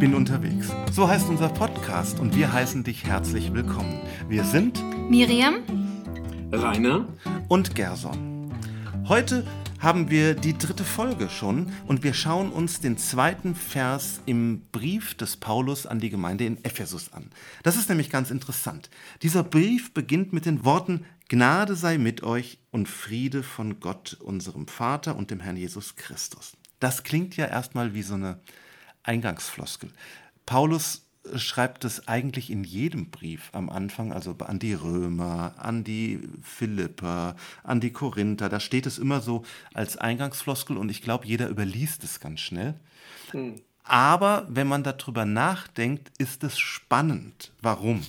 Bin 0.00 0.14
unterwegs. 0.14 0.72
So 0.92 1.06
heißt 1.06 1.28
unser 1.28 1.50
Podcast 1.50 2.20
und 2.20 2.34
wir 2.34 2.50
heißen 2.50 2.84
dich 2.84 3.04
herzlich 3.04 3.52
willkommen. 3.52 4.00
Wir 4.30 4.44
sind 4.44 4.82
Miriam, 5.10 5.56
Rainer 6.50 7.06
und 7.48 7.74
Gerson. 7.74 8.50
Heute 9.08 9.46
haben 9.78 10.08
wir 10.08 10.32
die 10.32 10.56
dritte 10.56 10.84
Folge 10.84 11.28
schon 11.28 11.70
und 11.86 12.02
wir 12.02 12.14
schauen 12.14 12.50
uns 12.50 12.80
den 12.80 12.96
zweiten 12.96 13.54
Vers 13.54 14.22
im 14.24 14.62
Brief 14.72 15.14
des 15.16 15.36
Paulus 15.36 15.84
an 15.84 16.00
die 16.00 16.08
Gemeinde 16.08 16.46
in 16.46 16.64
Ephesus 16.64 17.12
an. 17.12 17.28
Das 17.62 17.76
ist 17.76 17.90
nämlich 17.90 18.08
ganz 18.08 18.30
interessant. 18.30 18.88
Dieser 19.20 19.42
Brief 19.42 19.92
beginnt 19.92 20.32
mit 20.32 20.46
den 20.46 20.64
Worten 20.64 21.04
Gnade 21.28 21.76
sei 21.76 21.98
mit 21.98 22.22
euch 22.22 22.58
und 22.70 22.88
Friede 22.88 23.42
von 23.42 23.80
Gott, 23.80 24.16
unserem 24.18 24.66
Vater 24.66 25.14
und 25.14 25.30
dem 25.30 25.40
Herrn 25.40 25.58
Jesus 25.58 25.94
Christus. 25.96 26.56
Das 26.78 27.02
klingt 27.02 27.36
ja 27.36 27.44
erstmal 27.44 27.92
wie 27.92 28.02
so 28.02 28.14
eine 28.14 28.40
Eingangsfloskel. 29.02 29.90
Paulus 30.46 31.06
schreibt 31.36 31.84
es 31.84 32.08
eigentlich 32.08 32.50
in 32.50 32.64
jedem 32.64 33.10
Brief 33.10 33.50
am 33.52 33.68
Anfang, 33.68 34.12
also 34.12 34.36
an 34.38 34.58
die 34.58 34.74
Römer, 34.74 35.54
an 35.58 35.84
die 35.84 36.20
Philipper, 36.42 37.36
an 37.62 37.80
die 37.80 37.92
Korinther. 37.92 38.48
Da 38.48 38.58
steht 38.60 38.86
es 38.86 38.98
immer 38.98 39.20
so 39.20 39.44
als 39.74 39.96
Eingangsfloskel 39.96 40.76
und 40.76 40.90
ich 40.90 41.02
glaube, 41.02 41.26
jeder 41.26 41.48
überliest 41.48 42.04
es 42.04 42.20
ganz 42.20 42.40
schnell. 42.40 42.74
Hm. 43.32 43.60
Aber 43.84 44.46
wenn 44.48 44.66
man 44.66 44.82
darüber 44.82 45.24
nachdenkt, 45.24 46.10
ist 46.18 46.44
es 46.44 46.58
spannend. 46.58 47.52
Warum? 47.60 48.04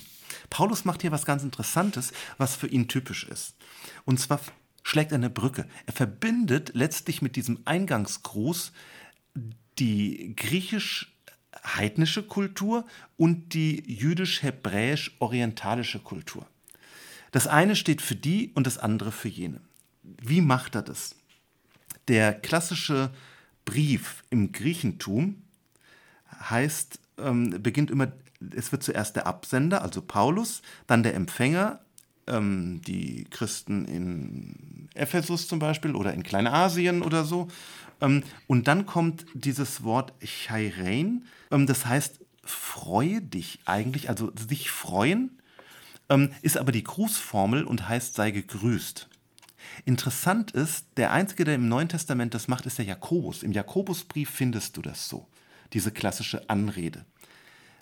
Paulus 0.48 0.84
macht 0.84 1.02
hier 1.02 1.12
was 1.12 1.26
ganz 1.26 1.42
Interessantes, 1.42 2.12
was 2.38 2.56
für 2.56 2.66
ihn 2.66 2.88
typisch 2.88 3.24
ist. 3.24 3.56
Und 4.04 4.20
zwar 4.20 4.40
schlägt 4.82 5.12
er 5.12 5.16
eine 5.16 5.30
Brücke. 5.30 5.66
Er 5.86 5.92
verbindet 5.92 6.72
letztlich 6.74 7.22
mit 7.22 7.36
diesem 7.36 7.60
Eingangsgruß 7.64 8.72
die 9.82 10.34
griechisch 10.36 11.12
heidnische 11.64 12.22
Kultur 12.22 12.86
und 13.16 13.52
die 13.52 13.82
jüdisch-hebräisch-orientalische 13.92 15.98
Kultur. 15.98 16.46
Das 17.32 17.48
eine 17.48 17.74
steht 17.74 18.00
für 18.00 18.14
die 18.14 18.52
und 18.54 18.68
das 18.68 18.78
andere 18.78 19.10
für 19.10 19.28
jene. 19.28 19.60
Wie 20.02 20.40
macht 20.40 20.76
er 20.76 20.82
das? 20.82 21.16
Der 22.06 22.32
klassische 22.32 23.10
Brief 23.64 24.22
im 24.30 24.52
Griechentum 24.52 25.42
heißt, 26.48 27.00
ähm, 27.18 27.60
beginnt 27.60 27.90
immer, 27.90 28.12
es 28.54 28.70
wird 28.70 28.84
zuerst 28.84 29.16
der 29.16 29.26
Absender, 29.26 29.82
also 29.82 30.00
Paulus, 30.00 30.62
dann 30.86 31.02
der 31.02 31.16
Empfänger, 31.16 31.80
ähm, 32.28 32.82
die 32.86 33.24
Christen 33.30 33.84
in 33.86 34.88
Ephesus 34.94 35.48
zum 35.48 35.58
Beispiel 35.58 35.96
oder 35.96 36.14
in 36.14 36.22
Kleinasien 36.22 37.02
oder 37.02 37.24
so, 37.24 37.48
und 38.46 38.68
dann 38.68 38.86
kommt 38.86 39.26
dieses 39.34 39.82
Wort 39.84 40.12
Chairein, 40.20 41.24
ähm, 41.50 41.66
das 41.66 41.86
heißt 41.86 42.20
freue 42.44 43.20
dich 43.20 43.60
eigentlich, 43.64 44.08
also 44.08 44.32
sich 44.48 44.70
freuen, 44.70 45.38
ähm, 46.08 46.30
ist 46.42 46.58
aber 46.58 46.72
die 46.72 46.84
Grußformel 46.84 47.64
und 47.64 47.88
heißt 47.88 48.14
sei 48.14 48.30
gegrüßt. 48.30 49.08
Interessant 49.84 50.50
ist, 50.50 50.86
der 50.96 51.12
Einzige, 51.12 51.44
der 51.44 51.54
im 51.54 51.68
Neuen 51.68 51.88
Testament 51.88 52.34
das 52.34 52.48
macht, 52.48 52.66
ist 52.66 52.78
der 52.78 52.84
Jakobus. 52.84 53.42
Im 53.42 53.52
Jakobusbrief 53.52 54.28
findest 54.28 54.76
du 54.76 54.82
das 54.82 55.08
so, 55.08 55.28
diese 55.72 55.92
klassische 55.92 56.48
Anrede. 56.50 57.04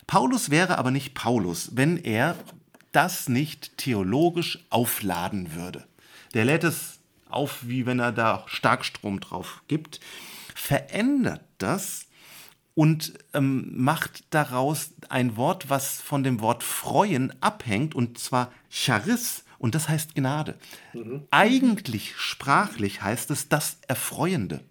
Paulus 0.07 0.49
wäre 0.49 0.77
aber 0.77 0.91
nicht 0.91 1.13
Paulus, 1.15 1.71
wenn 1.75 1.97
er 1.97 2.35
das 2.91 3.29
nicht 3.29 3.77
theologisch 3.77 4.65
aufladen 4.69 5.55
würde. 5.55 5.87
Der 6.33 6.45
lädt 6.45 6.63
es 6.63 6.99
auf, 7.33 7.67
wie 7.67 7.85
wenn 7.85 7.99
er 7.99 8.11
da 8.11 8.43
Starkstrom 8.47 9.19
drauf 9.19 9.63
gibt, 9.67 9.99
verändert 10.55 11.41
das 11.57 12.07
und 12.73 13.13
ähm, 13.33 13.71
macht 13.75 14.23
daraus 14.29 14.91
ein 15.09 15.35
Wort, 15.35 15.69
was 15.69 16.01
von 16.01 16.23
dem 16.23 16.39
Wort 16.39 16.63
freuen 16.63 17.33
abhängt, 17.41 17.95
und 17.95 18.17
zwar 18.17 18.51
Charis, 18.69 19.43
und 19.57 19.75
das 19.75 19.89
heißt 19.89 20.15
Gnade. 20.15 20.57
Mhm. 20.93 21.27
Eigentlich 21.29 22.15
sprachlich 22.15 23.03
heißt 23.03 23.29
es 23.29 23.49
das 23.49 23.77
Erfreuende, 23.87 24.61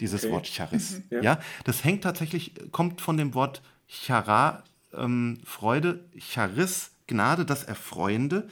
dieses 0.00 0.24
okay. 0.24 0.32
Wort 0.32 0.46
Charis. 0.46 0.98
Mhm. 0.98 1.04
Ja. 1.10 1.22
ja. 1.22 1.40
das 1.64 1.84
hängt 1.84 2.04
tatsächlich, 2.04 2.52
kommt 2.72 3.00
von 3.00 3.16
dem 3.16 3.34
Wort 3.34 3.62
Chara, 3.88 4.64
ähm, 4.92 5.38
Freude, 5.44 6.04
Charis, 6.18 6.90
Gnade, 7.06 7.44
das 7.44 7.64
Erfreuende. 7.64 8.48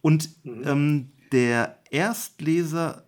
Und 0.00 0.44
mhm. 0.44 0.66
ähm, 0.66 1.12
der 1.32 1.77
Erstleser 1.90 3.04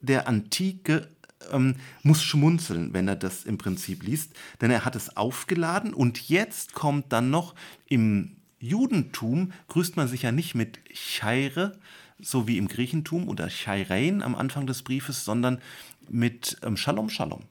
der 0.00 0.28
Antike 0.28 1.08
ähm, 1.50 1.76
muss 2.02 2.22
schmunzeln, 2.22 2.92
wenn 2.92 3.08
er 3.08 3.16
das 3.16 3.44
im 3.44 3.58
Prinzip 3.58 4.02
liest, 4.02 4.32
denn 4.60 4.70
er 4.70 4.84
hat 4.84 4.96
es 4.96 5.16
aufgeladen 5.16 5.94
und 5.94 6.28
jetzt 6.28 6.74
kommt 6.74 7.12
dann 7.12 7.30
noch 7.30 7.54
im 7.86 8.36
Judentum 8.60 9.52
grüßt 9.68 9.96
man 9.96 10.08
sich 10.08 10.22
ja 10.22 10.32
nicht 10.32 10.54
mit 10.54 10.80
Chaire, 10.92 11.78
so 12.18 12.48
wie 12.48 12.58
im 12.58 12.68
Griechentum 12.68 13.28
oder 13.28 13.48
Chairein 13.48 14.22
am 14.22 14.34
Anfang 14.34 14.66
des 14.66 14.82
Briefes, 14.82 15.24
sondern 15.24 15.60
mit 16.08 16.58
ähm, 16.62 16.76
Shalom 16.76 17.08
Shalom. 17.08 17.42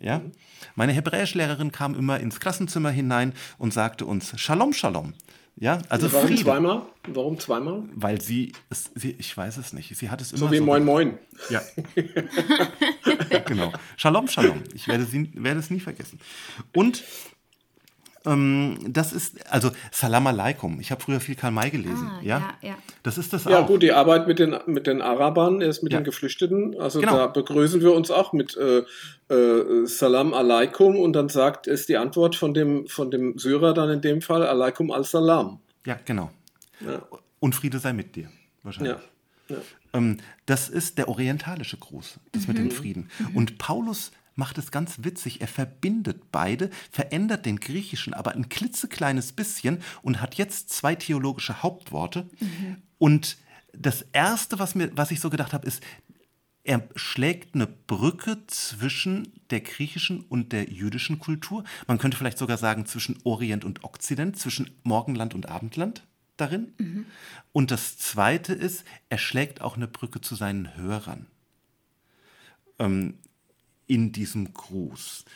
Ja? 0.00 0.18
Mhm. 0.18 0.32
Meine 0.74 0.92
Hebräischlehrerin 0.92 1.70
kam 1.70 1.94
immer 1.94 2.18
ins 2.18 2.40
Klassenzimmer 2.40 2.90
hinein 2.90 3.32
und 3.58 3.72
sagte 3.72 4.04
uns 4.04 4.38
Shalom 4.40 4.72
Shalom. 4.72 5.14
Ja, 5.56 5.78
also 5.88 6.12
Warum 6.12 6.28
Friede. 6.28 6.42
zweimal? 6.42 6.82
Warum 7.08 7.38
zweimal? 7.38 7.82
Weil 7.94 8.20
sie, 8.20 8.52
es, 8.70 8.90
sie, 8.94 9.14
ich 9.18 9.36
weiß 9.36 9.58
es 9.58 9.72
nicht, 9.72 9.96
sie 9.96 10.10
hat 10.10 10.20
es 10.20 10.32
immer 10.32 10.40
so 10.40 10.50
wie 10.50 10.58
so 10.58 10.64
Moin 10.64 10.84
Moin. 10.84 11.18
Ja. 11.50 11.62
genau. 13.46 13.72
Shalom, 13.96 14.28
Shalom. 14.28 14.62
Ich 14.74 14.88
werde, 14.88 15.04
sie, 15.04 15.30
werde 15.34 15.60
es 15.60 15.70
nie 15.70 15.80
vergessen. 15.80 16.18
Und 16.74 17.04
ähm, 18.26 18.78
das 18.88 19.12
ist, 19.12 19.50
also 19.50 19.70
Salam 19.90 20.26
Aleikum. 20.26 20.80
Ich 20.80 20.90
habe 20.90 21.02
früher 21.02 21.20
viel 21.20 21.34
Karl 21.34 21.52
May 21.52 21.70
gelesen. 21.70 22.08
Ah, 22.10 22.20
ja? 22.22 22.38
ja? 22.38 22.68
Ja, 22.68 22.74
Das 23.02 23.18
ist 23.18 23.32
das 23.32 23.44
ja, 23.44 23.50
auch. 23.50 23.60
Ja, 23.62 23.66
gut, 23.66 23.82
die 23.82 23.92
Arbeit 23.92 24.26
mit 24.26 24.38
den, 24.38 24.56
mit 24.66 24.86
den 24.86 25.02
Arabern, 25.02 25.60
ist 25.60 25.82
mit 25.82 25.92
ja. 25.92 26.00
den 26.00 26.04
Geflüchteten. 26.04 26.80
Also 26.80 27.00
genau. 27.00 27.16
da 27.16 27.26
begrüßen 27.26 27.80
wir 27.80 27.92
uns 27.92 28.10
auch 28.10 28.32
mit 28.32 28.56
äh, 28.56 28.82
äh, 29.32 29.86
Salam 29.86 30.34
Aleikum 30.34 30.96
und 30.96 31.14
dann 31.14 31.28
sagt, 31.28 31.66
ist 31.66 31.88
die 31.88 31.96
Antwort 31.96 32.36
von 32.36 32.54
dem, 32.54 32.86
von 32.86 33.10
dem 33.10 33.38
Syrer 33.38 33.74
dann 33.74 33.90
in 33.90 34.00
dem 34.00 34.22
Fall 34.22 34.46
Aleikum 34.46 34.90
al-Salam. 34.90 35.60
Ja, 35.86 35.98
genau. 36.04 36.30
Ja. 36.80 37.02
Und 37.40 37.54
Friede 37.54 37.78
sei 37.78 37.92
mit 37.92 38.14
dir, 38.14 38.28
wahrscheinlich. 38.62 38.96
Ja. 39.48 39.56
Ähm, 39.92 40.18
das 40.46 40.68
ist 40.68 40.98
der 40.98 41.08
orientalische 41.08 41.76
Gruß, 41.76 42.20
das 42.32 42.42
mhm. 42.42 42.48
mit 42.48 42.58
dem. 42.58 42.70
Frieden. 42.70 43.10
Mhm. 43.18 43.36
Und 43.36 43.58
Paulus 43.58 44.12
macht 44.34 44.58
es 44.58 44.70
ganz 44.70 44.98
witzig. 45.02 45.40
Er 45.40 45.48
verbindet 45.48 46.30
beide, 46.32 46.70
verändert 46.90 47.46
den 47.46 47.60
Griechischen 47.60 48.14
aber 48.14 48.32
ein 48.32 48.48
klitzekleines 48.48 49.32
bisschen 49.32 49.82
und 50.02 50.20
hat 50.20 50.34
jetzt 50.36 50.70
zwei 50.70 50.94
theologische 50.94 51.62
Hauptworte. 51.62 52.28
Mhm. 52.40 52.82
Und 52.98 53.36
das 53.72 54.02
Erste, 54.12 54.58
was, 54.58 54.74
mir, 54.74 54.90
was 54.96 55.10
ich 55.10 55.20
so 55.20 55.30
gedacht 55.30 55.52
habe, 55.52 55.66
ist, 55.66 55.82
er 56.64 56.88
schlägt 56.94 57.54
eine 57.54 57.66
Brücke 57.66 58.46
zwischen 58.46 59.32
der 59.50 59.60
griechischen 59.60 60.20
und 60.20 60.52
der 60.52 60.70
jüdischen 60.70 61.18
Kultur. 61.18 61.64
Man 61.88 61.98
könnte 61.98 62.16
vielleicht 62.16 62.38
sogar 62.38 62.56
sagen 62.56 62.86
zwischen 62.86 63.18
Orient 63.24 63.64
und 63.64 63.82
Okzident, 63.82 64.38
zwischen 64.38 64.70
Morgenland 64.84 65.34
und 65.34 65.48
Abendland 65.48 66.06
darin. 66.36 66.72
Mhm. 66.78 67.06
Und 67.52 67.70
das 67.70 67.98
Zweite 67.98 68.52
ist, 68.52 68.84
er 69.08 69.18
schlägt 69.18 69.60
auch 69.60 69.76
eine 69.76 69.88
Brücke 69.88 70.20
zu 70.20 70.36
seinen 70.36 70.76
Hörern. 70.76 71.26
Ähm, 72.78 73.18
in 73.92 74.10
diesem 74.10 74.54
Gruß. 74.54 75.26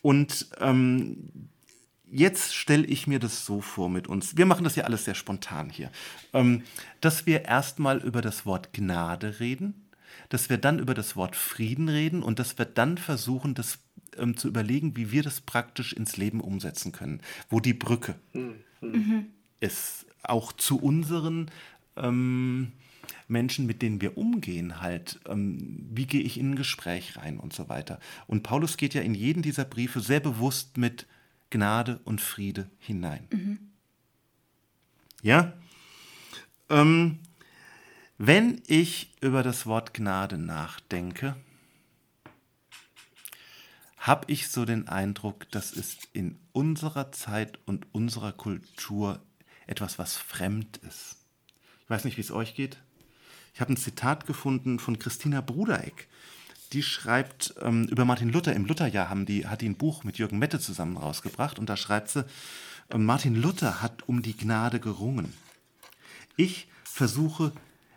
Und 0.00 0.48
ähm, 0.60 1.48
jetzt 2.10 2.54
stelle 2.54 2.86
ich 2.86 3.06
mir 3.06 3.18
das 3.18 3.44
so 3.44 3.60
vor 3.60 3.90
mit 3.90 4.08
uns. 4.08 4.34
Wir 4.34 4.46
machen 4.46 4.64
das 4.64 4.76
ja 4.76 4.84
alles 4.84 5.04
sehr 5.04 5.14
spontan 5.14 5.68
hier. 5.68 5.90
Ähm, 6.32 6.62
dass 7.02 7.26
wir 7.26 7.44
erstmal 7.44 7.98
über 7.98 8.22
das 8.22 8.46
Wort 8.46 8.72
Gnade 8.72 9.40
reden, 9.40 9.90
dass 10.30 10.48
wir 10.48 10.56
dann 10.56 10.78
über 10.78 10.94
das 10.94 11.16
Wort 11.16 11.36
Frieden 11.36 11.90
reden 11.90 12.22
und 12.22 12.38
dass 12.38 12.56
wir 12.56 12.64
dann 12.64 12.96
versuchen, 12.96 13.54
das 13.54 13.78
ähm, 14.16 14.38
zu 14.38 14.48
überlegen, 14.48 14.96
wie 14.96 15.12
wir 15.12 15.22
das 15.22 15.42
praktisch 15.42 15.92
ins 15.92 16.16
Leben 16.16 16.40
umsetzen 16.40 16.92
können. 16.92 17.20
Wo 17.50 17.60
die 17.60 17.74
Brücke 17.74 18.14
mhm. 18.32 19.26
ist. 19.60 20.06
Auch 20.22 20.52
zu 20.52 20.80
unseren 20.80 21.50
ähm, 21.96 22.72
Menschen, 23.32 23.66
mit 23.66 23.82
denen 23.82 24.00
wir 24.00 24.16
umgehen, 24.16 24.80
halt, 24.80 25.18
ähm, 25.26 25.88
wie 25.90 26.06
gehe 26.06 26.20
ich 26.20 26.38
in 26.38 26.52
ein 26.52 26.56
Gespräch 26.56 27.16
rein 27.16 27.38
und 27.38 27.52
so 27.52 27.68
weiter. 27.68 27.98
Und 28.28 28.44
Paulus 28.44 28.76
geht 28.76 28.94
ja 28.94 29.02
in 29.02 29.14
jeden 29.14 29.42
dieser 29.42 29.64
Briefe 29.64 30.00
sehr 30.00 30.20
bewusst 30.20 30.76
mit 30.78 31.06
Gnade 31.50 32.00
und 32.04 32.20
Friede 32.20 32.70
hinein. 32.78 33.26
Mhm. 33.32 33.58
Ja? 35.22 35.52
Ähm, 36.68 37.18
wenn 38.18 38.62
ich 38.66 39.12
über 39.20 39.42
das 39.42 39.66
Wort 39.66 39.94
Gnade 39.94 40.38
nachdenke, 40.38 41.34
habe 43.98 44.30
ich 44.32 44.48
so 44.48 44.64
den 44.64 44.88
Eindruck, 44.88 45.48
das 45.50 45.72
ist 45.72 46.08
in 46.12 46.38
unserer 46.52 47.12
Zeit 47.12 47.58
und 47.66 47.86
unserer 47.92 48.32
Kultur 48.32 49.20
etwas, 49.66 49.98
was 49.98 50.16
fremd 50.16 50.78
ist. 50.78 51.16
Ich 51.84 51.90
weiß 51.90 52.04
nicht, 52.04 52.16
wie 52.16 52.22
es 52.22 52.32
euch 52.32 52.54
geht. 52.54 52.78
Ich 53.54 53.60
habe 53.60 53.72
ein 53.72 53.76
Zitat 53.76 54.26
gefunden 54.26 54.78
von 54.78 54.98
Christina 54.98 55.40
Brudereck, 55.40 56.08
die 56.72 56.82
schreibt 56.82 57.54
ähm, 57.60 57.84
über 57.84 58.04
Martin 58.04 58.30
Luther. 58.30 58.54
Im 58.54 58.64
Lutherjahr 58.64 59.10
haben 59.10 59.26
die, 59.26 59.46
hat 59.46 59.60
die 59.60 59.68
ein 59.68 59.76
Buch 59.76 60.04
mit 60.04 60.18
Jürgen 60.18 60.38
Mette 60.38 60.58
zusammen 60.58 60.96
rausgebracht 60.96 61.58
und 61.58 61.68
da 61.68 61.76
schreibt 61.76 62.08
sie, 62.08 62.24
äh, 62.88 62.98
Martin 62.98 63.34
Luther 63.34 63.82
hat 63.82 64.08
um 64.08 64.22
die 64.22 64.36
Gnade 64.36 64.80
gerungen. 64.80 65.32
Ich 66.36 66.68
versuche, 66.84 67.52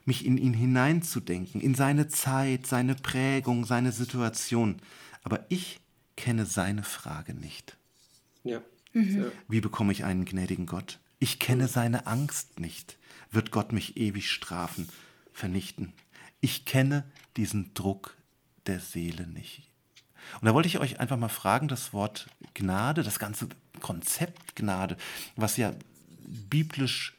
mich 0.06 0.26
in 0.26 0.38
ihn 0.38 0.54
hineinzudenken, 0.54 1.62
in 1.62 1.74
seine 1.74 2.08
Zeit, 2.08 2.68
seine 2.68 2.96
Prägung, 2.96 3.66
seine 3.66 3.92
Situation. 3.92 4.78
Aber 5.24 5.46
ich 5.50 5.82
kenne 6.16 6.46
seine 6.46 6.84
Frage 6.84 7.34
nicht. 7.34 7.78
Ja. 8.44 8.62
Mhm. 8.94 9.32
Wie 9.48 9.62
bekomme 9.62 9.92
ich 9.92 10.06
einen 10.06 10.26
gnädigen 10.26 10.68
Gott? 10.68 11.00
Ich 11.20 11.40
kenne 11.40 11.68
seine 11.68 12.08
Angst 12.08 12.60
nicht. 12.60 12.98
Wird 13.32 13.52
Gott 13.52 13.72
mich 13.72 13.98
ewig 13.98 14.30
strafen, 14.30 14.88
vernichten? 15.36 15.94
Ich 16.40 16.66
kenne 16.66 17.04
diesen 17.38 17.74
Druck 17.74 18.16
der 18.66 18.80
Seele 18.80 19.28
nicht. 19.28 19.70
Und 20.40 20.48
da 20.48 20.54
wollte 20.54 20.68
ich 20.68 20.80
euch 20.80 21.00
einfach 21.00 21.18
mal 21.18 21.30
fragen, 21.30 21.68
das 21.68 21.94
Wort 21.94 22.28
Gnade, 22.54 23.04
das 23.04 23.20
ganze 23.20 23.48
Konzept 23.82 24.56
Gnade, 24.56 24.98
was 25.36 25.58
ja 25.58 25.74
biblisch 26.50 27.16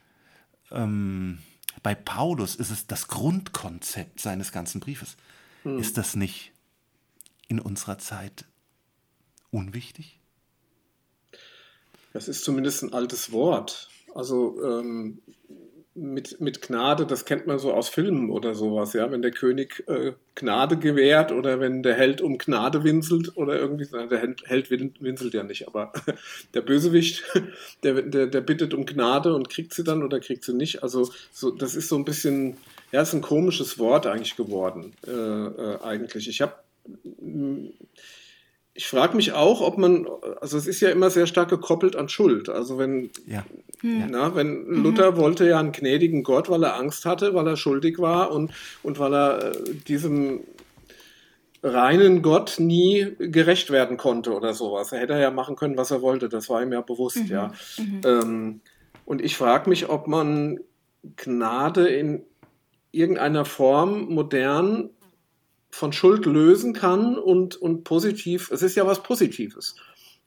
ähm, 0.73 1.39
bei 1.83 1.95
Paulus 1.95 2.57
ist 2.57 2.71
es 2.71 2.87
das 2.87 3.07
Grundkonzept 3.07 4.21
seines 4.21 4.51
ganzen 4.51 4.81
Briefes. 4.81 5.17
Hm. 5.62 5.79
Ist 5.79 5.99
das 5.99 6.17
nicht 6.17 6.53
in 7.47 7.61
unserer 7.61 7.99
Zeit 7.99 8.45
unwichtig? 9.51 10.19
Das 12.12 12.29
ist 12.29 12.43
zumindest 12.45 12.83
ein 12.83 12.93
altes 12.93 13.31
Wort. 13.31 13.89
Also 14.15 14.61
ähm, 14.65 15.23
mit, 15.97 16.41
mit 16.41 16.61
Gnade, 16.61 17.07
das 17.07 17.25
kennt 17.25 17.47
man 17.47 17.59
so 17.59 17.73
aus 17.73 17.89
Filmen 17.89 18.31
oder 18.31 18.55
sowas, 18.55 18.93
ja, 18.93 19.11
wenn 19.11 19.23
der 19.23 19.31
König 19.31 19.83
äh, 19.89 20.13
Gnade 20.35 20.77
gewährt 20.77 21.33
oder 21.33 21.59
wenn 21.59 21.83
der 21.83 21.95
Held 21.95 22.21
um 22.21 22.37
Gnade 22.37 22.85
winselt 22.85 23.37
oder 23.37 23.59
irgendwie, 23.59 23.87
der 23.87 24.35
Held 24.45 24.71
winselt 24.71 25.35
ja 25.35 25.43
nicht, 25.43 25.67
aber 25.67 25.93
der 26.55 26.61
Bösewicht, 26.61 27.25
der, 27.83 28.03
der, 28.03 28.27
der 28.27 28.41
bittet 28.43 28.75
um 28.75 28.85
Gnade 28.85 29.35
und 29.35 29.49
kriegt 29.49 29.73
sie 29.73 29.85
dann 29.85 30.03
oder 30.03 30.21
kriegt 30.21 30.45
sie 30.45 30.55
nicht. 30.55 30.83
Also 30.83 31.11
so, 31.33 31.51
das 31.51 31.75
ist 31.75 31.89
so 31.89 31.97
ein 31.97 32.05
bisschen, 32.05 32.59
ja, 32.93 33.01
ist 33.01 33.15
ein 33.15 33.23
komisches 33.23 33.79
Wort 33.79 34.07
eigentlich 34.07 34.37
geworden, 34.37 34.93
äh, 35.07 35.11
äh, 35.11 35.83
eigentlich. 35.83 36.29
Ich 36.29 36.43
habe 36.43 36.55
ich 38.76 38.87
frage 38.88 39.17
mich 39.17 39.32
auch, 39.32 39.62
ob 39.62 39.78
man, 39.78 40.06
also 40.40 40.58
es 40.58 40.67
ist 40.67 40.81
ja 40.81 40.90
immer 40.90 41.08
sehr 41.08 41.26
stark 41.26 41.49
gekoppelt 41.49 41.96
an 41.96 42.08
Schuld. 42.08 42.49
Also 42.50 42.76
wenn, 42.78 43.11
ja. 43.26 43.44
Hm. 43.81 44.08
na, 44.11 44.34
wenn 44.34 44.64
mhm. 44.67 44.82
Luther 44.82 45.17
wollte 45.17 45.49
ja 45.49 45.58
einen 45.58 45.73
gnädigen 45.73 46.23
Gott, 46.23 46.50
weil 46.50 46.62
er 46.62 46.76
Angst 46.76 47.06
hatte, 47.06 47.34
weil 47.34 47.46
er 47.46 47.56
schuldig 47.56 47.99
war 47.99 48.31
und, 48.31 48.52
und 48.82 48.99
weil 48.99 49.14
er 49.14 49.52
äh, 49.52 49.75
diesem 49.88 50.40
reinen 51.62 52.20
Gott 52.20 52.56
nie 52.58 53.17
gerecht 53.19 53.70
werden 53.70 53.96
konnte 53.96 54.34
oder 54.34 54.52
sowas. 54.52 54.93
Er 54.93 55.00
hätte 55.00 55.14
ja 55.14 55.31
machen 55.31 55.56
können, 55.56 55.78
was 55.78 55.90
er 55.90 56.02
wollte. 56.02 56.28
Das 56.28 56.49
war 56.50 56.62
ihm 56.62 56.73
ja 56.73 56.82
bewusst, 56.82 57.25
mhm. 57.25 57.26
ja. 57.26 57.52
Mhm. 57.78 58.00
Ähm, 58.05 58.61
und 59.06 59.23
ich 59.23 59.37
frage 59.37 59.70
mich, 59.70 59.88
ob 59.88 60.06
man 60.06 60.61
Gnade 61.17 61.88
in 61.88 62.23
irgendeiner 62.93 63.44
Form 63.44 64.06
modern 64.14 64.90
von 65.76 65.93
Schuld 65.93 66.25
lösen 66.25 66.73
kann 66.73 67.19
und, 67.19 67.55
und 67.56 67.84
positiv, 67.84 68.50
es 68.50 68.62
ist 68.62 68.76
ja 68.76 68.87
was 68.87 69.02
Positives. 69.02 69.76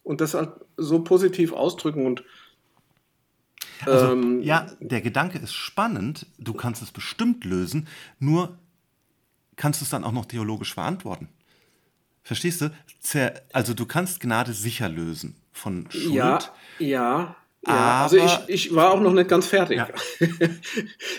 Und 0.03 0.21
das 0.21 0.35
halt 0.35 0.51
so 0.77 1.03
positiv 1.03 1.53
ausdrücken 1.53 2.05
und 2.05 2.23
also, 3.85 4.11
ähm, 4.11 4.41
ja, 4.41 4.67
der 4.79 5.01
Gedanke 5.01 5.39
ist 5.39 5.53
spannend, 5.53 6.27
du 6.37 6.53
kannst 6.53 6.81
es 6.81 6.91
bestimmt 6.91 7.45
lösen, 7.45 7.87
nur 8.19 8.59
kannst 9.55 9.81
du 9.81 9.85
es 9.85 9.89
dann 9.89 10.03
auch 10.03 10.11
noch 10.11 10.25
theologisch 10.25 10.73
verantworten. 10.73 11.29
Verstehst 12.21 12.61
du? 12.61 12.71
Also 13.53 13.73
du 13.73 13.85
kannst 13.85 14.19
Gnade 14.19 14.53
sicher 14.53 14.89
lösen 14.89 15.35
von 15.51 15.89
Schuld. 15.89 16.13
Ja, 16.13 16.39
ja. 16.77 17.35
Ja, 17.65 18.03
also 18.03 18.17
ich, 18.17 18.39
ich 18.47 18.75
war 18.75 18.91
auch 18.91 19.01
noch 19.01 19.13
nicht 19.13 19.29
ganz 19.29 19.47
fertig. 19.47 19.77
Ja. 19.77 19.89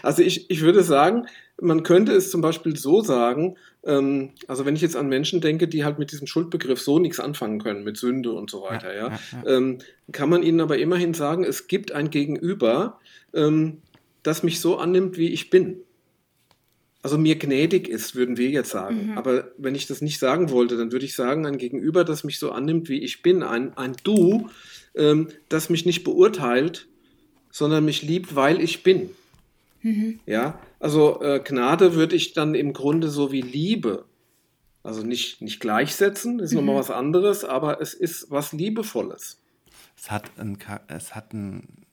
also 0.02 0.22
ich, 0.22 0.48
ich 0.50 0.60
würde 0.60 0.82
sagen, 0.82 1.26
man 1.60 1.82
könnte 1.82 2.12
es 2.12 2.30
zum 2.30 2.40
Beispiel 2.40 2.76
so 2.76 3.02
sagen, 3.02 3.56
ähm, 3.84 4.30
also 4.46 4.66
wenn 4.66 4.76
ich 4.76 4.82
jetzt 4.82 4.96
an 4.96 5.08
Menschen 5.08 5.40
denke, 5.40 5.68
die 5.68 5.84
halt 5.84 5.98
mit 5.98 6.12
diesem 6.12 6.26
Schuldbegriff 6.26 6.80
so 6.80 6.98
nichts 6.98 7.20
anfangen 7.20 7.60
können, 7.60 7.84
mit 7.84 7.96
Sünde 7.96 8.32
und 8.32 8.50
so 8.50 8.62
weiter, 8.62 8.94
ja, 8.94 9.08
ja, 9.08 9.18
ja. 9.32 9.46
Ähm, 9.46 9.78
kann 10.12 10.28
man 10.28 10.42
ihnen 10.42 10.60
aber 10.60 10.78
immerhin 10.78 11.14
sagen, 11.14 11.44
es 11.44 11.66
gibt 11.66 11.92
ein 11.92 12.10
Gegenüber, 12.10 12.98
ähm, 13.32 13.78
das 14.22 14.42
mich 14.42 14.60
so 14.60 14.76
annimmt, 14.76 15.16
wie 15.16 15.28
ich 15.28 15.50
bin. 15.50 15.78
Also 17.02 17.16
mir 17.16 17.36
gnädig 17.36 17.88
ist, 17.88 18.14
würden 18.14 18.36
wir 18.36 18.50
jetzt 18.50 18.70
sagen. 18.70 19.12
Mhm. 19.12 19.18
Aber 19.18 19.52
wenn 19.56 19.74
ich 19.74 19.86
das 19.86 20.02
nicht 20.02 20.18
sagen 20.18 20.50
wollte, 20.50 20.76
dann 20.76 20.92
würde 20.92 21.06
ich 21.06 21.14
sagen, 21.14 21.46
ein 21.46 21.56
Gegenüber, 21.56 22.04
das 22.04 22.24
mich 22.24 22.38
so 22.38 22.52
annimmt, 22.52 22.90
wie 22.90 23.02
ich 23.02 23.22
bin, 23.22 23.42
ein, 23.42 23.76
ein 23.78 23.96
Du, 24.04 24.50
ähm, 24.94 25.28
das 25.48 25.70
mich 25.70 25.86
nicht 25.86 26.04
beurteilt, 26.04 26.88
sondern 27.50 27.86
mich 27.86 28.02
liebt, 28.02 28.36
weil 28.36 28.60
ich 28.60 28.82
bin. 28.82 29.10
Mhm. 29.82 30.20
Ja, 30.26 30.58
also 30.78 31.22
äh, 31.22 31.40
Gnade 31.40 31.94
würde 31.94 32.16
ich 32.16 32.32
dann 32.32 32.54
im 32.54 32.72
Grunde 32.72 33.08
so 33.08 33.32
wie 33.32 33.40
Liebe, 33.40 34.04
also 34.82 35.02
nicht, 35.02 35.40
nicht 35.42 35.60
gleichsetzen, 35.60 36.38
ist 36.38 36.52
mhm. 36.52 36.58
nochmal 36.58 36.76
was 36.76 36.90
anderes, 36.90 37.44
aber 37.44 37.80
es 37.80 37.94
ist 37.94 38.30
was 38.30 38.52
Liebevolles. 38.52 39.40
Es 39.96 40.10
hat 40.10 40.30
ein, 40.38 40.58
es 40.88 41.14
hat 41.14 41.32
ein, 41.34 41.86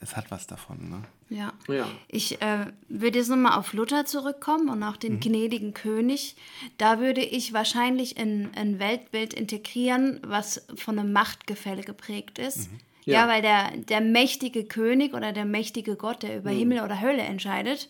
es 0.00 0.16
hat 0.16 0.30
was 0.30 0.46
davon, 0.46 0.88
ne? 0.88 1.02
Ja. 1.28 1.52
ja. 1.68 1.88
Ich 2.08 2.40
äh, 2.40 2.66
würde 2.88 3.18
jetzt 3.18 3.28
nochmal 3.28 3.58
auf 3.58 3.72
Luther 3.72 4.04
zurückkommen 4.04 4.68
und 4.68 4.82
auch 4.82 4.96
den 4.96 5.14
mhm. 5.14 5.20
gnädigen 5.20 5.74
König. 5.74 6.36
Da 6.78 7.00
würde 7.00 7.22
ich 7.22 7.52
wahrscheinlich 7.52 8.16
in 8.16 8.50
ein 8.54 8.78
Weltbild 8.78 9.34
integrieren, 9.34 10.20
was 10.24 10.66
von 10.76 10.98
einem 10.98 11.12
Machtgefälle 11.12 11.82
geprägt 11.82 12.38
ist. 12.38 12.70
Mhm. 12.70 12.78
Ja. 13.06 13.22
ja, 13.22 13.28
weil 13.28 13.40
der, 13.40 13.70
der 13.76 14.00
mächtige 14.00 14.64
König 14.64 15.14
oder 15.14 15.32
der 15.32 15.44
mächtige 15.44 15.94
Gott, 15.96 16.22
der 16.22 16.36
über 16.36 16.50
mhm. 16.50 16.58
Himmel 16.58 16.80
oder 16.80 17.00
Hölle 17.00 17.22
entscheidet, 17.22 17.88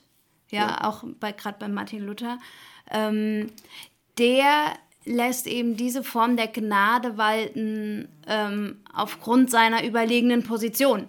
ja, 0.50 0.60
ja. 0.60 0.84
auch 0.88 1.04
bei, 1.18 1.32
gerade 1.32 1.56
bei 1.58 1.68
Martin 1.68 2.06
Luther, 2.06 2.38
ähm, 2.90 3.50
der 4.18 4.74
lässt 5.06 5.46
eben 5.46 5.76
diese 5.76 6.04
Form 6.04 6.36
der 6.36 6.48
Gnade 6.48 7.16
walten 7.16 8.08
ähm, 8.26 8.78
aufgrund 8.92 9.50
seiner 9.50 9.84
überlegenen 9.84 10.42
Position. 10.42 11.08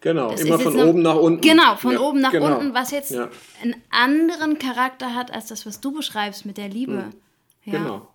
Genau, 0.00 0.30
das 0.30 0.40
immer 0.40 0.58
von 0.58 0.80
oben 0.80 1.02
nach 1.02 1.14
unten. 1.14 1.42
Genau, 1.42 1.76
von 1.76 1.92
ja, 1.92 2.00
oben 2.00 2.20
nach 2.20 2.32
genau. 2.32 2.58
unten, 2.58 2.74
was 2.74 2.90
jetzt 2.90 3.12
ja. 3.12 3.28
einen 3.62 3.76
anderen 3.90 4.58
Charakter 4.58 5.14
hat 5.14 5.30
als 5.32 5.46
das, 5.46 5.64
was 5.66 5.80
du 5.80 5.92
beschreibst 5.92 6.44
mit 6.46 6.56
der 6.56 6.68
Liebe. 6.68 6.92
Mhm. 6.92 7.12
Ja. 7.64 7.78
Genau. 7.78 8.08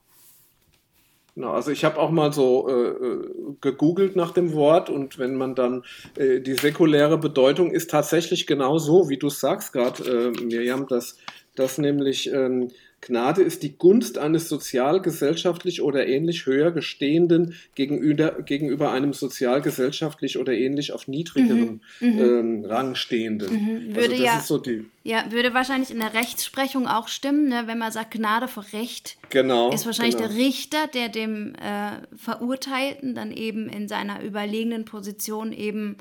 Genau, 1.38 1.52
also 1.52 1.70
ich 1.70 1.86
habe 1.86 2.00
auch 2.00 2.10
mal 2.10 2.34
so 2.34 2.68
äh, 2.68 2.74
äh, 2.74 3.30
gegoogelt 3.62 4.16
nach 4.16 4.32
dem 4.32 4.54
Wort 4.54 4.90
und 4.90 5.20
wenn 5.20 5.36
man 5.36 5.54
dann 5.54 5.84
äh, 6.16 6.40
die 6.40 6.56
säkuläre 6.56 7.20
Bedeutung 7.20 7.70
ist 7.70 7.92
tatsächlich 7.92 8.48
genau 8.48 8.80
so, 8.80 9.08
wie 9.08 9.18
du 9.18 9.30
sagst 9.30 9.72
gerade, 9.72 10.34
äh, 10.36 10.44
Miriam, 10.44 10.88
dass, 10.88 11.20
dass 11.54 11.78
nämlich 11.78 12.34
ähm, 12.34 12.72
Gnade 13.00 13.44
ist 13.44 13.62
die 13.62 13.78
Gunst 13.78 14.18
eines 14.18 14.50
sozialgesellschaftlich 14.50 15.82
oder 15.82 16.08
ähnlich 16.08 16.46
höher 16.46 16.72
gestehenden 16.72 17.54
gegenüber, 17.76 18.42
gegenüber 18.42 18.92
einem 18.92 19.14
sozialgesellschaftlich 19.14 20.38
oder 20.40 20.54
ähnlich 20.54 20.92
auf 20.94 21.08
niedrigerem 21.08 21.82
mhm, 22.00 22.10
mhm. 22.10 22.20
ähm, 22.20 22.66
Rang 22.66 22.96
stehenden. 22.96 23.54
Mhm. 23.54 23.96
Würde 23.96 24.14
also 24.14 24.24
ja, 24.24 24.40
so 24.42 24.62
ja, 25.04 25.32
würde 25.32 25.54
wahrscheinlich 25.54 25.92
in 25.92 26.00
der 26.00 26.16
Rechtsprechung 26.16 26.88
auch 26.88 27.08
stimmen, 27.08 27.48
ne? 27.48 27.64
wenn 27.66 27.78
man 27.78 27.92
sagt 27.92 28.12
Gnade 28.12 28.48
vor 28.48 28.66
Recht. 28.74 29.18
Genau. 29.30 29.72
Ist 29.72 29.86
wahrscheinlich 29.86 30.18
genau. 30.18 30.30
der 30.30 30.38
Richter, 30.38 30.88
der 30.88 31.10
dem 31.10 31.54
äh, 31.56 31.92
Verurteilten 32.18 33.14
dann 33.14 33.32
eben 33.32 33.70
in 33.70 33.88
seiner 33.88 34.24
überlegenen 34.24 34.86
Position 34.86 35.54
eben, 35.54 35.98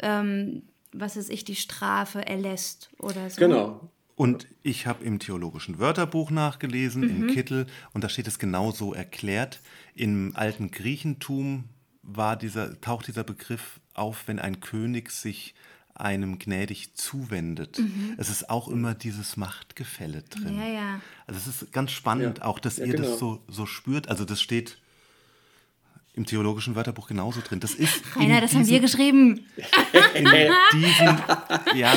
ähm, 0.00 0.62
was 0.92 1.16
weiß 1.16 1.28
ich, 1.30 1.44
die 1.44 1.56
Strafe 1.56 2.26
erlässt 2.26 2.90
oder 2.98 3.30
so. 3.30 3.40
Genau. 3.40 3.88
Und 4.18 4.48
ich 4.64 4.88
habe 4.88 5.04
im 5.04 5.20
theologischen 5.20 5.78
Wörterbuch 5.78 6.32
nachgelesen, 6.32 7.02
mhm. 7.02 7.28
im 7.28 7.34
Kittel, 7.34 7.68
und 7.92 8.02
da 8.02 8.08
steht 8.08 8.26
es 8.26 8.40
genau 8.40 8.72
so 8.72 8.92
erklärt. 8.92 9.60
Im 9.94 10.32
alten 10.34 10.72
Griechentum 10.72 11.66
war 12.02 12.34
dieser, 12.36 12.80
taucht 12.80 13.06
dieser 13.06 13.22
Begriff 13.22 13.78
auf, 13.94 14.26
wenn 14.26 14.40
ein 14.40 14.58
König 14.58 15.12
sich 15.12 15.54
einem 15.94 16.40
gnädig 16.40 16.96
zuwendet. 16.96 17.78
Mhm. 17.78 18.14
Es 18.16 18.28
ist 18.28 18.50
auch 18.50 18.66
immer 18.66 18.96
dieses 18.96 19.36
Machtgefälle 19.36 20.22
drin. 20.22 20.58
Ja, 20.58 20.66
ja. 20.66 21.00
Also 21.28 21.38
es 21.38 21.62
ist 21.62 21.72
ganz 21.72 21.92
spannend, 21.92 22.38
ja. 22.38 22.44
auch 22.44 22.58
dass 22.58 22.78
ja, 22.78 22.86
ihr 22.86 22.94
genau. 22.94 23.08
das 23.08 23.20
so, 23.20 23.44
so 23.46 23.66
spürt. 23.66 24.08
Also 24.08 24.24
das 24.24 24.42
steht 24.42 24.78
im 26.18 26.26
theologischen 26.26 26.74
Wörterbuch 26.74 27.08
genauso 27.08 27.40
drin. 27.40 27.60
Das 27.60 27.74
ist 27.74 28.02
Rainer, 28.16 28.40
das 28.40 28.52
haben 28.52 28.66
wir 28.66 28.80
geschrieben. 28.80 29.46
In 30.14 30.28
diesem, 30.74 31.18
ja, 31.76 31.94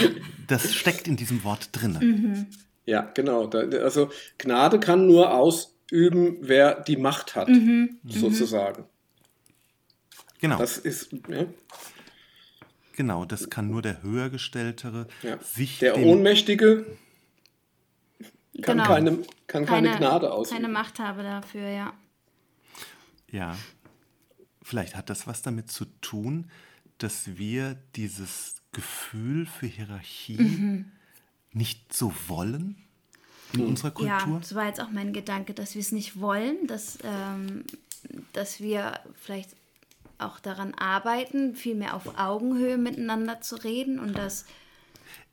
das 0.47 0.73
steckt 0.73 1.07
in 1.07 1.17
diesem 1.17 1.43
Wort 1.43 1.69
drin. 1.71 1.97
Mhm. 1.99 2.47
Ja, 2.85 3.01
genau. 3.13 3.47
Also 3.47 4.11
Gnade 4.37 4.79
kann 4.79 5.07
nur 5.07 5.33
ausüben, 5.33 6.37
wer 6.41 6.79
die 6.81 6.97
Macht 6.97 7.35
hat, 7.35 7.49
mhm. 7.49 7.97
mhm. 8.03 8.11
sozusagen. 8.11 8.85
Genau. 10.39 10.57
Das 10.57 10.77
ist. 10.77 11.11
Ja. 11.27 11.45
Genau, 12.93 13.25
das 13.25 13.49
kann 13.49 13.69
nur 13.69 13.81
der 13.81 14.03
Höhergestelltere 14.03 15.07
ja. 15.23 15.39
sich. 15.41 15.79
Der 15.79 15.97
Ohnmächtige 15.97 16.85
kann, 18.61 18.77
genau. 18.77 18.87
keine, 18.87 19.17
kann 19.47 19.65
keine, 19.65 19.89
keine 19.89 19.97
Gnade 19.97 20.31
ausüben. 20.31 20.61
Keine 20.61 20.73
Macht 20.73 20.99
habe 20.99 21.23
dafür, 21.23 21.69
ja. 21.69 21.93
Ja, 23.31 23.55
vielleicht 24.71 24.95
hat 24.95 25.09
das 25.09 25.27
was 25.27 25.41
damit 25.41 25.69
zu 25.69 25.83
tun, 25.99 26.49
dass 26.97 27.35
wir 27.37 27.75
dieses 27.97 28.55
Gefühl 28.71 29.45
für 29.45 29.65
Hierarchie 29.65 30.37
mhm. 30.37 30.91
nicht 31.51 31.93
so 31.93 32.13
wollen 32.29 32.77
in 33.51 33.59
mhm. 33.59 33.67
unserer 33.67 33.91
Kultur. 33.91 34.07
Ja, 34.07 34.39
das 34.39 34.55
war 34.55 34.67
jetzt 34.67 34.79
auch 34.79 34.89
mein 34.89 35.11
Gedanke, 35.11 35.53
dass 35.53 35.75
wir 35.75 35.81
es 35.81 35.91
nicht 35.91 36.21
wollen, 36.21 36.67
dass, 36.67 36.99
ähm, 37.03 37.65
dass 38.31 38.61
wir 38.61 38.97
vielleicht 39.21 39.49
auch 40.19 40.39
daran 40.39 40.73
arbeiten, 40.75 41.53
viel 41.53 41.75
mehr 41.75 41.93
auf 41.93 42.17
Augenhöhe 42.17 42.77
miteinander 42.77 43.41
zu 43.41 43.57
reden 43.57 43.99
und 43.99 44.17
das 44.17 44.45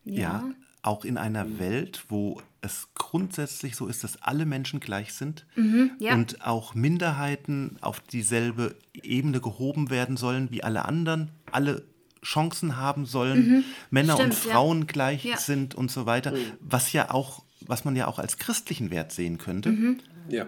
ja, 0.03 0.21
ja 0.21 0.53
auch 0.81 1.03
in 1.03 1.17
einer 1.17 1.59
Welt, 1.59 2.05
wo 2.09 2.41
es 2.61 2.89
grundsätzlich 2.95 3.75
so 3.75 3.87
ist, 3.87 4.03
dass 4.03 4.21
alle 4.21 4.45
Menschen 4.45 4.79
gleich 4.79 5.13
sind 5.13 5.45
mhm, 5.55 5.91
ja. 5.99 6.13
und 6.13 6.45
auch 6.45 6.75
Minderheiten 6.75 7.77
auf 7.81 7.99
dieselbe 7.99 8.75
Ebene 8.93 9.39
gehoben 9.39 9.89
werden 9.89 10.17
sollen 10.17 10.51
wie 10.51 10.63
alle 10.63 10.85
anderen, 10.85 11.31
alle 11.51 11.83
Chancen 12.23 12.75
haben 12.77 13.05
sollen, 13.05 13.49
mhm, 13.49 13.63
Männer 13.91 14.15
stimmt, 14.15 14.33
und 14.33 14.35
Frauen 14.35 14.79
ja. 14.79 14.85
gleich 14.85 15.25
ja. 15.25 15.37
sind 15.37 15.75
und 15.75 15.89
so 15.89 16.05
weiter, 16.05 16.31
mhm. 16.31 16.51
was 16.59 16.91
ja 16.91 17.11
auch, 17.11 17.43
was 17.61 17.85
man 17.85 17.95
ja 17.95 18.07
auch 18.07 18.19
als 18.19 18.37
christlichen 18.37 18.91
Wert 18.91 19.11
sehen 19.11 19.37
könnte, 19.37 19.71
mhm. 19.71 19.99
ja. 20.27 20.47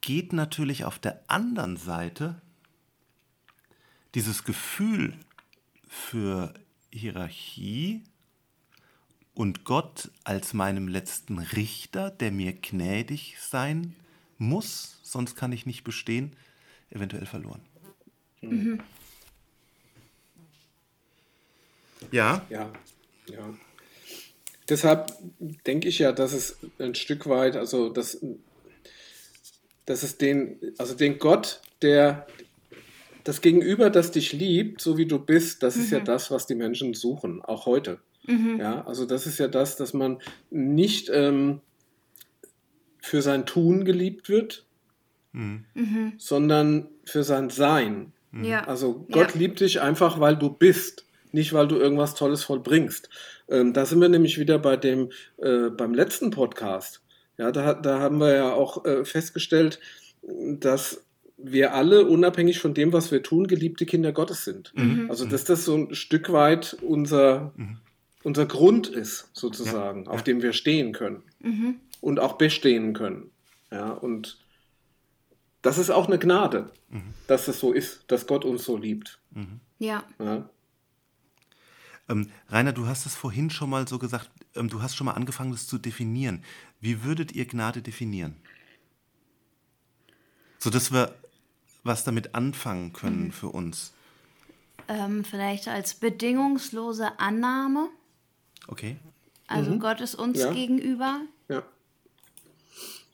geht 0.00 0.32
natürlich 0.32 0.84
auf 0.84 0.98
der 0.98 1.22
anderen 1.26 1.76
Seite 1.76 2.40
dieses 4.14 4.44
Gefühl 4.44 5.14
für 5.86 6.54
Hierarchie 6.90 8.02
und 9.36 9.64
Gott 9.64 10.10
als 10.24 10.54
meinem 10.54 10.88
letzten 10.88 11.38
Richter, 11.38 12.10
der 12.10 12.32
mir 12.32 12.54
gnädig 12.54 13.36
sein 13.38 13.94
muss, 14.38 14.98
sonst 15.02 15.36
kann 15.36 15.52
ich 15.52 15.66
nicht 15.66 15.84
bestehen, 15.84 16.34
eventuell 16.90 17.26
verloren. 17.26 17.60
Mhm. 18.40 18.80
Ja. 22.10 22.46
Ja, 22.48 22.72
ja. 23.26 23.54
Deshalb 24.70 25.12
denke 25.66 25.88
ich 25.88 25.98
ja, 25.98 26.12
dass 26.12 26.32
es 26.32 26.56
ein 26.78 26.94
Stück 26.94 27.28
weit, 27.28 27.56
also 27.56 27.90
dass, 27.90 28.18
dass 29.84 30.02
es 30.02 30.16
den, 30.16 30.58
also 30.78 30.94
den 30.94 31.18
Gott, 31.18 31.60
der 31.82 32.26
das 33.22 33.42
Gegenüber, 33.42 33.90
das 33.90 34.12
dich 34.12 34.32
liebt, 34.32 34.80
so 34.80 34.96
wie 34.96 35.06
du 35.06 35.18
bist, 35.18 35.62
das 35.62 35.76
mhm. 35.76 35.82
ist 35.82 35.90
ja 35.90 36.00
mhm. 36.00 36.04
das, 36.06 36.30
was 36.30 36.46
die 36.46 36.54
Menschen 36.54 36.94
suchen, 36.94 37.42
auch 37.42 37.66
heute. 37.66 38.00
Mhm. 38.26 38.58
Ja, 38.58 38.84
also 38.86 39.06
das 39.06 39.26
ist 39.26 39.38
ja 39.38 39.48
das, 39.48 39.76
dass 39.76 39.94
man 39.94 40.18
nicht 40.50 41.10
ähm, 41.12 41.60
für 43.00 43.22
sein 43.22 43.46
Tun 43.46 43.84
geliebt 43.84 44.28
wird, 44.28 44.64
mhm. 45.32 45.64
mhm. 45.74 46.12
sondern 46.18 46.88
für 47.04 47.22
sein 47.22 47.50
Sein. 47.50 48.12
Mhm. 48.32 48.44
Ja. 48.44 48.64
Also 48.64 49.06
Gott 49.10 49.34
ja. 49.34 49.38
liebt 49.38 49.60
dich 49.60 49.80
einfach, 49.80 50.20
weil 50.20 50.36
du 50.36 50.50
bist, 50.50 51.06
nicht 51.32 51.52
weil 51.52 51.68
du 51.68 51.76
irgendwas 51.76 52.14
Tolles 52.14 52.44
vollbringst. 52.44 53.08
Ähm, 53.48 53.72
da 53.72 53.86
sind 53.86 54.00
wir 54.00 54.08
nämlich 54.08 54.38
wieder 54.38 54.58
bei 54.58 54.76
dem 54.76 55.10
äh, 55.38 55.70
beim 55.70 55.94
letzten 55.94 56.30
Podcast. 56.30 57.02
Ja, 57.38 57.52
da, 57.52 57.74
da 57.74 58.00
haben 58.00 58.18
wir 58.18 58.34
ja 58.34 58.52
auch 58.52 58.84
äh, 58.84 59.04
festgestellt, 59.04 59.78
dass 60.22 61.04
wir 61.36 61.74
alle, 61.74 62.06
unabhängig 62.06 62.60
von 62.60 62.72
dem, 62.72 62.94
was 62.94 63.12
wir 63.12 63.22
tun, 63.22 63.46
geliebte 63.46 63.84
Kinder 63.84 64.12
Gottes 64.12 64.44
sind. 64.44 64.72
Mhm. 64.74 65.10
Also, 65.10 65.26
dass 65.26 65.44
das 65.44 65.66
so 65.66 65.76
ein 65.76 65.94
Stück 65.94 66.32
weit 66.32 66.78
unser, 66.80 67.52
mhm 67.56 67.76
unser 68.26 68.44
Grund 68.44 68.88
ist, 68.88 69.30
sozusagen, 69.34 70.06
ja. 70.06 70.10
auf 70.10 70.24
dem 70.24 70.42
wir 70.42 70.52
stehen 70.52 70.92
können 70.92 71.22
mhm. 71.38 71.76
und 72.00 72.18
auch 72.18 72.32
bestehen 72.32 72.92
können. 72.92 73.30
Ja, 73.70 73.92
und 73.92 74.44
das 75.62 75.78
ist 75.78 75.90
auch 75.90 76.08
eine 76.08 76.18
Gnade, 76.18 76.72
mhm. 76.88 77.14
dass 77.28 77.46
es 77.46 77.60
so 77.60 77.72
ist, 77.72 78.02
dass 78.08 78.26
Gott 78.26 78.44
uns 78.44 78.64
so 78.64 78.76
liebt. 78.76 79.20
Mhm. 79.30 79.60
Ja. 79.78 80.02
ja. 80.18 80.50
Ähm, 82.08 82.28
Rainer, 82.48 82.72
du 82.72 82.88
hast 82.88 83.06
es 83.06 83.14
vorhin 83.14 83.48
schon 83.48 83.70
mal 83.70 83.86
so 83.86 83.96
gesagt, 83.96 84.28
ähm, 84.56 84.68
du 84.68 84.82
hast 84.82 84.96
schon 84.96 85.04
mal 85.04 85.14
angefangen, 85.14 85.52
das 85.52 85.68
zu 85.68 85.78
definieren. 85.78 86.42
Wie 86.80 87.04
würdet 87.04 87.30
ihr 87.30 87.46
Gnade 87.46 87.80
definieren? 87.80 88.34
So 90.58 90.70
dass 90.70 90.92
wir 90.92 91.14
was 91.84 92.02
damit 92.02 92.34
anfangen 92.34 92.92
können 92.92 93.26
mhm. 93.26 93.32
für 93.32 93.50
uns. 93.50 93.92
Ähm, 94.88 95.22
vielleicht 95.22 95.68
als 95.68 95.94
bedingungslose 95.94 97.20
Annahme 97.20 97.88
Okay. 98.68 98.96
Also 99.46 99.72
mhm. 99.72 99.80
Gott 99.80 100.00
ist 100.00 100.14
uns 100.14 100.38
ja. 100.38 100.52
gegenüber. 100.52 101.20
Ja. 101.48 101.62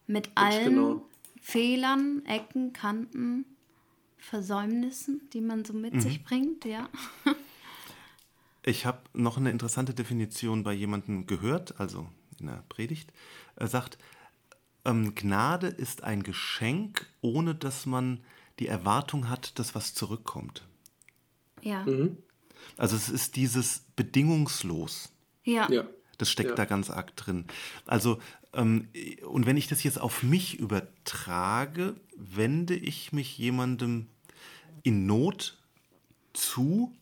Mit 0.06 0.30
allen 0.34 0.74
genau. 0.74 1.06
Fehlern, 1.40 2.24
Ecken, 2.26 2.72
Kanten, 2.72 3.44
Versäumnissen, 4.18 5.28
die 5.32 5.40
man 5.40 5.64
so 5.64 5.72
mit 5.72 5.94
mhm. 5.94 6.00
sich 6.00 6.22
bringt, 6.22 6.64
ja. 6.64 6.88
ich 8.62 8.86
habe 8.86 9.00
noch 9.12 9.36
eine 9.36 9.50
interessante 9.50 9.94
Definition 9.94 10.62
bei 10.62 10.72
jemandem 10.72 11.26
gehört, 11.26 11.78
also 11.80 12.08
in 12.38 12.46
der 12.46 12.64
Predigt. 12.68 13.12
Er 13.56 13.68
sagt, 13.68 13.98
ähm, 14.84 15.14
Gnade 15.14 15.66
ist 15.66 16.04
ein 16.04 16.22
Geschenk, 16.22 17.06
ohne 17.20 17.54
dass 17.54 17.86
man 17.86 18.20
die 18.58 18.68
Erwartung 18.68 19.28
hat, 19.28 19.58
dass 19.58 19.74
was 19.74 19.94
zurückkommt. 19.94 20.66
Ja. 21.60 21.84
Mhm. 21.84 22.16
Also 22.76 22.96
es 22.96 23.08
ist 23.08 23.36
dieses 23.36 23.84
bedingungslos. 23.96 25.12
Ja. 25.44 25.70
ja. 25.70 25.84
Das 26.18 26.30
steckt 26.30 26.50
ja. 26.50 26.56
da 26.56 26.64
ganz 26.64 26.90
arg 26.90 27.16
drin. 27.16 27.46
Also, 27.86 28.20
ähm, 28.52 28.88
und 29.26 29.46
wenn 29.46 29.56
ich 29.56 29.66
das 29.66 29.82
jetzt 29.82 30.00
auf 30.00 30.22
mich 30.22 30.58
übertrage, 30.58 31.96
wende 32.16 32.74
ich 32.74 33.12
mich 33.12 33.36
jemandem 33.38 34.06
in 34.82 35.06
Not 35.06 35.58
zu, 36.32 36.92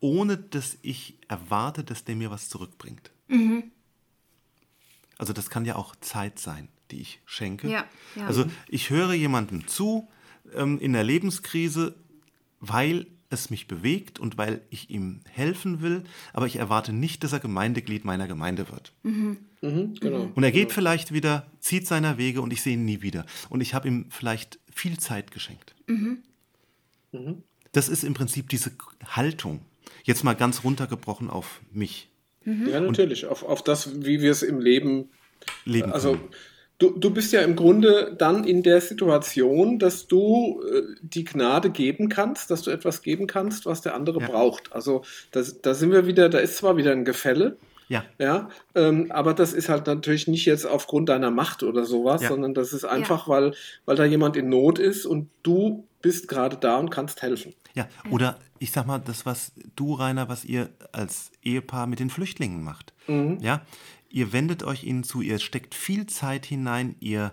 ohne 0.00 0.38
dass 0.38 0.78
ich 0.82 1.18
erwarte, 1.28 1.84
dass 1.84 2.04
der 2.04 2.16
mir 2.16 2.30
was 2.30 2.48
zurückbringt. 2.48 3.10
Mhm. 3.28 3.64
Also 5.18 5.32
das 5.32 5.50
kann 5.50 5.66
ja 5.66 5.76
auch 5.76 5.94
Zeit 5.96 6.38
sein, 6.38 6.68
die 6.90 7.00
ich 7.00 7.20
schenke. 7.26 7.68
Ja, 7.68 7.84
ja. 8.16 8.26
Also 8.26 8.46
ich 8.68 8.88
höre 8.88 9.12
jemandem 9.12 9.66
zu 9.66 10.08
ähm, 10.54 10.78
in 10.78 10.94
der 10.94 11.04
Lebenskrise, 11.04 11.94
weil 12.60 13.06
es 13.30 13.48
mich 13.48 13.68
bewegt 13.68 14.18
und 14.18 14.36
weil 14.36 14.60
ich 14.70 14.90
ihm 14.90 15.20
helfen 15.30 15.80
will, 15.80 16.02
aber 16.32 16.46
ich 16.46 16.56
erwarte 16.56 16.92
nicht, 16.92 17.24
dass 17.24 17.32
er 17.32 17.40
Gemeindeglied 17.40 18.04
meiner 18.04 18.26
Gemeinde 18.26 18.68
wird. 18.70 18.92
Mhm. 19.02 19.38
Mhm, 19.62 19.94
genau. 20.00 20.30
Und 20.34 20.42
er 20.42 20.50
geht 20.50 20.68
genau. 20.68 20.74
vielleicht 20.74 21.12
wieder, 21.12 21.46
zieht 21.60 21.86
seiner 21.86 22.18
Wege 22.18 22.42
und 22.42 22.52
ich 22.52 22.62
sehe 22.62 22.74
ihn 22.74 22.84
nie 22.84 23.02
wieder. 23.02 23.24
Und 23.48 23.60
ich 23.60 23.72
habe 23.74 23.88
ihm 23.88 24.06
vielleicht 24.10 24.58
viel 24.72 24.98
Zeit 24.98 25.30
geschenkt. 25.30 25.74
Mhm. 25.86 26.18
mhm. 27.12 27.42
Das 27.72 27.88
ist 27.88 28.02
im 28.02 28.14
Prinzip 28.14 28.48
diese 28.48 28.72
Haltung. 29.06 29.60
Jetzt 30.02 30.24
mal 30.24 30.34
ganz 30.34 30.64
runtergebrochen 30.64 31.30
auf 31.30 31.60
mich. 31.70 32.08
Mhm. 32.44 32.68
Ja, 32.68 32.80
natürlich, 32.80 33.26
auf, 33.26 33.44
auf 33.44 33.62
das, 33.62 34.04
wie 34.04 34.20
wir 34.20 34.32
es 34.32 34.42
im 34.42 34.58
Leben, 34.58 35.08
leben 35.64 35.92
also 35.92 36.12
können. 36.14 36.28
Du, 36.80 36.90
du 36.90 37.10
bist 37.10 37.32
ja 37.32 37.42
im 37.42 37.56
Grunde 37.56 38.16
dann 38.18 38.44
in 38.44 38.62
der 38.62 38.80
Situation, 38.80 39.78
dass 39.78 40.06
du 40.06 40.62
äh, 40.62 40.82
die 41.02 41.24
Gnade 41.24 41.70
geben 41.70 42.08
kannst, 42.08 42.50
dass 42.50 42.62
du 42.62 42.70
etwas 42.70 43.02
geben 43.02 43.26
kannst, 43.26 43.66
was 43.66 43.82
der 43.82 43.94
andere 43.94 44.20
ja. 44.20 44.26
braucht. 44.26 44.72
Also 44.72 45.02
das, 45.30 45.60
da 45.60 45.74
sind 45.74 45.92
wir 45.92 46.06
wieder, 46.06 46.30
da 46.30 46.38
ist 46.38 46.56
zwar 46.56 46.78
wieder 46.78 46.92
ein 46.92 47.04
Gefälle, 47.04 47.58
ja. 47.90 48.04
Ja, 48.18 48.48
ähm, 48.76 49.10
aber 49.10 49.34
das 49.34 49.52
ist 49.52 49.68
halt 49.68 49.88
natürlich 49.88 50.28
nicht 50.28 50.46
jetzt 50.46 50.64
aufgrund 50.64 51.08
deiner 51.08 51.32
Macht 51.32 51.64
oder 51.64 51.84
sowas, 51.84 52.22
ja. 52.22 52.28
sondern 52.28 52.54
das 52.54 52.72
ist 52.72 52.84
einfach, 52.84 53.26
ja. 53.26 53.34
weil, 53.34 53.54
weil 53.84 53.96
da 53.96 54.04
jemand 54.04 54.36
in 54.36 54.48
Not 54.48 54.78
ist 54.78 55.04
und 55.06 55.28
du 55.42 55.84
bist 56.00 56.28
gerade 56.28 56.56
da 56.56 56.78
und 56.78 56.90
kannst 56.90 57.20
helfen. 57.20 57.52
Ja, 57.74 57.88
oder 58.10 58.38
ich 58.60 58.70
sag 58.70 58.86
mal, 58.86 59.00
das, 59.00 59.26
was 59.26 59.52
du, 59.74 59.94
Rainer, 59.94 60.28
was 60.28 60.44
ihr 60.44 60.70
als 60.92 61.32
Ehepaar 61.42 61.88
mit 61.88 61.98
den 61.98 62.10
Flüchtlingen 62.10 62.62
macht. 62.62 62.92
Mhm. 63.08 63.38
Ja, 63.40 63.62
ihr 64.10 64.32
wendet 64.32 64.62
euch 64.62 64.84
ihnen 64.84 65.04
zu, 65.04 65.20
ihr 65.22 65.38
steckt 65.38 65.74
viel 65.74 66.06
Zeit 66.06 66.44
hinein, 66.46 66.96
ihr 67.00 67.32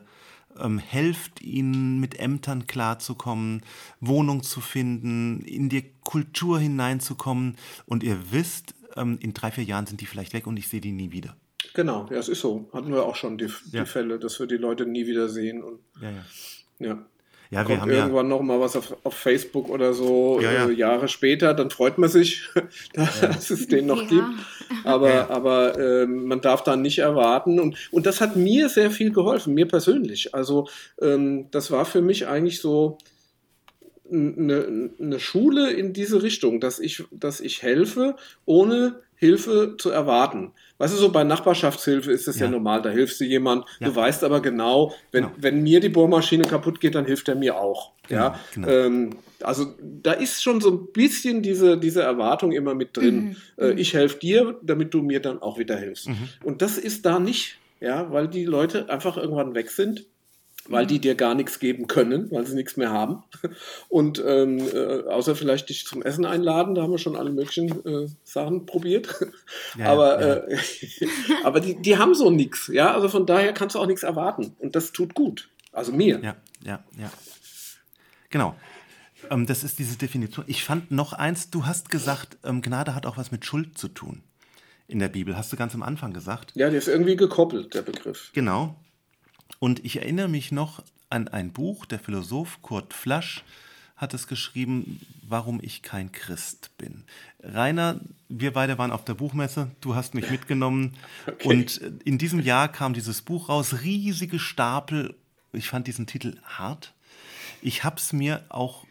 ähm, 0.60 0.80
helft 0.80 1.42
ihnen 1.42 2.00
mit 2.00 2.20
Ämtern 2.20 2.68
klarzukommen, 2.68 3.62
Wohnung 4.00 4.44
zu 4.44 4.62
finden, 4.62 5.42
in 5.42 5.70
die 5.70 5.92
Kultur 6.04 6.60
hineinzukommen 6.60 7.58
und 7.86 8.04
ihr 8.04 8.32
wisst, 8.32 8.76
ähm, 8.96 9.18
in 9.22 9.34
drei, 9.34 9.52
vier 9.52 9.64
Jahren 9.64 9.86
sind 9.86 10.02
die 10.02 10.06
vielleicht 10.06 10.34
weg 10.34 10.48
und 10.48 10.58
ich 10.58 10.68
sehe 10.68 10.82
die 10.82 10.92
nie 10.92 11.12
wieder. 11.12 11.36
Genau, 11.74 12.08
ja, 12.10 12.18
es 12.18 12.30
ist 12.30 12.42
so. 12.42 12.70
Hatten 12.74 12.92
wir 12.92 13.06
auch 13.06 13.16
schon 13.16 13.38
die, 13.38 13.50
die 13.72 13.78
ja. 13.78 13.86
Fälle, 13.86 14.20
dass 14.20 14.40
wir 14.40 14.48
die 14.48 14.58
Leute 14.58 14.86
nie 14.86 15.06
wieder 15.06 15.30
sehen. 15.30 15.64
Und, 15.64 15.80
ja, 16.02 16.12
ja. 16.12 16.24
ja. 16.80 17.06
Ja, 17.50 17.60
wir 17.60 17.78
Kommt 17.78 17.82
haben 17.82 17.90
irgendwann 17.92 18.26
ja, 18.26 18.30
noch 18.30 18.42
mal 18.42 18.60
was 18.60 18.76
auf, 18.76 18.96
auf 19.04 19.14
Facebook 19.14 19.70
oder 19.70 19.94
so 19.94 20.40
ja, 20.42 20.52
ja. 20.52 20.68
Äh, 20.68 20.74
Jahre 20.74 21.08
später, 21.08 21.54
dann 21.54 21.70
freut 21.70 21.98
man 21.98 22.10
sich, 22.10 22.50
dass 22.94 23.22
es 23.50 23.68
den 23.68 23.86
noch 23.86 24.08
gibt. 24.08 24.28
Aber, 24.84 25.30
aber 25.30 25.80
äh, 25.80 26.06
man 26.06 26.42
darf 26.42 26.64
da 26.64 26.76
nicht 26.76 27.00
erwarten. 27.00 27.60
Und, 27.60 27.78
und 27.92 28.06
das 28.06 28.20
hat 28.20 28.36
mir 28.36 28.68
sehr 28.70 28.92
viel 28.92 29.12
geholfen, 29.12 29.54
mir 29.54 29.68
persönlich. 29.68 30.36
Also 30.36 30.68
ähm, 31.02 31.50
das 31.52 31.72
war 31.72 31.86
für 31.86 32.02
mich 32.02 32.28
eigentlich 32.28 32.60
so 32.60 32.98
eine, 34.12 34.92
eine 35.00 35.20
Schule 35.20 35.72
in 35.72 35.94
diese 35.94 36.24
Richtung, 36.24 36.60
dass 36.60 36.80
ich, 36.80 37.04
dass 37.12 37.40
ich 37.40 37.62
helfe, 37.62 38.16
ohne 38.46 39.02
Hilfe 39.16 39.76
zu 39.78 39.90
erwarten. 39.90 40.52
Weißt 40.78 40.94
du, 40.94 40.98
so 40.98 41.12
bei 41.12 41.24
Nachbarschaftshilfe 41.24 42.12
ist 42.12 42.28
es 42.28 42.38
ja. 42.38 42.46
ja. 42.46 42.52
normal, 42.52 42.84
da 42.84 42.92
hilfst 42.92 43.20
du 43.20 43.26
jemand, 43.26 43.66
ja. 43.80 43.88
du 43.88 43.96
weißt 43.96 44.24
aber 44.24 44.42
genau, 44.42 44.94
wenn, 45.12 45.24
genau. 45.24 45.36
wenn 45.38 45.64
mir 45.64 45.80
die 45.80 45.90
Bohrmaschine 45.90 46.44
kaputt 46.44 46.80
geht, 46.80 46.94
dann 46.94 47.06
hilft 47.06 47.28
er 47.28 47.36
mir 47.36 47.58
auch. 47.58 47.94
Genau, 48.08 48.22
ja, 48.22 48.40
genau. 48.54 48.68
Ähm, 48.68 49.10
also 49.42 49.76
da 49.82 50.14
ist 50.14 50.44
schon 50.44 50.62
so 50.62 50.72
ein 50.72 50.92
bisschen 50.94 51.42
diese, 51.42 51.78
diese 51.78 52.04
Erwartung 52.04 52.52
immer 52.52 52.76
mit 52.76 52.96
drin. 52.96 53.36
Mhm. 53.58 53.64
Äh, 53.64 53.72
ich 53.74 53.94
helfe 53.94 54.20
dir, 54.20 54.60
damit 54.62 54.94
du 54.94 55.02
mir 55.02 55.20
dann 55.20 55.42
auch 55.42 55.58
wieder 55.58 55.78
hilfst. 55.78 56.10
Mhm. 56.10 56.30
Und 56.44 56.62
das 56.62 56.78
ist 56.78 57.06
da 57.06 57.20
nicht, 57.20 57.58
ja, 57.80 58.12
weil 58.12 58.28
die 58.28 58.46
Leute 58.46 58.90
einfach 58.90 59.18
irgendwann 59.18 59.56
weg 59.56 59.72
sind 59.72 60.06
weil 60.70 60.86
die 60.86 61.00
dir 61.00 61.16
gar 61.16 61.36
nichts 61.36 61.60
geben 61.60 61.88
können, 61.88 62.30
weil 62.32 62.46
sie 62.46 62.56
nichts 62.56 62.78
mehr 62.78 62.92
haben. 62.92 63.24
Und 63.90 64.24
ähm, 64.26 64.60
äh, 64.60 65.04
außer 65.04 65.36
vielleicht 65.36 65.70
dich 65.70 65.86
zum 65.86 66.02
Essen 66.02 66.26
einladen, 66.26 66.76
da 66.76 66.84
haben 66.84 66.92
wir 66.92 66.98
schon 66.98 67.16
alle 67.16 67.32
möglichen 67.32 67.86
äh, 67.86 68.08
Sachen 68.24 68.66
probiert. 68.66 69.16
Ja, 69.78 69.92
aber 69.92 70.22
ja. 70.22 70.36
Äh, 70.36 70.58
aber 71.44 71.60
die, 71.60 71.82
die 71.82 71.98
haben 71.98 72.16
so 72.16 72.30
nichts, 72.30 72.70
ja. 72.74 72.94
Also 72.94 73.10
von 73.10 73.26
daher 73.26 73.54
kannst 73.54 73.76
du 73.76 73.80
auch 73.80 73.86
nichts 73.86 74.04
erwarten. 74.04 74.56
Und 74.60 74.76
das 74.76 74.92
tut 74.92 75.14
gut. 75.14 75.50
Also 75.72 75.92
mir. 75.92 76.20
Ja, 76.24 76.36
ja, 76.64 76.84
ja. 76.98 77.12
Genau. 78.30 78.56
Ähm, 79.30 79.46
das 79.46 79.64
ist 79.64 79.80
diese 79.80 79.98
Definition. 79.98 80.46
Ich 80.48 80.64
fand 80.64 80.92
noch 80.92 81.14
eins, 81.14 81.50
du 81.50 81.66
hast 81.66 81.90
gesagt, 81.90 82.38
ähm, 82.44 82.62
Gnade 82.62 82.96
hat 82.96 83.06
auch 83.06 83.18
was 83.18 83.32
mit 83.32 83.46
Schuld 83.46 83.78
zu 83.78 83.88
tun. 83.88 84.24
In 84.88 85.00
der 85.00 85.10
Bibel, 85.10 85.36
hast 85.36 85.52
du 85.52 85.58
ganz 85.58 85.76
am 85.76 85.84
Anfang 85.84 86.14
gesagt. 86.14 86.54
Ja, 86.56 86.70
der 86.70 86.80
ist 86.80 86.88
irgendwie 86.88 87.18
gekoppelt, 87.18 87.74
der 87.74 87.82
Begriff. 87.82 88.32
Genau. 88.34 88.80
Und 89.60 89.84
ich 89.86 89.98
erinnere 89.98 90.28
mich 90.28 90.52
noch 90.52 90.84
an 91.10 91.28
ein 91.28 91.52
Buch, 91.52 91.86
der 91.86 92.00
Philosoph 92.00 92.62
Kurt 92.62 92.94
Flasch 92.94 93.44
hat 93.96 94.14
es 94.14 94.28
geschrieben, 94.28 95.02
warum 95.28 95.60
ich 95.62 95.82
kein 95.82 96.12
Christ 96.12 96.70
bin. 96.78 97.04
Rainer, 97.42 98.00
wir 98.30 98.54
beide 98.54 98.78
waren 98.78 98.92
auf 98.92 99.04
der 99.04 99.16
Buchmesse, 99.16 99.72
du 99.82 99.96
hast 99.96 100.14
mich 100.14 100.30
mitgenommen 100.30 100.94
okay. 101.26 101.48
und 101.48 101.82
in 102.06 102.20
diesem 102.20 102.40
Jahr 102.40 102.68
kam 102.68 102.94
dieses 102.94 103.24
Buch 103.24 103.50
raus, 103.50 103.82
riesige 103.82 104.38
Stapel. 104.38 105.16
Ich 105.52 105.70
fand 105.70 105.88
diesen 105.88 106.06
Titel 106.06 106.38
hart. 106.44 106.94
Ich 107.62 107.84
habe 107.84 107.96
es 107.98 108.14
mir 108.14 108.44
auch 108.50 108.86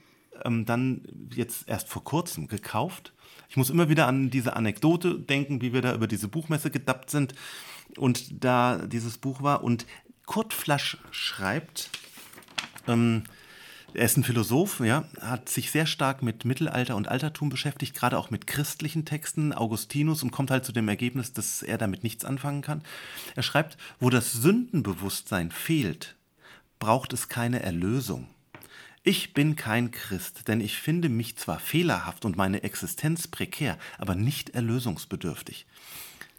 ähm, 0.45 0.67
dann 0.67 1.03
jetzt 1.33 1.69
erst 1.69 1.89
vor 1.89 2.03
kurzem 2.03 2.49
gekauft. 2.49 3.13
Ich 3.49 3.57
muss 3.57 3.71
immer 3.71 3.89
wieder 3.89 4.09
an 4.09 4.31
diese 4.31 4.57
Anekdote 4.57 5.21
denken, 5.21 5.61
wie 5.63 5.73
wir 5.73 5.83
da 5.83 5.95
über 5.95 6.09
diese 6.09 6.27
Buchmesse 6.27 6.71
gedappt 6.71 7.11
sind 7.11 7.35
und 7.97 8.43
da 8.45 8.79
dieses 8.87 9.19
Buch 9.19 9.41
war. 9.41 9.63
Und 9.63 9.87
Kurt 10.27 10.53
Flasch 10.53 10.99
schreibt, 11.11 11.91
ähm, 12.87 13.25
er 13.95 14.05
ist 14.05 14.19
ein 14.19 14.25
Philosoph, 14.25 14.81
ja, 14.81 15.05
hat 15.21 15.49
sich 15.49 15.71
sehr 15.71 15.87
stark 15.87 16.23
mit 16.23 16.45
Mittelalter 16.45 16.97
und 16.97 17.09
Altertum 17.09 17.49
beschäftigt, 17.49 17.97
gerade 17.97 18.19
auch 18.19 18.31
mit 18.31 18.47
christlichen 18.47 19.07
Texten, 19.07 19.55
Augustinus, 19.55 20.23
und 20.23 20.33
kommt 20.33 20.51
halt 20.51 20.67
zu 20.67 20.73
dem 20.73 20.89
Ergebnis, 20.89 21.33
dass 21.33 21.63
er 21.63 21.79
damit 21.79 22.03
nichts 22.03 22.25
anfangen 22.25 22.61
kann. 22.61 22.83
Er 23.37 23.43
schreibt, 23.43 23.79
wo 23.99 24.11
das 24.11 24.33
Sündenbewusstsein 24.33 25.51
fehlt, 25.51 26.17
braucht 26.79 27.13
es 27.15 27.29
keine 27.29 27.63
Erlösung. 27.63 28.29
Ich 29.03 29.33
bin 29.33 29.55
kein 29.55 29.93
Christ, 29.93 30.49
denn 30.49 30.61
ich 30.61 30.77
finde 30.77 31.09
mich 31.09 31.37
zwar 31.37 31.61
fehlerhaft 31.61 32.25
und 32.25 32.37
meine 32.37 32.65
Existenz 32.65 33.29
prekär, 33.29 33.79
aber 33.99 34.17
nicht 34.17 34.51
erlösungsbedürftig. 34.51 35.65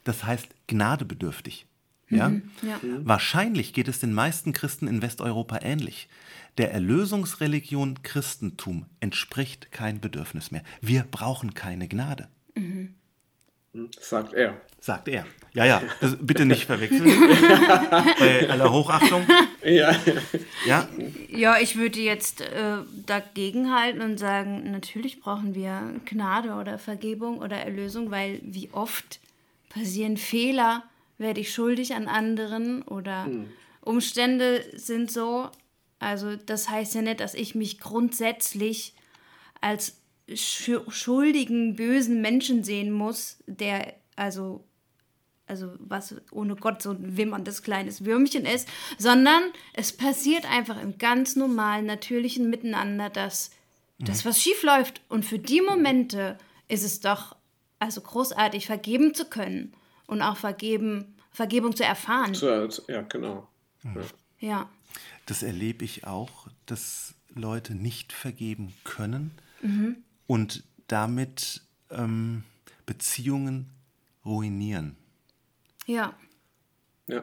Das 0.04 0.22
heißt 0.22 0.48
gnadebedürftig. 0.66 1.66
Ja? 2.10 2.30
Mhm, 2.30 2.50
ja? 2.62 2.80
Wahrscheinlich 2.82 3.72
geht 3.72 3.88
es 3.88 4.00
den 4.00 4.12
meisten 4.12 4.52
Christen 4.52 4.88
in 4.88 5.02
Westeuropa 5.02 5.58
ähnlich. 5.62 6.08
Der 6.56 6.72
Erlösungsreligion 6.72 8.02
Christentum 8.02 8.86
entspricht 9.00 9.70
kein 9.70 10.00
Bedürfnis 10.00 10.50
mehr. 10.50 10.62
Wir 10.80 11.04
brauchen 11.08 11.54
keine 11.54 11.86
Gnade. 11.86 12.28
Mhm. 12.56 12.94
Sagt 14.00 14.32
er. 14.32 14.60
Sagt 14.80 15.08
er. 15.08 15.26
Ja, 15.52 15.64
ja, 15.64 15.82
das 16.00 16.16
bitte 16.20 16.46
nicht 16.46 16.64
verwechseln. 16.66 17.04
Bei 18.18 18.48
aller 18.48 18.72
Hochachtung. 18.72 19.26
Ja. 19.64 19.94
Ja, 20.66 20.88
ja 21.28 21.58
ich 21.60 21.76
würde 21.76 22.00
jetzt 22.00 22.40
äh, 22.40 22.78
dagegen 23.06 23.74
halten 23.74 24.00
und 24.02 24.18
sagen, 24.18 24.70
natürlich 24.70 25.20
brauchen 25.20 25.54
wir 25.54 25.94
Gnade 26.06 26.54
oder 26.54 26.78
Vergebung 26.78 27.38
oder 27.38 27.56
Erlösung, 27.56 28.10
weil 28.10 28.40
wie 28.42 28.70
oft 28.72 29.20
passieren 29.68 30.16
Fehler 30.16 30.82
werde 31.18 31.40
ich 31.40 31.52
schuldig 31.52 31.94
an 31.94 32.08
anderen 32.08 32.82
oder 32.82 33.26
hm. 33.26 33.50
Umstände 33.80 34.64
sind 34.74 35.10
so. 35.10 35.50
Also 35.98 36.36
das 36.36 36.68
heißt 36.68 36.94
ja 36.94 37.02
nicht, 37.02 37.20
dass 37.20 37.34
ich 37.34 37.54
mich 37.54 37.80
grundsätzlich 37.80 38.94
als 39.60 40.00
schuldigen, 40.34 41.74
bösen 41.76 42.20
Menschen 42.20 42.62
sehen 42.62 42.92
muss, 42.92 43.38
der 43.46 43.94
also 44.14 44.64
also 45.46 45.72
was 45.78 46.14
ohne 46.30 46.56
Gott 46.56 46.82
so 46.82 46.90
ein 46.90 47.16
wimmerndes 47.16 47.62
kleines 47.62 48.04
Würmchen 48.04 48.44
ist, 48.44 48.68
sondern 48.98 49.42
es 49.72 49.96
passiert 49.96 50.44
einfach 50.44 50.80
im 50.80 50.98
ganz 50.98 51.36
normalen, 51.36 51.86
natürlichen 51.86 52.50
Miteinander, 52.50 53.08
dass 53.08 53.50
mhm. 53.96 54.04
das 54.04 54.26
was 54.26 54.42
schief 54.42 54.62
läuft. 54.62 55.00
Und 55.08 55.24
für 55.24 55.38
die 55.38 55.62
Momente 55.62 56.36
ist 56.68 56.84
es 56.84 57.00
doch 57.00 57.34
also 57.78 58.02
großartig, 58.02 58.66
vergeben 58.66 59.14
zu 59.14 59.24
können 59.24 59.72
und 60.08 60.22
auch 60.22 60.36
vergeben, 60.36 61.14
Vergebung 61.30 61.76
zu 61.76 61.84
erfahren. 61.84 62.34
Ja, 62.88 63.02
genau. 63.02 63.46
Ja. 63.84 64.02
ja. 64.40 64.70
Das 65.26 65.44
erlebe 65.44 65.84
ich 65.84 66.04
auch, 66.04 66.48
dass 66.66 67.14
Leute 67.34 67.76
nicht 67.76 68.12
vergeben 68.12 68.74
können 68.82 69.30
mhm. 69.62 69.98
und 70.26 70.64
damit 70.88 71.62
ähm, 71.90 72.42
Beziehungen 72.86 73.70
ruinieren. 74.24 74.96
Ja. 75.86 76.14
Ja. 77.06 77.22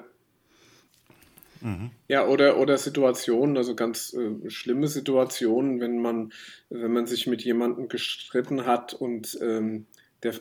Mhm. 1.61 1.89
Ja, 2.07 2.27
oder, 2.27 2.57
oder 2.59 2.77
Situationen, 2.77 3.57
also 3.57 3.75
ganz 3.75 4.13
äh, 4.13 4.49
schlimme 4.49 4.87
Situationen, 4.87 5.79
wenn 5.79 5.99
man, 5.99 6.31
wenn 6.69 6.93
man 6.93 7.07
sich 7.07 7.25
mit 7.25 7.43
jemandem 7.43 7.89
gestritten 7.89 8.67
hat 8.67 8.93
und 8.93 9.37
ähm, 9.41 9.87
der 10.21 10.35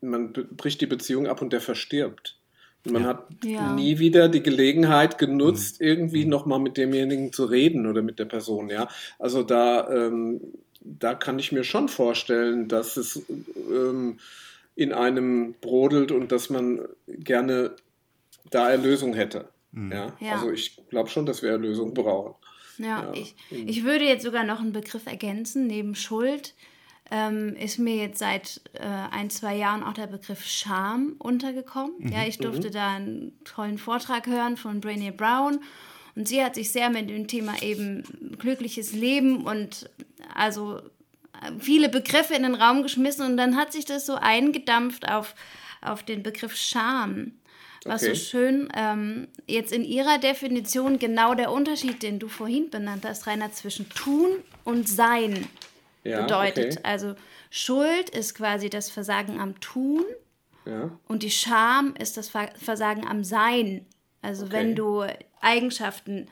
man 0.00 0.32
bricht 0.32 0.80
die 0.80 0.86
Beziehung 0.86 1.26
ab 1.26 1.42
und 1.42 1.52
der 1.52 1.60
verstirbt. 1.60 2.36
Man 2.84 3.02
ja. 3.02 3.08
hat 3.08 3.28
ja. 3.44 3.74
nie 3.74 3.98
wieder 3.98 4.28
die 4.28 4.42
Gelegenheit 4.42 5.18
genutzt, 5.18 5.80
mhm. 5.80 5.86
irgendwie 5.86 6.24
mhm. 6.24 6.30
nochmal 6.30 6.60
mit 6.60 6.76
demjenigen 6.76 7.32
zu 7.32 7.44
reden 7.44 7.86
oder 7.86 8.00
mit 8.02 8.18
der 8.18 8.24
Person, 8.24 8.70
ja. 8.70 8.88
Also 9.18 9.42
da, 9.42 9.90
ähm, 9.90 10.40
da 10.80 11.14
kann 11.14 11.38
ich 11.38 11.52
mir 11.52 11.64
schon 11.64 11.88
vorstellen, 11.88 12.68
dass 12.68 12.96
es 12.96 13.22
ähm, 13.70 14.18
in 14.76 14.92
einem 14.92 15.54
brodelt 15.60 16.10
und 16.10 16.32
dass 16.32 16.48
man 16.48 16.80
gerne 17.06 17.76
da 18.50 18.70
Erlösung 18.70 19.12
hätte. 19.12 19.48
Mhm. 19.72 19.92
Ja? 19.92 20.16
ja? 20.18 20.32
Also 20.32 20.50
ich 20.50 20.80
glaube 20.88 21.10
schon, 21.10 21.26
dass 21.26 21.42
wir 21.42 21.50
Erlösung 21.50 21.92
brauchen. 21.92 22.34
Ja, 22.78 22.86
ja, 22.86 23.12
Ich, 23.12 23.34
ich 23.50 23.84
würde 23.84 24.06
jetzt 24.06 24.24
sogar 24.24 24.44
noch 24.44 24.60
einen 24.60 24.72
Begriff 24.72 25.06
ergänzen, 25.06 25.66
neben 25.66 25.94
Schuld 25.94 26.54
ähm, 27.10 27.56
ist 27.56 27.78
mir 27.78 27.96
jetzt 27.96 28.18
seit 28.18 28.60
äh, 28.74 28.84
ein, 28.84 29.30
zwei 29.30 29.56
Jahren 29.56 29.82
auch 29.82 29.94
der 29.94 30.06
Begriff 30.06 30.44
Scham 30.44 31.16
untergekommen. 31.18 31.92
Mhm. 31.98 32.12
Ja, 32.12 32.24
ich 32.26 32.38
durfte 32.38 32.68
mhm. 32.68 32.72
da 32.72 32.88
einen 32.90 33.32
tollen 33.44 33.78
Vortrag 33.78 34.26
hören 34.26 34.56
von 34.56 34.80
Brené 34.80 35.10
Brown 35.10 35.60
und 36.14 36.28
sie 36.28 36.42
hat 36.42 36.54
sich 36.54 36.70
sehr 36.70 36.90
mit 36.90 37.10
dem 37.10 37.26
Thema 37.26 37.60
eben 37.62 38.36
glückliches 38.38 38.92
Leben 38.92 39.44
und 39.44 39.90
also 40.34 40.80
viele 41.58 41.88
Begriffe 41.88 42.34
in 42.34 42.42
den 42.42 42.54
Raum 42.54 42.82
geschmissen 42.82 43.26
und 43.26 43.36
dann 43.36 43.56
hat 43.56 43.72
sich 43.72 43.84
das 43.84 44.06
so 44.06 44.14
eingedampft 44.14 45.10
auf, 45.10 45.34
auf 45.80 46.02
den 46.02 46.22
Begriff 46.22 46.56
Scham. 46.56 47.32
Was 47.86 48.02
okay. 48.02 48.14
so 48.14 48.20
schön 48.20 48.68
ähm, 48.76 49.28
jetzt 49.46 49.72
in 49.72 49.84
ihrer 49.84 50.18
Definition 50.18 50.98
genau 50.98 51.34
der 51.34 51.50
Unterschied, 51.50 52.02
den 52.02 52.18
du 52.18 52.28
vorhin 52.28 52.68
benannt 52.68 53.06
hast, 53.06 53.26
Rainer, 53.26 53.52
zwischen 53.52 53.88
tun 53.88 54.28
und 54.64 54.86
sein 54.86 55.46
ja, 56.04 56.22
bedeutet. 56.22 56.78
Okay. 56.78 56.80
Also 56.82 57.14
Schuld 57.50 58.10
ist 58.10 58.34
quasi 58.34 58.70
das 58.70 58.90
Versagen 58.90 59.40
am 59.40 59.58
Tun 59.60 60.04
ja. 60.66 60.90
und 61.08 61.22
die 61.22 61.30
Scham 61.30 61.94
ist 61.98 62.16
das 62.16 62.30
Versagen 62.30 63.06
am 63.06 63.24
Sein. 63.24 63.86
Also 64.22 64.46
okay. 64.46 64.54
wenn 64.54 64.74
du 64.74 65.04
Eigenschaften, 65.40 66.28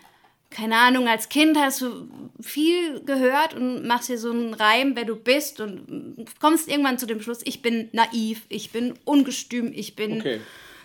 keine 0.50 0.76
Ahnung, 0.76 1.08
als 1.08 1.28
Kind 1.28 1.58
hast 1.58 1.80
du 1.80 2.08
viel 2.40 3.00
gehört 3.04 3.54
und 3.54 3.86
machst 3.86 4.08
dir 4.08 4.18
so 4.18 4.30
einen 4.30 4.54
Reim, 4.54 4.96
wer 4.96 5.04
du 5.04 5.16
bist 5.16 5.60
und 5.60 6.26
kommst 6.40 6.68
irgendwann 6.68 6.98
zu 6.98 7.06
dem 7.06 7.20
Schluss, 7.20 7.40
ich 7.44 7.62
bin 7.62 7.88
naiv, 7.92 8.46
ich 8.48 8.72
bin 8.72 8.94
ungestüm, 9.04 9.72
ich 9.74 9.96
bin... 9.96 10.20
Okay 10.20 10.40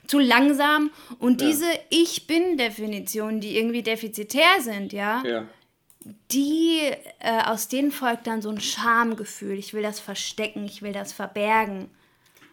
zu 0.06 0.20
langsam. 0.20 0.92
Und 1.18 1.42
ja. 1.42 1.48
diese 1.48 1.66
Ich 1.90 2.28
bin-Definitionen, 2.28 3.40
die 3.40 3.58
irgendwie 3.58 3.84
defizitär 3.84 4.60
sind, 4.60 4.92
ja, 4.92 5.24
ja 5.26 5.48
die, 6.32 6.80
äh, 7.20 7.44
aus 7.46 7.68
denen 7.68 7.92
folgt 7.92 8.28
dann 8.28 8.42
so 8.42 8.50
ein 8.50 8.60
Schamgefühl. 8.60 9.58
Ich 9.58 9.74
will 9.74 9.84
das 9.84 10.00
verstecken, 10.00 10.66
ich 10.66 10.82
will 10.82 10.94
das 10.94 11.14
verbergen. 11.14 11.90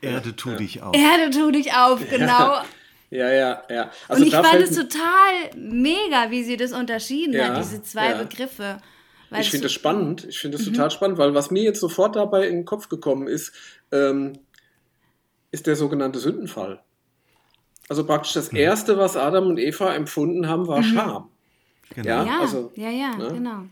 Erde 0.00 0.34
tu 0.34 0.50
ja. 0.50 0.56
dich 0.56 0.82
auf. 0.82 0.96
Erde 0.96 1.30
tu 1.30 1.50
dich 1.50 1.74
auf, 1.74 2.00
genau. 2.08 2.60
Ja, 3.12 3.28
ja, 3.32 3.62
ja. 3.68 3.90
Also 4.06 4.22
Und 4.22 4.28
ich 4.28 4.34
fand 4.34 4.62
es 4.62 4.76
total 4.76 5.50
mega, 5.56 6.30
wie 6.30 6.44
sie 6.44 6.56
das 6.56 6.70
unterschieden 6.70 7.34
ja, 7.34 7.48
hat, 7.48 7.58
diese 7.58 7.82
zwei 7.82 8.10
ja. 8.10 8.22
Begriffe. 8.22 8.78
Weil 9.30 9.40
ich 9.40 9.50
finde 9.50 9.66
es 9.66 9.72
spannend. 9.72 10.26
Ich 10.28 10.38
finde 10.38 10.58
es 10.58 10.66
mhm. 10.66 10.74
total 10.74 10.92
spannend, 10.92 11.18
weil 11.18 11.34
was 11.34 11.50
mir 11.50 11.64
jetzt 11.64 11.80
sofort 11.80 12.14
dabei 12.14 12.46
in 12.46 12.58
den 12.58 12.64
Kopf 12.64 12.88
gekommen 12.88 13.26
ist, 13.26 13.52
ähm, 13.90 14.34
ist 15.50 15.66
der 15.66 15.74
sogenannte 15.74 16.20
Sündenfall. 16.20 16.84
Also 17.88 18.06
praktisch 18.06 18.34
das 18.34 18.52
mhm. 18.52 18.58
Erste, 18.58 18.96
was 18.96 19.16
Adam 19.16 19.48
und 19.48 19.58
Eva 19.58 19.92
empfunden 19.92 20.48
haben, 20.48 20.68
war 20.68 20.78
mhm. 20.78 20.94
Scham. 20.94 21.29
Genau. 21.94 22.08
Ja, 22.08 22.24
ja, 22.24 22.40
also, 22.40 22.72
ja, 22.76 22.90
ja 22.90 23.16
ne? 23.16 23.32
genau. 23.32 23.66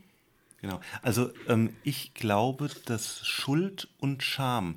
Genau. 0.61 0.81
Also 1.03 1.31
ähm, 1.49 1.71
ich 1.85 2.15
glaube, 2.15 2.69
dass 2.87 3.25
Schuld 3.27 3.89
und 3.99 4.23
Scham 4.23 4.77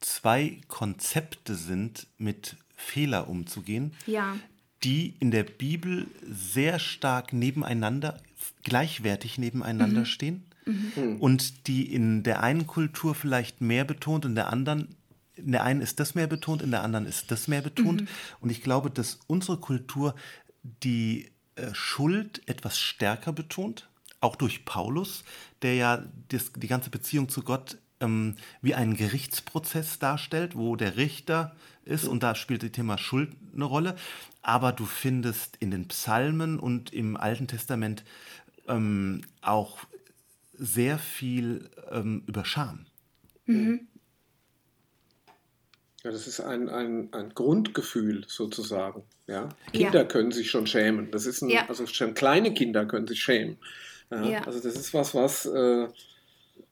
zwei 0.00 0.60
Konzepte 0.68 1.54
sind, 1.54 2.06
mit 2.18 2.56
Fehler 2.76 3.28
umzugehen, 3.28 3.92
ja. 4.06 4.36
die 4.84 5.14
in 5.20 5.30
der 5.30 5.44
Bibel 5.44 6.06
sehr 6.22 6.78
stark 6.78 7.32
nebeneinander, 7.32 8.20
gleichwertig 8.62 9.38
nebeneinander 9.38 10.00
mhm. 10.00 10.06
stehen 10.06 10.44
mhm. 10.66 11.16
und 11.18 11.66
die 11.66 11.92
in 11.92 12.22
der 12.24 12.42
einen 12.42 12.66
Kultur 12.66 13.14
vielleicht 13.14 13.60
mehr 13.60 13.84
betont, 13.84 14.24
in 14.24 14.34
der 14.34 14.52
anderen 14.52 14.96
in 15.34 15.52
der 15.52 15.64
einen 15.64 15.80
ist 15.80 15.98
das 15.98 16.14
mehr 16.14 16.26
betont, 16.26 16.60
in 16.60 16.70
der 16.70 16.82
anderen 16.82 17.06
ist 17.06 17.30
das 17.30 17.48
mehr 17.48 17.62
betont. 17.62 18.02
Mhm. 18.02 18.08
Und 18.40 18.50
ich 18.50 18.62
glaube, 18.62 18.90
dass 18.90 19.18
unsere 19.26 19.56
Kultur 19.56 20.14
die 20.62 21.31
Schuld 21.72 22.42
etwas 22.46 22.78
stärker 22.78 23.32
betont, 23.32 23.88
auch 24.20 24.36
durch 24.36 24.64
Paulus, 24.64 25.24
der 25.62 25.74
ja 25.74 26.04
das, 26.28 26.52
die 26.52 26.68
ganze 26.68 26.90
Beziehung 26.90 27.28
zu 27.28 27.42
Gott 27.42 27.78
ähm, 28.00 28.36
wie 28.60 28.74
einen 28.74 28.96
Gerichtsprozess 28.96 29.98
darstellt, 29.98 30.56
wo 30.56 30.76
der 30.76 30.96
Richter 30.96 31.54
ist 31.84 32.06
und 32.06 32.22
da 32.22 32.34
spielt 32.34 32.62
das 32.62 32.72
Thema 32.72 32.98
Schuld 32.98 33.30
eine 33.54 33.64
Rolle. 33.64 33.96
Aber 34.42 34.72
du 34.72 34.86
findest 34.86 35.56
in 35.58 35.70
den 35.70 35.88
Psalmen 35.88 36.58
und 36.58 36.92
im 36.92 37.16
Alten 37.16 37.46
Testament 37.46 38.04
ähm, 38.68 39.22
auch 39.40 39.78
sehr 40.54 40.98
viel 40.98 41.70
ähm, 41.90 42.22
über 42.26 42.44
Scham. 42.44 42.86
Mhm. 43.46 43.88
Ja, 46.04 46.10
das 46.10 46.26
ist 46.26 46.40
ein, 46.40 46.68
ein, 46.68 47.12
ein 47.12 47.30
Grundgefühl 47.34 48.24
sozusagen. 48.26 49.04
Ja? 49.26 49.48
Kinder 49.72 50.00
ja. 50.00 50.04
können 50.04 50.32
sich 50.32 50.50
schon 50.50 50.66
schämen. 50.66 51.10
Das 51.12 51.26
ist 51.26 51.42
ein, 51.42 51.50
ja. 51.50 51.68
also 51.68 51.86
schon 51.86 52.14
kleine 52.14 52.52
Kinder 52.54 52.86
können 52.86 53.06
sich 53.06 53.22
schämen. 53.22 53.58
Ja? 54.10 54.22
ja. 54.24 54.40
Also 54.44 54.60
das 54.60 54.74
ist 54.74 54.92
was, 54.94 55.14
was 55.14 55.46
äh, 55.46 55.86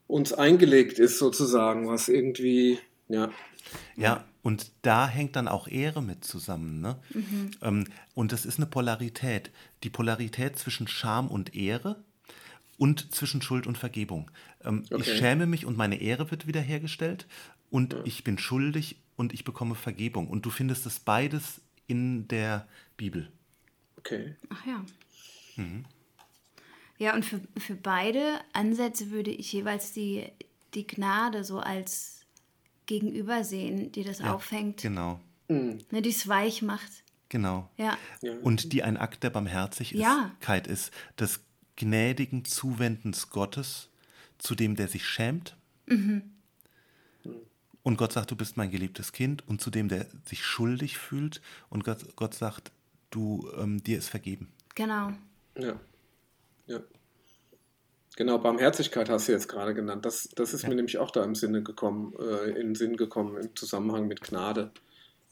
uns 0.09 0.33
eingelegt 0.33 0.99
ist 0.99 1.19
sozusagen, 1.19 1.89
was 1.89 2.09
irgendwie, 2.09 2.81
ja. 3.09 3.31
Ja, 3.97 4.25
und 4.43 4.73
da 4.83 5.07
hängt 5.07 5.37
dann 5.37 5.47
auch 5.47 5.69
Ehre 5.69 6.03
mit 6.03 6.25
zusammen. 6.25 6.81
Ne? 6.81 6.97
Mhm. 7.11 7.51
Ähm, 7.63 7.85
und 8.15 8.33
das 8.33 8.45
ist 8.45 8.59
eine 8.59 8.67
Polarität. 8.67 9.51
Die 9.85 9.91
Polarität 9.91 10.59
zwischen 10.59 10.89
Scham 10.89 11.29
und 11.29 11.55
Ehre 11.55 12.03
und 12.79 13.15
zwischen 13.15 13.43
Schuld 13.43 13.67
und 13.67 13.79
Vergebung. 13.79 14.31
Ähm, 14.65 14.85
okay. 14.91 15.03
Ich 15.03 15.19
schäme 15.19 15.47
mich 15.47 15.67
und 15.67 15.77
meine 15.77 16.01
Ehre 16.01 16.31
wird 16.31 16.47
wiederhergestellt 16.47 17.27
und 17.71 17.93
ja. 17.93 18.01
ich 18.05 18.25
bin 18.25 18.39
schuldig 18.39 18.97
und 19.21 19.35
ich 19.35 19.45
bekomme 19.45 19.75
Vergebung. 19.75 20.29
Und 20.29 20.47
du 20.47 20.51
findest 20.51 20.87
es 20.87 20.99
beides 20.99 21.61
in 21.87 22.27
der 22.29 22.67
Bibel. 22.97 23.31
Okay. 23.99 24.35
Ach 24.49 24.67
ja. 24.67 24.83
Mhm. 25.57 25.85
Ja, 26.97 27.15
und 27.15 27.27
für, 27.27 27.39
für 27.59 27.75
beide 27.75 28.41
Ansätze 28.55 29.11
würde 29.11 29.31
ich 29.31 29.53
jeweils 29.53 29.93
die, 29.93 30.27
die 30.73 30.87
Gnade 30.87 31.45
so 31.45 31.59
als 31.59 32.25
Gegenüber 32.87 33.45
sehen, 33.45 33.93
die 33.93 34.05
das 34.05 34.21
ja, 34.21 34.33
auffängt. 34.33 34.81
Genau. 34.81 35.21
Mhm. 35.49 35.79
Ne, 35.91 36.01
die 36.01 36.09
es 36.09 36.27
weich 36.27 36.63
macht. 36.63 36.91
Genau. 37.29 37.69
Ja. 37.77 37.99
Und 38.43 38.73
die 38.73 38.83
ein 38.83 38.97
Akt 38.97 39.23
der 39.23 39.31
Barmherzigkeit 39.31 40.67
ja. 40.67 40.73
ist, 40.73 40.93
des 41.19 41.41
gnädigen 41.77 42.47
Zuwendens 42.47 43.29
Gottes 43.29 43.91
zu 44.39 44.55
dem, 44.55 44.77
der 44.77 44.89
sich 44.89 45.07
schämt. 45.07 45.59
Mhm. 45.85 46.23
Und 47.83 47.97
Gott 47.97 48.13
sagt, 48.13 48.31
du 48.31 48.37
bist 48.37 48.57
mein 48.57 48.71
geliebtes 48.71 49.13
Kind. 49.13 49.47
Und 49.49 49.61
zu 49.61 49.71
dem, 49.71 49.89
der 49.89 50.07
sich 50.25 50.45
schuldig 50.45 50.99
fühlt. 50.99 51.41
Und 51.69 51.85
Gott, 51.85 52.17
Gott 52.17 52.35
sagt, 52.35 52.73
du, 53.11 53.51
ähm, 53.59 53.83
dir 53.83 53.99
ist 53.99 54.09
vergeben. 54.09 54.53
Genau. 54.75 55.13
Ja. 55.57 55.81
Ja. 56.67 56.81
Genau, 58.17 58.39
Barmherzigkeit 58.39 59.09
hast 59.09 59.29
du 59.29 59.33
jetzt 59.33 59.49
gerade 59.49 59.75
genannt. 59.75 60.05
Das, 60.05 60.29
das 60.35 60.53
ist 60.53 60.63
ja. 60.63 60.69
mir 60.69 60.75
nämlich 60.75 60.99
auch 60.99 61.11
da 61.11 61.25
im 61.25 61.35
Sinne 61.35 61.63
gekommen, 61.63 62.13
äh, 62.19 62.51
in 62.51 62.69
den 62.69 62.75
Sinn 62.75 62.97
gekommen 62.97 63.37
im 63.37 63.57
Zusammenhang 63.57 64.09
mit 64.09 64.21
Gnade. 64.21 64.71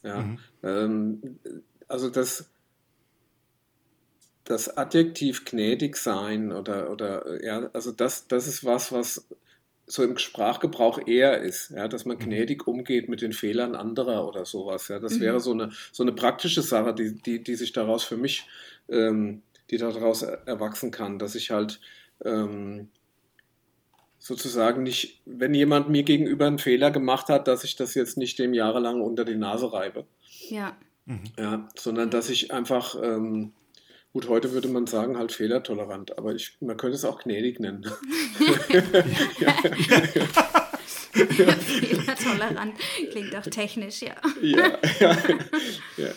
Ja. 0.02 0.20
Mhm. 0.22 0.38
Ähm, 0.62 1.38
also 1.86 2.08
das, 2.08 2.48
das 4.44 4.76
Adjektiv 4.76 5.44
gnädig 5.44 5.96
sein 5.96 6.52
oder, 6.52 6.90
oder 6.90 7.44
ja, 7.44 7.68
also 7.72 7.92
das, 7.92 8.28
das 8.28 8.46
ist 8.46 8.64
was, 8.64 8.92
was 8.92 9.26
so 9.88 10.04
im 10.04 10.18
Sprachgebrauch 10.18 11.06
eher 11.06 11.40
ist, 11.40 11.70
ja, 11.70 11.88
dass 11.88 12.04
man 12.04 12.18
mhm. 12.18 12.22
gnädig 12.22 12.66
umgeht 12.66 13.08
mit 13.08 13.22
den 13.22 13.32
Fehlern 13.32 13.74
anderer 13.74 14.28
oder 14.28 14.44
sowas. 14.44 14.88
Ja. 14.88 14.98
Das 14.98 15.14
mhm. 15.14 15.20
wäre 15.20 15.40
so 15.40 15.52
eine, 15.52 15.70
so 15.92 16.02
eine 16.02 16.12
praktische 16.12 16.62
Sache, 16.62 16.94
die, 16.94 17.14
die, 17.20 17.42
die 17.42 17.54
sich 17.54 17.72
daraus 17.72 18.04
für 18.04 18.16
mich 18.16 18.46
ähm, 18.88 19.42
die 19.70 19.76
daraus 19.76 20.22
erwachsen 20.22 20.90
kann, 20.90 21.18
dass 21.18 21.34
ich 21.34 21.50
halt 21.50 21.80
ähm, 22.24 22.88
sozusagen 24.18 24.82
nicht, 24.82 25.20
wenn 25.26 25.54
jemand 25.54 25.88
mir 25.88 26.02
gegenüber 26.02 26.46
einen 26.46 26.58
Fehler 26.58 26.90
gemacht 26.90 27.28
hat, 27.28 27.48
dass 27.48 27.64
ich 27.64 27.76
das 27.76 27.94
jetzt 27.94 28.16
nicht 28.16 28.38
dem 28.38 28.54
jahrelang 28.54 29.00
unter 29.00 29.24
die 29.24 29.36
Nase 29.36 29.72
reibe. 29.72 30.06
Ja. 30.48 30.76
Mhm. 31.04 31.24
Ja, 31.38 31.68
sondern 31.76 32.10
dass 32.10 32.30
ich 32.30 32.52
einfach, 32.52 32.96
ähm, 33.02 33.52
gut, 34.18 34.28
heute 34.28 34.52
würde 34.52 34.66
man 34.66 34.88
sagen, 34.88 35.16
halt 35.16 35.30
fehlertolerant, 35.30 36.18
aber 36.18 36.34
ich, 36.34 36.56
man 36.60 36.76
könnte 36.76 36.96
es 36.96 37.04
auch 37.04 37.22
gnädig 37.22 37.60
nennen. 37.60 37.86
ja. 39.38 39.52
Fehlertolerant 41.12 42.74
klingt 43.12 43.36
auch 43.36 43.42
technisch, 43.42 44.02
ja. 44.02 44.16
Ja, 44.42 44.78
ja, 44.98 45.16
ja. 45.96 46.08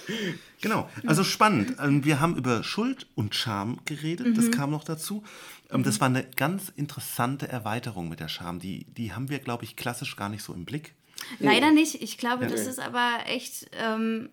Genau, 0.61 0.89
also 1.05 1.23
spannend. 1.23 1.75
Ähm, 1.79 2.03
wir 2.03 2.19
haben 2.19 2.35
über 2.37 2.63
Schuld 2.63 3.05
und 3.13 3.35
Scham 3.35 3.77
geredet, 3.85 4.27
mhm. 4.27 4.33
das 4.33 4.49
kam 4.49 4.71
noch 4.71 4.83
dazu. 4.83 5.23
Ähm, 5.69 5.83
das 5.83 6.01
war 6.01 6.07
eine 6.07 6.23
ganz 6.23 6.69
interessante 6.75 7.47
Erweiterung 7.47 8.09
mit 8.09 8.19
der 8.19 8.29
Scham. 8.29 8.59
Die, 8.59 8.85
die 8.85 9.13
haben 9.13 9.29
wir, 9.29 9.37
glaube 9.37 9.63
ich, 9.63 9.75
klassisch 9.75 10.15
gar 10.15 10.29
nicht 10.29 10.41
so 10.43 10.53
im 10.53 10.65
Blick. 10.65 10.95
Leider 11.37 11.71
nicht. 11.71 12.01
Ich 12.01 12.17
glaube, 12.17 12.45
ja. 12.45 12.49
das 12.49 12.65
ist 12.65 12.79
aber 12.79 13.19
echt, 13.27 13.69
ähm, 13.73 14.29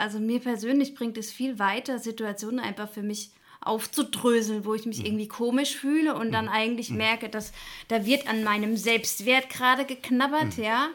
also 0.00 0.18
mir 0.18 0.40
persönlich 0.40 0.94
bringt 0.94 1.16
es 1.18 1.30
viel 1.30 1.58
weiter, 1.58 1.98
Situationen 1.98 2.60
einfach 2.60 2.88
für 2.88 3.02
mich 3.02 3.30
aufzudröseln, 3.60 4.64
wo 4.64 4.74
ich 4.74 4.86
mich 4.86 5.00
mhm. 5.00 5.06
irgendwie 5.06 5.28
komisch 5.28 5.76
fühle 5.76 6.14
und 6.14 6.32
dann 6.32 6.46
mhm. 6.46 6.52
eigentlich 6.52 6.90
mhm. 6.90 6.96
merke, 6.96 7.28
dass 7.28 7.52
da 7.88 8.06
wird 8.06 8.26
an 8.26 8.42
meinem 8.42 8.76
Selbstwert 8.76 9.50
gerade 9.50 9.84
geknabbert, 9.84 10.56
ja, 10.56 10.88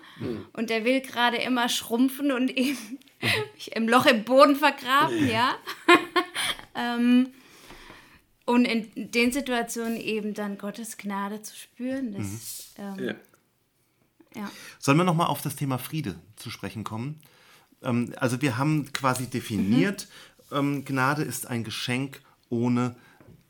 und 0.54 0.70
der 0.72 0.84
will 0.84 1.02
gerade 1.02 1.38
immer 1.38 1.70
schrumpfen 1.70 2.32
und 2.32 2.50
eben 2.58 3.00
mich 3.54 3.76
im 3.76 3.88
Loch 3.88 4.08
im 4.08 4.24
Boden 4.24 4.56
vergraben, 4.56 5.30
ja. 5.30 5.56
ähm, 6.76 7.30
und 8.46 8.66
in 8.66 9.12
den 9.12 9.32
Situationen 9.32 9.98
eben 9.98 10.34
dann 10.34 10.58
Gottes 10.58 10.98
Gnade 10.98 11.42
zu 11.42 11.56
spüren, 11.56 12.14
das, 12.14 12.74
ähm, 12.78 13.06
ja. 13.06 13.16
Ja. 14.36 14.52
Sollen 14.80 14.98
wir 14.98 15.06
nochmal 15.06 15.28
auf 15.28 15.42
das 15.42 15.56
Thema 15.56 15.78
Friede 15.78 16.20
zu 16.36 16.50
sprechen 16.50 16.84
kommen? 16.84 17.22
Ähm, 17.86 18.14
also 18.18 18.42
wir 18.42 18.58
haben 18.58 18.92
quasi 18.92 19.28
definiert, 19.28 20.08
mhm. 20.50 20.58
ähm, 20.58 20.86
Gnade 20.86 21.24
ist 21.24 21.48
ein 21.48 21.64
Geschenk 21.64 22.22
ohne 22.50 22.96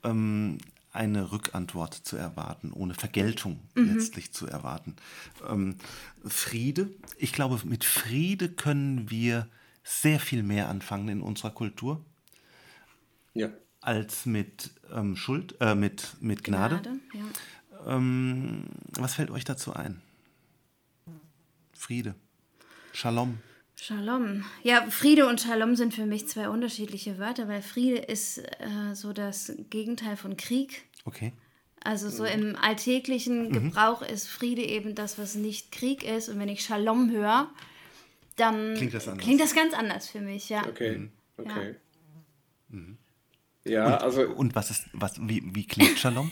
ähm, 0.03 0.59
eine 0.91 1.31
Rückantwort 1.31 1.93
zu 1.93 2.15
erwarten, 2.15 2.71
ohne 2.71 2.93
Vergeltung 2.93 3.59
mhm. 3.75 3.95
letztlich 3.95 4.31
zu 4.31 4.47
erwarten. 4.47 4.95
Ähm, 5.47 5.75
Friede, 6.25 6.89
ich 7.17 7.33
glaube, 7.33 7.59
mit 7.65 7.83
Friede 7.83 8.49
können 8.49 9.09
wir 9.09 9.47
sehr 9.83 10.19
viel 10.19 10.41
mehr 10.41 10.69
anfangen 10.69 11.09
in 11.09 11.21
unserer 11.21 11.51
Kultur. 11.51 12.03
Ja. 13.33 13.49
Als 13.81 14.25
mit 14.25 14.71
ähm, 14.91 15.15
Schuld, 15.15 15.55
äh, 15.59 15.75
mit, 15.75 16.15
mit 16.21 16.43
Gnade. 16.43 16.81
Gnade 16.81 16.99
ja. 17.13 17.95
Ähm, 17.95 18.63
was 18.93 19.15
fällt 19.15 19.29
euch 19.29 19.43
dazu 19.43 19.73
ein? 19.73 20.01
Friede. 21.73 22.15
Shalom. 22.93 23.37
Shalom. 23.75 24.43
Ja, 24.63 24.89
Friede 24.89 25.27
und 25.27 25.41
Shalom 25.41 25.75
sind 25.75 25.93
für 25.93 26.05
mich 26.05 26.27
zwei 26.27 26.49
unterschiedliche 26.49 27.19
Wörter, 27.19 27.47
weil 27.47 27.61
Friede 27.61 27.97
ist 27.97 28.39
äh, 28.39 28.93
so 28.93 29.13
das 29.13 29.53
Gegenteil 29.69 30.17
von 30.17 30.37
Krieg. 30.37 30.83
Okay. 31.03 31.33
Also 31.83 32.09
so 32.09 32.25
im 32.25 32.55
alltäglichen 32.55 33.49
mhm. 33.49 33.51
Gebrauch 33.51 34.01
mhm. 34.01 34.07
ist 34.07 34.27
Friede 34.27 34.63
eben 34.63 34.95
das, 34.95 35.19
was 35.19 35.35
nicht 35.35 35.71
Krieg 35.71 36.03
ist. 36.03 36.29
Und 36.29 36.39
wenn 36.39 36.49
ich 36.49 36.63
Shalom 36.63 37.11
höre, 37.11 37.47
dann 38.37 38.75
klingt 38.75 38.93
das, 38.93 39.17
klingt 39.17 39.39
das 39.39 39.53
ganz 39.53 39.73
anders 39.73 40.09
für 40.09 40.19
mich, 40.19 40.49
ja. 40.49 40.65
Okay, 40.65 40.97
mhm. 40.97 41.11
okay. 41.37 41.75
Ja, 42.69 42.75
mhm. 42.75 42.97
ja 43.65 43.85
und, 43.85 44.03
also. 44.03 44.21
Und 44.23 44.55
was 44.55 44.71
ist, 44.71 44.87
was, 44.93 45.19
wie, 45.21 45.43
wie 45.53 45.67
klingt 45.67 45.99
Shalom? 45.99 46.31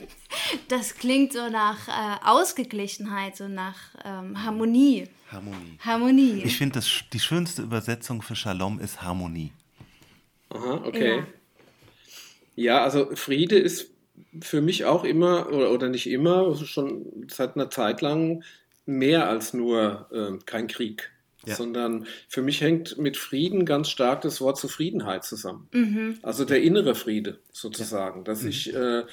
das 0.68 0.94
klingt 0.94 1.34
so 1.34 1.50
nach 1.50 1.88
äh, 1.88 2.24
Ausgeglichenheit, 2.24 3.36
so 3.36 3.46
nach 3.46 3.76
ähm, 4.04 4.42
Harmonie. 4.42 5.08
Harmonie. 5.30 5.78
Harmonie. 5.80 6.42
Ich 6.44 6.56
finde, 6.56 6.80
die 7.12 7.20
schönste 7.20 7.62
Übersetzung 7.62 8.22
für 8.22 8.34
Shalom 8.34 8.80
ist 8.80 9.02
Harmonie. 9.02 9.52
Aha, 10.50 10.82
okay. 10.84 11.18
Ja, 11.18 11.26
ja 12.54 12.84
also 12.84 13.14
Friede 13.14 13.58
ist 13.58 13.90
für 14.40 14.60
mich 14.60 14.84
auch 14.84 15.04
immer, 15.04 15.52
oder, 15.52 15.70
oder 15.70 15.88
nicht 15.88 16.08
immer, 16.08 16.46
also 16.46 16.64
schon 16.64 17.26
seit 17.28 17.56
einer 17.56 17.70
Zeit 17.70 18.00
lang 18.00 18.42
mehr 18.86 19.28
als 19.28 19.52
nur 19.52 20.08
äh, 20.12 20.42
kein 20.44 20.66
Krieg. 20.66 21.10
Ja. 21.46 21.54
Sondern 21.54 22.06
für 22.28 22.42
mich 22.42 22.60
hängt 22.60 22.98
mit 22.98 23.16
Frieden 23.16 23.64
ganz 23.64 23.88
stark 23.90 24.22
das 24.22 24.40
Wort 24.40 24.58
Zufriedenheit 24.58 25.24
zusammen. 25.24 25.68
Mhm. 25.72 26.18
Also 26.22 26.44
der 26.44 26.62
innere 26.62 26.94
Friede 26.94 27.38
sozusagen. 27.52 28.20
Ja. 28.20 28.24
Dass 28.24 28.42
mhm. 28.42 28.48
ich, 28.48 28.74
äh, 28.74 29.04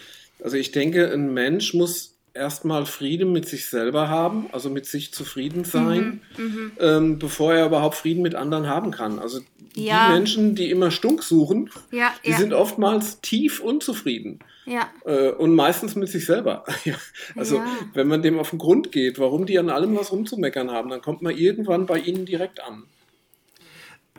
also 0.44 0.58
ich 0.58 0.72
denke, 0.72 1.12
ein 1.12 1.34
Mensch 1.34 1.74
muss 1.74 2.15
erstmal 2.36 2.86
Frieden 2.86 3.32
mit 3.32 3.48
sich 3.48 3.68
selber 3.68 4.10
haben, 4.10 4.48
also 4.52 4.70
mit 4.70 4.86
sich 4.86 5.14
zufrieden 5.14 5.64
sein, 5.64 6.22
mhm, 6.38 6.44
mhm, 6.44 6.72
ähm, 6.80 7.20
bevor 7.20 7.54
er 7.54 7.66
überhaupt 7.66 7.96
Frieden 7.96 8.22
mit 8.22 8.36
anderen 8.36 8.68
haben 8.68 8.92
kann. 8.92 9.20
Also 9.20 9.40
ja. 9.76 10.08
die 10.08 10.14
Menschen, 10.14 10.56
die 10.56 10.70
immer 10.70 10.92
Stunk 10.92 11.24
suchen, 11.24 11.70
ja, 11.92 12.14
die 12.26 12.32
ja. 12.32 12.38
sind 12.38 12.54
oftmals 12.54 13.22
tief 13.22 13.62
unzufrieden. 13.62 14.40
Ja. 14.66 14.90
Äh, 15.06 15.30
und 15.30 15.56
meistens 15.56 15.96
mit 15.96 16.10
sich 16.10 16.26
selber. 16.26 16.66
also 17.36 17.64
wenn 17.94 18.08
man 18.08 18.22
dem 18.22 18.38
auf 18.38 18.50
den 18.50 18.60
Grund 18.60 18.92
geht, 18.92 19.20
warum 19.20 19.46
die 19.46 19.58
an 19.58 19.70
allem 19.70 19.96
was 19.98 20.12
rumzumeckern 20.12 20.72
haben, 20.72 20.90
dann 20.90 21.02
kommt 21.02 21.22
man 21.22 21.38
irgendwann 21.38 21.86
bei 21.86 22.00
ihnen 22.00 22.26
direkt 22.26 22.62
an. 22.62 22.84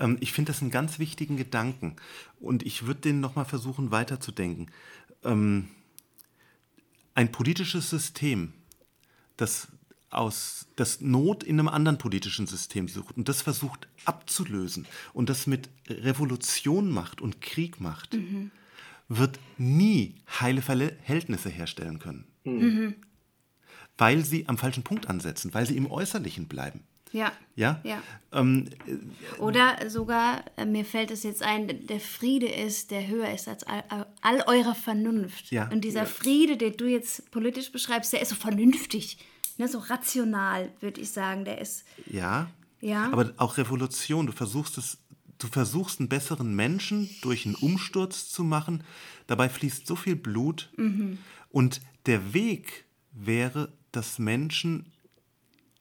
Ähm, 0.00 0.16
ich 0.20 0.32
finde 0.32 0.52
das 0.52 0.62
einen 0.62 0.70
ganz 0.70 0.98
wichtigen 0.98 1.36
Gedanken 1.36 1.96
und 2.40 2.64
ich 2.64 2.86
würde 2.86 3.00
den 3.00 3.20
nochmal 3.20 3.44
versuchen 3.44 3.90
weiterzudenken. 3.90 4.70
Ähm, 5.24 5.68
ein 7.16 7.32
politisches 7.32 7.90
System, 7.90 8.52
das 9.36 9.68
aus 10.10 10.68
das 10.76 11.00
Not 11.00 11.42
in 11.42 11.58
einem 11.58 11.68
anderen 11.68 11.98
politischen 11.98 12.46
System 12.46 12.88
sucht 12.88 13.16
und 13.16 13.28
das 13.28 13.42
versucht 13.42 13.88
abzulösen 14.04 14.86
und 15.12 15.28
das 15.28 15.46
mit 15.46 15.68
Revolution 15.88 16.90
macht 16.90 17.20
und 17.20 17.40
Krieg 17.40 17.80
macht, 17.80 18.14
mhm. 18.14 18.52
wird 19.08 19.40
nie 19.58 20.14
heile 20.40 20.62
Verhältnisse 20.62 21.48
herstellen 21.48 21.98
können. 21.98 22.26
Mhm. 22.44 22.94
Weil 23.98 24.24
sie 24.24 24.46
am 24.46 24.58
falschen 24.58 24.84
Punkt 24.84 25.08
ansetzen, 25.08 25.54
weil 25.54 25.66
sie 25.66 25.76
im 25.76 25.90
Äußerlichen 25.90 26.46
bleiben. 26.46 26.84
Ja. 27.16 27.32
Ja? 27.54 27.80
ja. 27.82 28.02
Ähm, 28.32 28.68
Oder 29.38 29.88
sogar, 29.88 30.44
äh, 30.56 30.66
mir 30.66 30.84
fällt 30.84 31.10
es 31.10 31.22
jetzt 31.22 31.42
ein, 31.42 31.86
der 31.86 32.00
Friede 32.00 32.46
ist, 32.46 32.90
der 32.90 33.08
höher 33.08 33.32
ist 33.32 33.48
als 33.48 33.64
all, 33.64 34.06
all 34.20 34.44
eure 34.46 34.74
Vernunft. 34.74 35.50
Ja. 35.50 35.68
Und 35.70 35.82
dieser 35.82 36.00
ja. 36.00 36.06
Friede, 36.06 36.58
den 36.58 36.76
du 36.76 36.86
jetzt 36.86 37.30
politisch 37.30 37.72
beschreibst, 37.72 38.12
der 38.12 38.20
ist 38.20 38.28
so 38.28 38.34
vernünftig, 38.34 39.18
ne, 39.56 39.66
so 39.66 39.78
rational, 39.78 40.70
würde 40.80 41.00
ich 41.00 41.10
sagen. 41.10 41.46
Der 41.46 41.58
ist. 41.58 41.84
Ja. 42.06 42.50
Ja. 42.82 43.10
Aber 43.10 43.32
auch 43.38 43.56
Revolution, 43.56 44.26
du 44.26 44.32
versuchst 44.32 44.76
es, 44.76 44.98
du 45.38 45.48
versuchst 45.48 45.98
einen 45.98 46.10
besseren 46.10 46.54
Menschen 46.54 47.08
durch 47.22 47.46
einen 47.46 47.54
Umsturz 47.54 48.28
zu 48.28 48.44
machen. 48.44 48.84
Dabei 49.26 49.48
fließt 49.48 49.86
so 49.86 49.96
viel 49.96 50.16
Blut. 50.16 50.70
Mhm. 50.76 51.18
Und 51.50 51.80
der 52.04 52.34
Weg 52.34 52.84
wäre, 53.12 53.72
dass 53.92 54.18
Menschen 54.18 54.92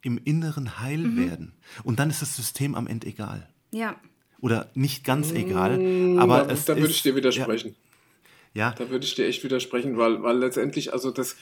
im 0.05 0.19
Inneren 0.23 0.79
heil 0.79 0.99
mhm. 0.99 1.17
werden. 1.17 1.53
Und 1.83 1.99
dann 1.99 2.11
ist 2.11 2.21
das 2.21 2.35
System 2.35 2.75
am 2.75 2.85
Ende 2.85 3.07
egal. 3.07 3.49
Ja. 3.71 3.99
Oder 4.39 4.69
nicht 4.75 5.03
ganz 5.03 5.31
egal. 5.31 5.79
Mm, 5.79 6.19
aber 6.19 6.43
da, 6.43 6.53
es 6.53 6.65
da 6.65 6.77
würde 6.77 6.91
ich 6.91 7.01
dir 7.01 7.15
widersprechen. 7.15 7.75
Ja. 8.53 8.69
ja. 8.69 8.75
Da 8.77 8.89
würde 8.91 9.03
ich 9.03 9.15
dir 9.15 9.25
echt 9.25 9.43
widersprechen, 9.43 9.97
weil, 9.97 10.21
weil 10.21 10.37
letztendlich, 10.37 10.93
also 10.93 11.09
das, 11.09 11.35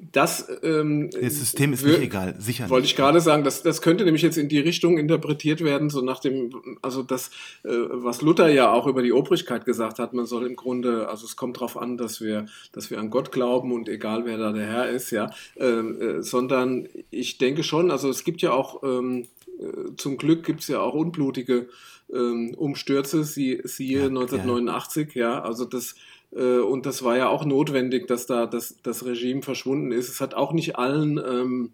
das, 0.00 0.48
ähm, 0.62 1.10
das 1.10 1.38
System 1.38 1.72
ist 1.72 1.84
nicht 1.84 2.00
egal, 2.00 2.36
sicher. 2.38 2.70
Wollte 2.70 2.86
ich 2.86 2.94
gerade 2.94 3.20
sagen, 3.20 3.42
das, 3.42 3.62
das 3.62 3.82
könnte 3.82 4.04
nämlich 4.04 4.22
jetzt 4.22 4.38
in 4.38 4.48
die 4.48 4.60
Richtung 4.60 4.96
interpretiert 4.96 5.62
werden, 5.64 5.90
so 5.90 6.02
nach 6.02 6.20
dem, 6.20 6.78
also 6.82 7.02
das, 7.02 7.30
äh, 7.64 7.70
was 7.70 8.22
Luther 8.22 8.48
ja 8.48 8.72
auch 8.72 8.86
über 8.86 9.02
die 9.02 9.12
Obrigkeit 9.12 9.64
gesagt 9.64 9.98
hat, 9.98 10.14
man 10.14 10.26
soll 10.26 10.46
im 10.46 10.54
Grunde, 10.54 11.08
also 11.08 11.26
es 11.26 11.34
kommt 11.34 11.56
darauf 11.56 11.76
an, 11.76 11.96
dass 11.96 12.20
wir, 12.20 12.46
dass 12.72 12.90
wir 12.90 13.00
an 13.00 13.10
Gott 13.10 13.32
glauben 13.32 13.72
und 13.72 13.88
egal 13.88 14.24
wer 14.24 14.38
da 14.38 14.52
der 14.52 14.66
Herr 14.66 14.88
ist, 14.88 15.10
ja, 15.10 15.30
ähm, 15.56 16.00
äh, 16.00 16.22
sondern 16.22 16.88
ich 17.10 17.38
denke 17.38 17.64
schon, 17.64 17.90
also 17.90 18.08
es 18.08 18.22
gibt 18.22 18.40
ja 18.40 18.52
auch, 18.52 18.84
ähm, 18.84 19.26
äh, 19.58 19.96
zum 19.96 20.16
Glück 20.16 20.44
gibt 20.44 20.60
es 20.60 20.68
ja 20.68 20.80
auch 20.80 20.94
unblutige 20.94 21.68
ähm, 22.12 22.54
Umstürze, 22.56 23.24
sie, 23.24 23.60
siehe 23.64 23.98
ja, 23.98 24.06
1989, 24.06 25.14
ja. 25.14 25.30
ja, 25.30 25.42
also 25.42 25.64
das 25.64 25.92
äh, 25.92 25.96
und 26.30 26.84
das 26.84 27.02
war 27.02 27.16
ja 27.16 27.28
auch 27.28 27.44
notwendig, 27.44 28.06
dass 28.06 28.26
da 28.26 28.46
das, 28.46 28.82
das 28.82 29.04
Regime 29.04 29.42
verschwunden 29.42 29.92
ist. 29.92 30.08
Es 30.08 30.20
hat 30.20 30.34
auch 30.34 30.52
nicht 30.52 30.76
allen 30.76 31.18
ähm, 31.18 31.72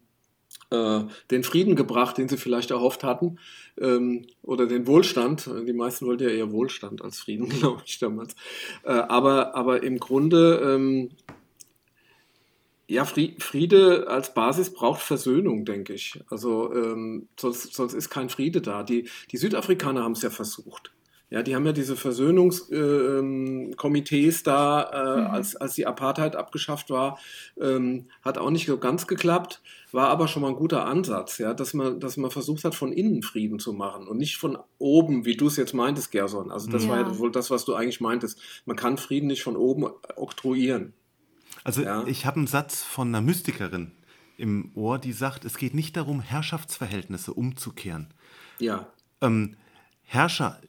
äh, 0.71 1.01
den 1.31 1.45
Frieden 1.45 1.77
gebracht, 1.77 2.19
den 2.19 2.29
sie 2.29 2.37
vielleicht 2.37 2.71
erhofft 2.71 3.05
hatten, 3.05 3.39
ähm, 3.81 4.27
oder 4.43 4.67
den 4.67 4.87
Wohlstand. 4.87 5.51
Die 5.67 5.73
meisten 5.73 6.07
wollten 6.07 6.25
ja 6.25 6.31
eher 6.31 6.53
Wohlstand 6.53 7.03
als 7.03 7.19
Frieden, 7.21 7.49
glaube 7.61 7.83
ich, 7.85 7.99
damals. 7.99 8.35
Äh, 8.85 8.93
aber, 8.93 9.55
aber 9.55 9.83
im 9.83 9.99
Grunde, 9.99 10.61
ähm, 10.65 11.11
ja, 12.87 13.05
Friede 13.07 14.07
als 14.09 14.35
Basis 14.35 14.73
braucht 14.73 15.01
Versöhnung, 15.01 15.65
denke 15.65 15.95
ich. 15.95 16.21
Also 16.29 16.73
ähm, 16.75 17.29
sonst, 17.39 17.73
sonst 17.73 17.95
ist 17.95 18.11
kein 18.11 18.29
Friede 18.29 18.61
da. 18.61 18.83
Die, 18.83 19.09
die 19.31 19.37
Südafrikaner 19.39 20.03
haben 20.03 20.13
es 20.13 20.23
ja 20.23 20.31
versucht. 20.31 20.93
Ja, 21.35 21.43
die 21.43 21.55
haben 21.57 21.67
ja 21.67 21.73
diese 21.73 21.97
Versöhnungskomitees 21.97 24.41
äh, 24.41 24.45
da, 24.45 24.83
äh, 24.85 25.21
mhm. 25.21 25.27
als, 25.27 25.57
als 25.57 25.75
die 25.75 25.85
Apartheid 25.85 26.37
abgeschafft 26.37 26.91
war, 26.91 27.19
ähm, 27.61 28.07
hat 28.23 28.39
auch 28.39 28.51
nicht 28.51 28.67
so 28.67 28.79
ganz 28.79 29.09
geklappt, 29.09 29.61
war 29.91 30.11
aber 30.11 30.29
schon 30.29 30.43
mal 30.43 30.51
ein 30.51 30.55
guter 30.55 30.87
Ansatz, 30.87 31.39
ja, 31.39 31.53
dass 31.53 31.75
man, 31.75 31.99
dass 31.99 32.17
man 32.17 32.31
versucht 32.31 32.63
hat, 32.63 32.77
von 32.77 32.93
innen 32.93 33.25
Frieden 33.25 33.59
zu 33.59 33.73
machen 33.73 34.07
und 34.07 34.19
nicht 34.19 34.37
von 34.37 34.57
oben, 34.79 35.25
wie 35.25 35.37
du 35.37 35.49
es 35.49 35.57
jetzt 35.57 35.75
meintest, 35.75 36.13
Gerson. 36.13 36.53
Also 36.53 36.71
das 36.71 36.85
ja. 36.85 36.91
war 36.91 36.99
ja 36.99 37.19
wohl 37.19 37.33
das, 37.33 37.51
was 37.51 37.65
du 37.65 37.75
eigentlich 37.75 38.01
meintest. 38.01 38.39
Man 38.65 38.77
kann 38.77 38.97
Frieden 38.97 39.27
nicht 39.27 39.43
von 39.43 39.57
oben 39.57 39.87
oktroyieren. 40.15 40.93
Also 41.65 41.83
ja. 41.83 42.07
ich 42.07 42.27
habe 42.27 42.37
einen 42.37 42.47
Satz 42.47 42.85
von 42.85 43.09
einer 43.09 43.23
Mystikerin 43.23 43.91
im 44.37 44.71
Ohr, 44.77 45.01
die 45.01 45.13
sagt, 45.13 45.45
es 45.45 45.59
geht 45.59 45.75
nicht 45.75 45.97
darum, 45.97 46.21
Herrschaftsverhältnisse 46.21 47.35
umzukehren. 47.35 48.15
Ja. 48.61 48.87
Ähm, 49.21 49.57
Herrscher 50.05 50.61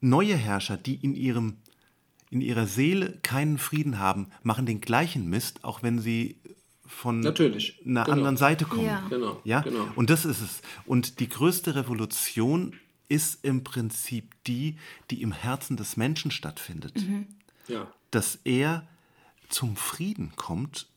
Neue 0.00 0.36
Herrscher, 0.36 0.76
die 0.76 0.94
in, 0.94 1.14
ihrem, 1.14 1.58
in 2.30 2.40
ihrer 2.40 2.66
Seele 2.66 3.18
keinen 3.22 3.58
Frieden 3.58 3.98
haben, 3.98 4.28
machen 4.42 4.66
den 4.66 4.80
gleichen 4.80 5.28
Mist, 5.28 5.64
auch 5.64 5.82
wenn 5.82 5.98
sie 5.98 6.40
von 6.86 7.20
Natürlich. 7.20 7.80
einer 7.84 8.04
genau. 8.04 8.16
anderen 8.16 8.36
Seite 8.36 8.64
kommen. 8.64 8.86
Ja. 8.86 9.06
Genau. 9.08 9.40
ja? 9.44 9.60
Genau. 9.60 9.88
Und 9.94 10.10
das 10.10 10.24
ist 10.24 10.40
es. 10.40 10.62
Und 10.86 11.20
die 11.20 11.28
größte 11.28 11.74
Revolution 11.74 12.74
ist 13.08 13.44
im 13.44 13.64
Prinzip 13.64 14.34
die, 14.46 14.76
die 15.10 15.22
im 15.22 15.32
Herzen 15.32 15.76
des 15.76 15.96
Menschen 15.96 16.30
stattfindet. 16.30 16.96
Mhm. 16.96 17.26
Ja. 17.68 17.92
Dass 18.10 18.38
er 18.44 18.86
zum 19.48 19.76
Frieden 19.76 20.32
kommt. 20.36 20.88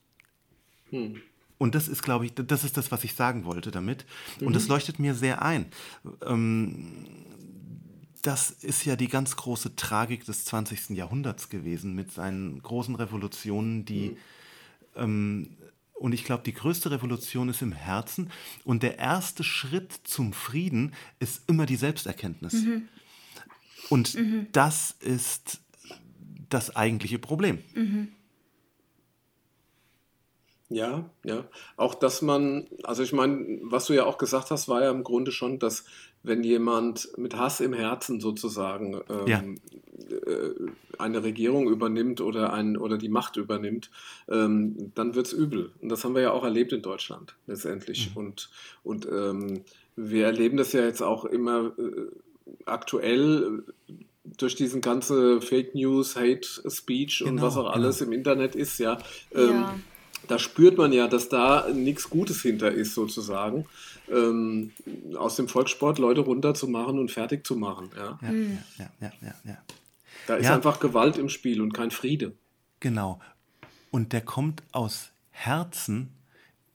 Hm. 0.90 1.22
Und 1.58 1.76
das 1.76 1.88
ist, 1.88 2.02
glaube 2.02 2.26
ich, 2.26 2.34
das 2.34 2.64
ist 2.64 2.76
das, 2.76 2.92
was 2.92 3.04
ich 3.04 3.14
sagen 3.14 3.46
wollte 3.46 3.72
damit. 3.72 4.06
Mhm. 4.40 4.48
Und 4.48 4.56
das 4.56 4.68
leuchtet 4.68 5.00
mir 5.00 5.14
sehr 5.14 5.42
ein. 5.42 5.68
Ähm, 6.26 7.06
das 8.21 8.51
ist 8.51 8.86
ja 8.86 8.95
die 8.95 9.07
ganz 9.07 9.36
große 9.36 9.75
Tragik 9.75 10.25
des 10.25 10.45
20. 10.45 10.91
Jahrhunderts 10.91 11.49
gewesen 11.49 11.93
mit 11.93 12.12
seinen 12.12 12.62
großen 12.62 12.95
Revolutionen, 12.95 13.86
die 13.86 14.10
mhm. 14.10 14.17
ähm, 14.95 15.57
und 16.01 16.13
ich 16.13 16.23
glaube, 16.23 16.41
die 16.43 16.53
größte 16.53 16.89
Revolution 16.89 17.47
ist 17.47 17.62
im 17.62 17.73
Herzen 17.73 18.31
und 18.63 18.81
der 18.81 18.97
erste 18.97 19.43
Schritt 19.43 19.93
zum 20.03 20.34
Frieden 20.34 20.95
ist 21.19 21.43
immer 21.47 21.67
die 21.67 21.75
Selbsterkenntnis. 21.75 22.53
Mhm. 22.53 22.88
Und 23.89 24.15
mhm. 24.15 24.47
das 24.51 24.95
ist 24.99 25.60
das 26.49 26.75
eigentliche 26.75 27.19
Problem. 27.19 27.60
Mhm. 27.75 28.07
Ja, 30.69 31.10
ja. 31.23 31.45
Auch 31.75 31.93
dass 31.93 32.21
man, 32.21 32.67
also 32.84 33.03
ich 33.03 33.12
meine, 33.12 33.60
was 33.63 33.86
du 33.86 33.93
ja 33.93 34.05
auch 34.05 34.17
gesagt 34.17 34.49
hast, 34.51 34.69
war 34.69 34.81
ja 34.81 34.89
im 34.89 35.03
Grunde 35.03 35.31
schon, 35.31 35.60
dass 35.60 35.84
wenn 36.23 36.43
jemand 36.43 37.17
mit 37.17 37.36
Hass 37.36 37.60
im 37.60 37.73
Herzen 37.73 38.19
sozusagen 38.19 39.01
ähm, 39.10 39.27
ja. 39.27 39.43
äh, 40.10 40.53
eine 40.99 41.23
Regierung 41.23 41.67
übernimmt 41.67 42.21
oder, 42.21 42.53
ein, 42.53 42.77
oder 42.77 42.97
die 42.97 43.10
Macht 43.10 43.38
übernimmt, 43.38 43.89
ähm, 44.29 44.91
dann 44.93 45.15
wird 45.15 45.27
es 45.27 45.34
übel. 45.34 45.71
Und 45.81 45.89
das 45.89 46.03
haben 46.03 46.15
wir 46.15 46.21
ja 46.21 46.31
auch 46.31 46.43
erlebt 46.43 46.73
in 46.73 46.81
Deutschland 46.81 47.36
letztendlich. 47.47 48.12
Mhm. 48.12 48.17
Und, 48.17 48.49
und 48.84 49.07
ähm, 49.12 49.63
wir 49.95 50.25
erleben 50.25 50.57
das 50.57 50.73
ja 50.73 50.84
jetzt 50.84 51.01
auch 51.01 51.25
immer 51.25 51.73
äh, 51.77 52.07
aktuell 52.65 53.63
durch 54.38 54.55
diesen 54.55 54.81
ganze 54.81 55.41
Fake 55.41 55.73
News, 55.75 56.15
Hate 56.15 56.47
Speech 56.69 57.19
genau, 57.19 57.31
und 57.31 57.41
was 57.41 57.57
auch 57.57 57.71
alles 57.71 57.99
genau. 57.99 58.12
im 58.12 58.17
Internet 58.17 58.55
ist, 58.55 58.77
ja. 58.79 58.97
ja 59.34 59.39
ähm, 59.41 59.65
da 60.27 60.39
spürt 60.39 60.77
man 60.77 60.93
ja, 60.93 61.07
dass 61.07 61.29
da 61.29 61.67
nichts 61.73 62.10
Gutes 62.10 62.41
hinter 62.41 62.71
ist, 62.71 62.93
sozusagen. 62.93 63.65
Ähm, 64.12 64.71
aus 65.17 65.38
dem 65.38 65.47
Volkssport 65.47 66.00
Leute 66.00 66.21
runterzumachen 66.21 67.00
und 67.00 67.12
fertig 67.12 67.45
zu 67.45 67.56
machen. 67.56 67.89
Ja, 67.95 68.19
ja, 68.21 68.32
mhm. 68.32 68.58
ja, 68.78 68.89
ja, 69.00 69.12
ja, 69.21 69.34
ja, 69.45 69.58
Da 70.28 70.36
ist 70.36 70.50
einfach 70.50 70.80
Gewalt 70.80 71.17
im 71.17 71.30
Spiel 71.30 71.62
und 71.62 71.74
kein 71.74 71.91
Friede. 71.91 72.34
Genau. 72.80 73.19
Und 73.89 74.13
der 74.13 74.21
kommt 74.21 74.63
aus 74.71 75.12
Herzen, 75.30 76.10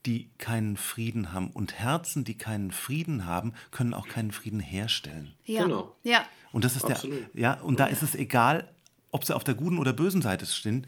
die 0.05 0.29
keinen 0.37 0.77
Frieden 0.77 1.33
haben. 1.33 1.51
Und 1.51 1.73
Herzen, 1.73 2.23
die 2.23 2.37
keinen 2.37 2.71
Frieden 2.71 3.25
haben, 3.25 3.53
können 3.71 3.93
auch 3.93 4.07
keinen 4.07 4.31
Frieden 4.31 4.59
herstellen. 4.59 5.33
Ja. 5.45 5.63
Genau. 5.63 5.95
Ja. 6.03 6.25
Und 6.51 6.63
das 6.63 6.75
ist 6.75 6.85
Absolut. 6.85 7.19
der, 7.33 7.41
ja, 7.41 7.61
und 7.61 7.79
da 7.79 7.85
ist 7.85 8.03
es 8.03 8.15
egal, 8.15 8.73
ob 9.11 9.25
sie 9.25 9.35
auf 9.35 9.43
der 9.43 9.55
guten 9.55 9.77
oder 9.77 9.93
bösen 9.93 10.21
Seite 10.21 10.45
stehen 10.45 10.87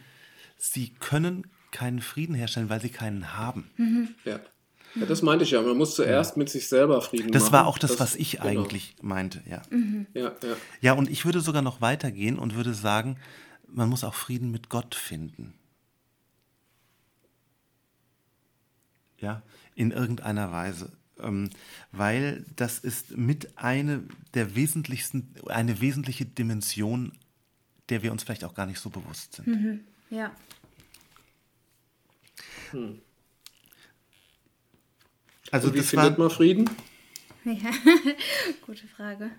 sie 0.59 0.89
können 0.99 1.47
keinen 1.71 2.01
Frieden 2.01 2.35
herstellen, 2.35 2.69
weil 2.69 2.81
sie 2.81 2.89
keinen 2.89 3.37
haben. 3.37 3.71
Mhm. 3.77 4.15
Ja. 4.25 4.39
Ja. 4.95 5.05
das 5.05 5.21
meinte 5.21 5.43
ich 5.43 5.51
ja. 5.51 5.61
Man 5.61 5.77
muss 5.77 5.95
zuerst 5.95 6.37
mit 6.37 6.49
sich 6.49 6.67
selber 6.67 7.01
Frieden 7.01 7.31
das 7.31 7.43
machen. 7.43 7.51
Das 7.51 7.59
war 7.59 7.67
auch 7.67 7.77
das, 7.77 7.91
das 7.91 7.99
was 7.99 8.15
ich 8.15 8.31
genau. 8.31 8.45
eigentlich 8.45 8.95
meinte, 9.01 9.41
ja. 9.49 9.61
Mhm. 9.69 10.07
ja. 10.13 10.31
Ja, 10.41 10.55
ja. 10.81 10.93
und 10.93 11.09
ich 11.09 11.25
würde 11.25 11.41
sogar 11.41 11.61
noch 11.61 11.81
weitergehen 11.81 12.39
und 12.39 12.55
würde 12.55 12.73
sagen, 12.73 13.17
man 13.67 13.89
muss 13.89 14.03
auch 14.03 14.15
Frieden 14.15 14.51
mit 14.51 14.69
Gott 14.69 14.95
finden. 14.95 15.53
Ja, 19.19 19.43
in 19.75 19.91
irgendeiner 19.91 20.51
Weise. 20.51 20.91
Ähm, 21.19 21.49
weil 21.91 22.45
das 22.55 22.79
ist 22.79 23.17
mit 23.17 23.57
eine 23.57 24.03
der 24.33 24.55
wesentlichsten, 24.55 25.33
eine 25.47 25.81
wesentliche 25.81 26.25
Dimension, 26.25 27.11
der 27.89 28.03
wir 28.03 28.11
uns 28.11 28.23
vielleicht 28.23 28.45
auch 28.45 28.53
gar 28.53 28.65
nicht 28.65 28.79
so 28.79 28.89
bewusst 28.89 29.35
sind. 29.35 29.47
Mhm. 29.47 29.79
Ja. 30.09 30.31
Hm. 32.71 33.01
Also, 35.51 35.73
wie 35.73 35.81
findet 35.81 36.17
war, 36.17 36.27
man 36.27 36.29
Frieden? 36.29 36.69
Ja, 37.45 37.71
gute 38.65 38.87
Frage. 38.87 39.31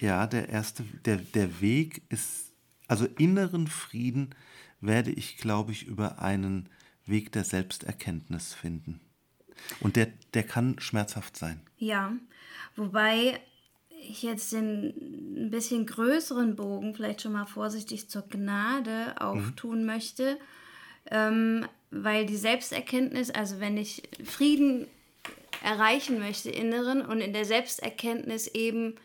Ja, 0.00 0.26
der 0.26 0.48
erste, 0.48 0.84
der, 1.04 1.16
der 1.16 1.60
Weg 1.60 2.02
ist, 2.08 2.52
also 2.88 3.06
inneren 3.18 3.66
Frieden 3.66 4.34
werde 4.80 5.10
ich, 5.10 5.38
glaube 5.38 5.72
ich, 5.72 5.86
über 5.86 6.18
einen 6.20 6.68
Weg 7.06 7.32
der 7.32 7.44
Selbsterkenntnis 7.44 8.54
finden. 8.54 9.00
Und 9.80 9.96
der, 9.96 10.08
der 10.34 10.42
kann 10.42 10.78
schmerzhaft 10.78 11.36
sein. 11.36 11.60
Ja, 11.78 12.12
wobei 12.76 13.40
ich 13.88 14.22
jetzt 14.22 14.52
den 14.52 14.94
ein 15.36 15.50
bisschen 15.50 15.86
größeren 15.86 16.56
Bogen 16.56 16.94
vielleicht 16.94 17.22
schon 17.22 17.32
mal 17.32 17.46
vorsichtig 17.46 18.08
zur 18.10 18.28
Gnade 18.28 19.20
auftun 19.20 19.80
mhm. 19.80 19.86
möchte, 19.86 20.38
ähm, 21.10 21.66
weil 21.90 22.26
die 22.26 22.36
Selbsterkenntnis, 22.36 23.30
also 23.30 23.60
wenn 23.60 23.76
ich 23.76 24.02
Frieden 24.24 24.86
erreichen 25.64 26.18
möchte, 26.18 26.50
inneren 26.50 27.02
und 27.02 27.20
in 27.20 27.32
der 27.32 27.44
Selbsterkenntnis 27.44 28.46
eben 28.48 28.96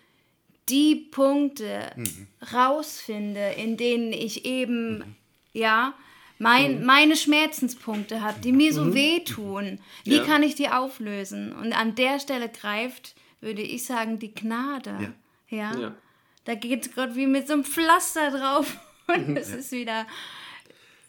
die 0.68 0.96
Punkte 0.96 1.92
mhm. 1.96 2.28
rausfinde, 2.54 3.54
in 3.58 3.78
denen 3.78 4.14
ich 4.14 4.46
eben, 4.46 5.00
mhm. 5.00 5.16
ja, 5.54 5.94
mein, 6.38 6.80
mhm. 6.80 6.86
meine 6.86 7.16
Schmerzenspunkte 7.16 8.22
habe, 8.22 8.40
die 8.42 8.52
mir 8.52 8.74
so 8.74 8.86
mhm. 8.86 8.94
wehtun. 8.94 9.80
Wie 10.04 10.18
ja. 10.18 10.24
kann 10.24 10.44
ich 10.44 10.56
die 10.56 10.70
auflösen? 10.70 11.54
Und 11.54 11.74
an 11.74 11.96
der 11.96 12.20
Stelle 12.20 12.50
greift, 12.50 13.16
würde 13.42 13.62
ich 13.62 13.86
sagen, 13.86 14.20
die 14.20 14.34
Gnade. 14.34 15.14
Ja. 15.50 15.58
ja? 15.58 15.80
ja. 15.80 15.96
Da 16.44 16.56
geht 16.56 16.96
Gott 16.96 17.16
wie 17.16 17.28
mit 17.28 17.48
so 17.48 17.54
einem 17.54 17.64
Pflaster 17.64 18.32
drauf 18.32 18.78
und 19.08 19.38
es 19.38 19.50
ist 19.50 19.72
wieder, 19.72 20.06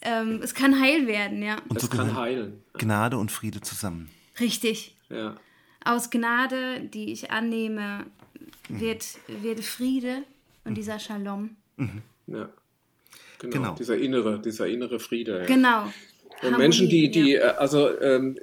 ähm, 0.03 0.41
es 0.43 0.55
kann 0.55 0.81
heil 0.81 1.07
werden, 1.07 1.43
ja. 1.43 1.57
Und 1.69 1.77
es 1.77 1.83
so 1.83 1.89
kann 1.89 2.17
heilen. 2.17 2.63
Gnade 2.75 3.19
und 3.19 3.31
Friede 3.31 3.61
zusammen. 3.61 4.11
Richtig. 4.39 4.97
Ja. 5.11 5.37
Aus 5.85 6.11
Gnade, 6.11 6.81
die 6.81 7.13
ich 7.13 7.31
annehme, 7.31 8.07
wird, 8.69 9.05
wird 9.29 9.61
Friede 9.61 10.23
und 10.65 10.75
dieser 10.75 10.99
Shalom. 10.99 11.57
Mhm. 11.77 12.03
Ja. 12.27 12.49
Genau, 13.39 13.53
genau, 13.55 13.75
Dieser 13.75 13.97
innere, 13.97 14.39
dieser 14.39 14.69
innere 14.69 15.01
Friede. 15.01 15.41
Ja. 15.41 15.47
Genau. 15.47 15.91
Und 16.43 16.57
Menschen, 16.57 16.89
die, 16.89 17.11
die, 17.11 17.33
ja. 17.33 17.53
Äh, 17.53 17.57
also 17.59 18.01
ähm, 18.01 18.39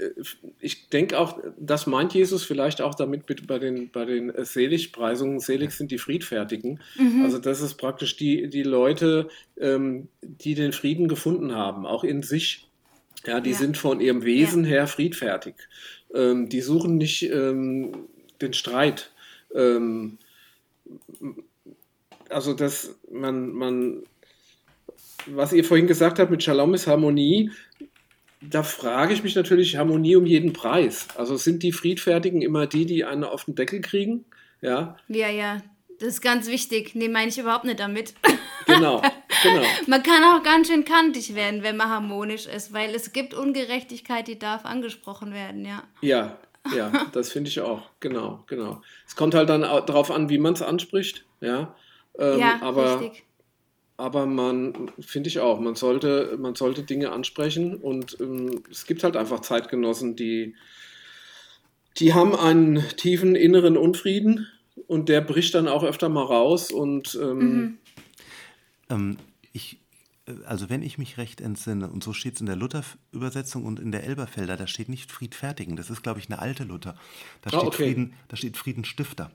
ich 0.60 0.90
denke 0.90 1.18
auch, 1.18 1.40
das 1.60 1.88
meint 1.88 2.14
Jesus 2.14 2.44
vielleicht 2.44 2.82
auch 2.82 2.96
damit 2.96 3.24
bei 3.48 3.60
den, 3.60 3.90
bei 3.90 4.06
den 4.06 4.32
Seligpreisungen, 4.38 5.40
selig 5.40 5.72
sind 5.72 5.92
die 5.92 5.98
Friedfertigen. 5.98 6.80
Mhm. 6.98 7.24
Also 7.24 7.40
das 7.40 7.62
ist 7.62 7.76
praktisch 7.76 8.16
die, 8.18 8.50
die 8.50 8.64
Leute, 8.64 9.30
ähm, 9.60 10.10
die 10.22 10.54
den 10.54 10.74
Frieden 10.74 11.08
gefunden 11.08 11.56
haben, 11.56 11.86
auch 11.86 12.04
in 12.04 12.22
sich. 12.22 12.68
Ja, 13.26 13.42
die 13.42 13.52
ja. 13.52 13.58
sind 13.58 13.78
von 13.78 14.00
ihrem 14.00 14.24
Wesen 14.24 14.64
ja. 14.64 14.70
her 14.70 14.88
friedfertig. 14.88 15.56
Ähm, 16.14 16.50
die 16.50 16.62
suchen 16.62 16.98
nicht 16.98 17.24
ähm, 17.24 18.08
den 18.42 18.54
Streit. 18.54 19.12
Ähm, 19.54 20.18
also 22.30 22.54
das, 22.54 22.96
man, 23.10 23.52
man 23.52 24.04
was 25.28 25.54
ihr 25.54 25.64
vorhin 25.64 25.88
gesagt 25.88 26.20
habt 26.20 26.32
mit 26.32 26.44
Shalom 26.44 26.74
ist 26.74 26.88
Harmonie, 26.88 27.52
da 28.42 28.64
frage 28.64 29.14
ich 29.14 29.24
mich 29.24 29.36
natürlich 29.36 29.78
Harmonie 29.78 30.16
um 30.16 30.26
jeden 30.26 30.54
Preis. 30.54 31.08
Also 31.16 31.38
sind 31.38 31.64
die 31.64 31.72
Friedfertigen 31.72 32.42
immer 32.42 32.68
die, 32.68 32.86
die 32.86 33.04
einen 33.04 33.24
auf 33.24 33.46
den 33.46 33.56
Deckel 33.56 33.82
kriegen? 33.82 34.26
Ja, 34.62 34.98
ja, 35.08 35.30
ja. 35.30 35.62
Das 36.00 36.10
ist 36.10 36.22
ganz 36.22 36.48
wichtig. 36.48 36.94
Nee, 36.96 37.10
meine 37.10 37.30
ich 37.30 37.38
überhaupt 37.38 37.66
nicht 37.66 37.80
damit. 37.80 38.14
Genau, 38.66 39.02
genau. 39.44 39.64
man 39.88 40.04
kann 40.04 40.24
auch 40.24 40.44
ganz 40.44 40.68
schön 40.68 40.86
kantig 40.86 41.34
werden, 41.36 41.64
wenn 41.64 41.78
man 41.78 41.90
harmonisch 41.90 42.46
ist, 42.46 42.74
weil 42.74 42.94
es 42.94 43.14
gibt 43.14 43.34
Ungerechtigkeit, 43.34 44.28
die 44.28 44.38
darf 44.38 44.66
angesprochen 44.66 45.34
werden, 45.34 45.66
ja. 45.66 45.84
Ja, 46.02 46.38
ja, 46.76 47.08
das 47.14 47.32
finde 47.32 47.50
ich 47.50 47.62
auch. 47.62 47.90
Genau, 48.00 48.44
genau. 48.48 48.82
Es 49.08 49.16
kommt 49.16 49.34
halt 49.34 49.50
dann 49.50 49.62
darauf 49.62 50.12
an, 50.12 50.30
wie 50.30 50.38
man 50.38 50.54
es 50.54 50.62
anspricht, 50.62 51.26
ja. 51.42 51.76
Ähm, 52.20 52.40
ja, 52.40 52.60
aber, 52.62 53.00
richtig 53.00 53.24
aber 53.98 54.28
man, 54.28 54.92
finde 55.00 55.28
ich 55.28 55.40
auch, 55.40 55.60
man 55.60 55.76
sollte, 55.76 56.38
man 56.40 56.54
sollte 56.54 56.84
Dinge 56.84 57.12
ansprechen 57.12 57.76
und 57.76 58.18
ähm, 58.20 58.64
es 58.70 58.86
gibt 58.86 59.04
halt 59.04 59.18
einfach 59.18 59.40
Zeitgenossen, 59.40 60.16
die, 60.16 60.56
die 61.98 62.14
haben 62.14 62.36
einen 62.36 62.84
tiefen 62.96 63.36
inneren 63.36 63.76
Unfrieden 63.76 64.48
und 64.88 65.10
der 65.10 65.22
bricht 65.22 65.56
dann 65.56 65.68
auch 65.68 65.84
öfter 65.84 66.10
mal 66.10 66.24
raus 66.24 66.72
und 66.72 67.18
ähm, 67.22 67.40
mhm. 67.40 67.78
ähm, 68.90 69.18
ich, 69.54 69.80
äh, 70.28 70.34
also 70.46 70.70
wenn 70.70 70.82
ich 70.82 70.98
mich 70.98 71.18
recht 71.18 71.42
entsinne, 71.42 71.90
und 71.90 72.04
so 72.04 72.14
steht 72.14 72.36
es 72.36 72.42
in 72.42 72.46
der 72.46 72.56
Luther-Übersetzung 72.56 73.66
und 73.66 73.80
in 73.80 73.92
der 73.92 74.04
Elberfelder, 74.04 74.58
da 74.58 74.68
steht 74.68 74.90
nicht 74.90 75.12
Friedfertigen, 75.12 75.76
das 75.76 75.90
ist, 75.90 76.04
glaube 76.04 76.20
ich, 76.20 76.30
eine 76.30 76.40
alte 76.40 76.64
Luther. 76.64 76.96
Da 77.42 77.50
ah, 77.52 77.60
steht, 77.60 77.68
okay. 77.68 77.84
Frieden, 77.84 78.14
da 78.28 78.38
steht 78.38 78.58
Friedenstifter. 78.58 79.32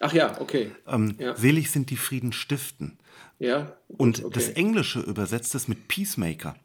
Ach 0.00 0.12
ja, 0.12 0.40
okay. 0.40 0.72
Ähm, 0.86 1.14
ja. 1.18 1.36
Selig 1.36 1.70
sind 1.70 1.90
die 1.90 1.96
Frieden 1.96 2.32
stiften. 2.32 2.98
Ja. 3.38 3.76
Und 3.88 4.24
okay. 4.24 4.34
das 4.34 4.48
Englische 4.48 5.00
übersetzt 5.00 5.54
es 5.54 5.68
mit 5.68 5.86
Peacemaker. 5.86 6.56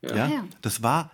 Ja. 0.00 0.16
ja. 0.16 0.26
Ah, 0.26 0.44
das 0.62 0.82
war 0.82 1.10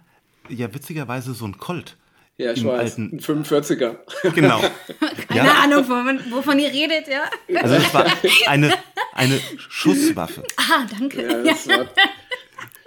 ja 0.48 0.72
witzigerweise 0.72 1.34
so 1.34 1.44
ein 1.44 1.58
Colt. 1.58 1.96
Ja, 2.38 2.52
ich 2.52 2.64
weiß. 2.64 2.98
Alten, 2.98 3.10
ein 3.14 3.20
45er. 3.20 3.96
Genau. 4.34 4.60
Keine 5.28 5.48
ja. 5.48 5.54
Ahnung, 5.62 5.88
wovon, 5.88 6.20
wovon, 6.30 6.58
ihr 6.58 6.68
redet, 6.68 7.08
ja. 7.08 7.24
Also 7.62 7.76
es 7.76 7.94
war 7.94 8.06
eine, 8.46 8.74
eine 9.12 9.40
Schusswaffe. 9.56 10.42
Ah, 10.58 10.84
danke. 10.98 11.44
Ja, 11.44 11.54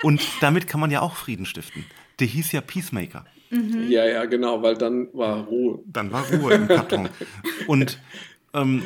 Und 0.04 0.22
damit 0.42 0.68
kann 0.68 0.82
man 0.82 0.92
ja 0.92 1.02
auch 1.02 1.16
Frieden 1.16 1.46
stiften. 1.46 1.86
Der 2.20 2.28
hieß 2.28 2.52
ja 2.52 2.62
Peacemaker. 2.62 3.26
Mhm. 3.50 3.90
Ja, 3.90 4.06
ja, 4.06 4.26
genau, 4.26 4.62
weil 4.62 4.76
dann 4.76 5.08
war 5.14 5.46
Ruhe. 5.46 5.80
Dann 5.86 6.12
war 6.12 6.28
Ruhe 6.30 6.54
im 6.54 6.68
Karton. 6.68 7.10
Und 7.68 8.00
ähm, 8.54 8.84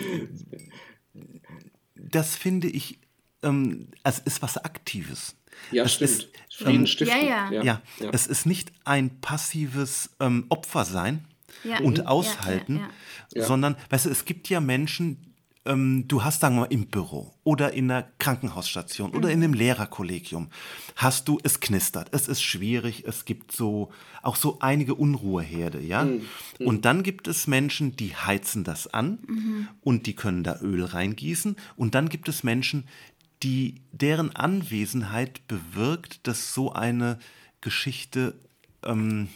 das 1.96 2.36
finde 2.36 2.68
ich, 2.68 3.00
ähm, 3.42 3.88
es 4.04 4.20
ist 4.20 4.42
was 4.42 4.58
Aktives. 4.64 5.36
Ja, 5.72 5.84
es 5.84 5.94
stimmt. 5.94 6.12
Ist, 6.12 6.30
ähm, 6.66 6.86
ja, 6.86 7.18
ja. 7.18 7.52
Ja, 7.52 7.82
ja, 8.00 8.10
es 8.12 8.28
ist 8.28 8.46
nicht 8.46 8.72
ein 8.86 9.20
passives 9.22 10.12
ähm, 10.20 10.46
Opfersein 10.50 11.26
ja. 11.64 11.80
und 11.80 12.08
Aushalten, 12.08 12.82
sondern, 13.36 13.76
weißt 13.90 14.06
du, 14.06 14.10
es 14.10 14.26
gibt 14.26 14.50
ja 14.50 14.60
Menschen, 14.60 15.34
ähm, 15.66 16.08
du 16.08 16.24
hast, 16.24 16.42
sagen 16.42 16.56
wir 16.56 16.62
mal, 16.62 16.68
im 16.72 16.88
Büro 16.88 17.34
oder 17.44 17.74
in 17.74 17.90
einer 17.90 18.08
Krankenhausstation 18.20 19.12
mhm. 19.12 19.18
oder 19.18 19.32
in 19.32 19.44
einem 19.44 19.54
Lehrerkollegium, 19.54 20.50
hast 20.96 21.28
du, 21.28 21.40
es 21.44 21.60
knistert, 21.60 22.10
es 22.12 22.28
ist 22.28 22.42
schwierig, 22.42 23.06
es 23.08 23.26
gibt 23.26 23.52
so 23.52 23.92
auch 24.22 24.36
so 24.36 24.58
einige 24.60 24.96
Unruheherde, 24.96 25.82
ja. 25.82 26.06
Mhm. 26.06 26.22
Und 26.60 26.86
dann 26.86 27.04
gibt 27.04 27.28
es 27.28 27.48
Menschen, 27.48 27.96
die 27.96 28.16
heizen 28.16 28.64
das 28.64 28.88
an 28.88 29.20
mhm. 29.28 29.68
und 29.82 30.06
die 30.06 30.16
können 30.16 30.44
da 30.44 30.60
Öl 30.62 30.84
reingießen. 30.84 31.56
Und 31.76 31.96
dann 31.96 32.10
gibt 32.10 32.30
es 32.30 32.44
Menschen, 32.44 32.86
die 33.44 33.76
deren 33.92 34.36
Anwesenheit 34.36 35.48
bewirkt, 35.48 36.26
dass 36.28 36.54
so 36.54 36.72
eine 36.72 37.20
Geschichte 37.62 38.36
ähm, 38.84 39.28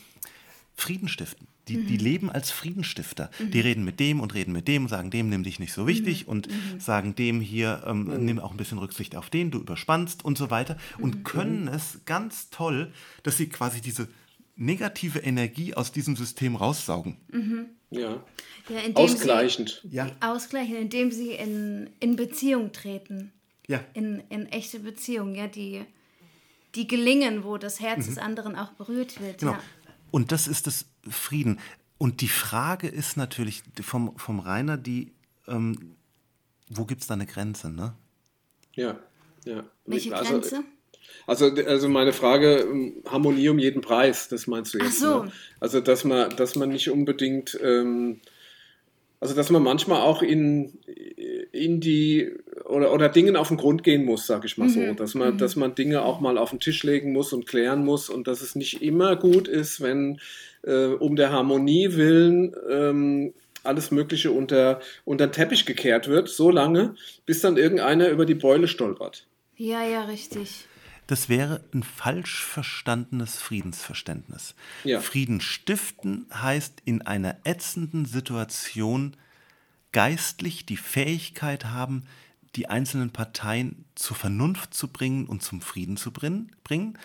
Frieden 0.76 1.08
stiften. 1.08 1.48
Die, 1.68 1.78
mhm. 1.78 1.88
die 1.88 1.98
leben 1.98 2.30
als 2.30 2.50
Friedenstifter. 2.50 3.30
Mhm. 3.40 3.52
Die 3.52 3.60
reden 3.60 3.84
mit 3.84 4.00
dem 4.00 4.22
und 4.22 4.34
reden 4.34 4.54
mit 4.54 4.68
dem, 4.68 4.88
sagen 4.88 5.12
dem, 5.12 5.30
nimm 5.30 5.44
dich 5.44 5.60
nicht 5.60 5.74
so 5.74 5.86
wichtig 5.86 6.24
mhm. 6.24 6.32
und 6.32 6.48
mhm. 6.48 6.80
sagen 6.80 7.16
dem 7.16 7.42
hier, 7.42 7.84
ähm, 7.86 8.06
mhm. 8.06 8.26
nimm 8.26 8.40
auch 8.40 8.52
ein 8.52 8.58
bisschen 8.58 8.78
Rücksicht 8.78 9.16
auf 9.16 9.30
den, 9.30 9.52
du 9.52 9.60
überspannst 9.60 10.24
und 10.24 10.38
so 10.38 10.50
weiter. 10.50 10.78
Und 10.98 11.16
mhm. 11.16 11.24
können 11.24 11.68
es 11.68 12.00
ganz 12.06 12.50
toll, 12.50 12.94
dass 13.24 13.38
sie 13.38 13.50
quasi 13.50 13.82
diese 13.82 14.08
negative 14.56 15.20
Energie 15.20 15.74
aus 15.74 15.92
diesem 15.92 16.16
System 16.16 16.56
raussaugen. 16.56 17.18
Ja. 17.90 18.24
ja 18.70 18.80
ausgleichend. 18.96 19.82
Sie, 19.84 19.96
ja. 19.96 20.10
Ausgleichend, 20.20 20.78
indem 20.78 21.12
sie 21.12 21.32
in, 21.32 21.90
in 22.00 22.16
Beziehung 22.16 22.72
treten. 22.72 23.34
Ja. 23.68 23.84
In, 23.94 24.24
in 24.30 24.46
echte 24.48 24.80
Beziehungen, 24.80 25.36
ja, 25.36 25.48
die, 25.48 25.84
die 26.76 26.88
gelingen, 26.88 27.44
wo 27.44 27.58
das 27.58 27.80
Herz 27.80 28.06
des 28.06 28.18
anderen 28.18 28.56
auch 28.56 28.72
berührt 28.72 29.20
wird. 29.22 29.40
Genau. 29.40 29.54
Ja. 29.54 29.60
Und 30.12 30.32
das 30.32 30.48
ist 30.48 30.68
das 30.68 30.86
Frieden. 31.10 31.60
Und 31.98 32.22
die 32.22 32.28
Frage 32.30 32.88
ist 32.88 33.18
natürlich 33.18 33.64
vom, 33.82 34.18
vom 34.18 34.40
Rainer, 34.40 34.78
die, 34.78 35.12
ähm, 35.48 35.96
wo 36.70 36.86
gibt 36.86 37.02
es 37.02 37.08
da 37.08 37.16
eine 37.16 37.26
Grenze, 37.26 37.70
ne? 37.70 37.94
Ja, 38.74 39.00
ja. 39.46 39.64
Welche 39.86 40.16
also, 40.16 40.34
Grenze? 40.34 40.64
Also, 41.26 41.48
also 41.48 41.90
meine 41.90 42.14
Frage, 42.14 42.60
ähm, 42.60 43.04
Harmonie 43.08 43.50
um 43.50 43.60
jeden 43.60 43.82
Preis, 43.82 44.30
das 44.30 44.48
meinst 44.48 44.74
du 44.74 44.78
jetzt? 44.78 44.98
Ach 44.98 45.02
so. 45.02 45.24
Ne? 45.24 45.32
Also, 45.60 45.82
dass 45.82 46.04
man, 46.04 46.30
dass 46.36 46.56
man 46.56 46.70
nicht 46.70 46.90
unbedingt, 46.90 47.58
ähm, 47.62 48.22
also 49.20 49.34
dass 49.34 49.50
man 49.50 49.64
manchmal 49.64 50.02
auch 50.02 50.22
in, 50.22 50.78
in 51.52 51.80
die 51.80 52.32
oder, 52.66 52.94
oder 52.94 53.10
Dingen 53.10 53.36
auf 53.36 53.48
den 53.48 53.58
Grund 53.58 53.84
gehen 53.84 54.06
muss, 54.06 54.28
sag 54.28 54.46
ich 54.46 54.58
mal 54.58 54.68
mhm. 54.68 54.72
so. 54.72 54.94
Dass 54.94 55.16
man, 55.16 55.34
mhm. 55.34 55.38
dass 55.38 55.56
man 55.56 55.76
Dinge 55.76 56.02
auch 56.04 56.20
mal 56.20 56.38
auf 56.38 56.52
den 56.52 56.60
Tisch 56.60 56.84
legen 56.84 57.14
muss 57.14 57.34
und 57.34 57.46
klären 57.46 57.84
muss 57.84 58.10
und 58.10 58.28
dass 58.28 58.42
es 58.42 58.56
nicht 58.56 58.82
immer 58.82 59.16
gut 59.16 59.48
ist, 59.48 59.82
wenn 59.82 60.20
äh, 60.64 60.86
um 60.88 61.16
der 61.16 61.32
Harmonie 61.32 61.94
willen 61.94 62.54
ähm, 62.70 63.34
alles 63.64 63.92
Mögliche 63.92 64.32
unter, 64.32 64.80
unter 65.06 65.28
den 65.28 65.34
Teppich 65.34 65.66
gekehrt 65.66 66.08
wird, 66.08 66.30
so 66.30 66.50
lange, 66.50 66.96
bis 67.26 67.42
dann 67.42 67.58
irgendeiner 67.58 68.10
über 68.10 68.26
die 68.26 68.36
Beule 68.36 68.68
stolpert. 68.68 69.28
Ja, 69.56 69.84
ja, 69.84 70.06
richtig. 70.06 70.66
Das 71.08 71.30
wäre 71.30 71.62
ein 71.74 71.84
falsch 71.84 72.44
verstandenes 72.44 73.38
Friedensverständnis. 73.38 74.56
Ja. 74.84 75.00
Frieden 75.00 75.40
stiften 75.40 76.28
heißt 76.34 76.82
in 76.84 77.02
einer 77.02 77.38
ätzenden 77.46 78.06
Situation 78.06 79.16
geistlich 79.98 80.64
die 80.64 80.78
Fähigkeit 80.78 81.66
haben, 81.66 82.04
die 82.56 82.70
einzelnen 82.70 83.10
Parteien 83.10 83.86
zur 83.96 84.16
Vernunft 84.16 84.76
zu 84.76 84.90
bringen 84.90 85.26
und 85.26 85.42
zum 85.42 85.60
Frieden 85.60 85.98
zu 85.98 86.12
bringen. 86.12 87.00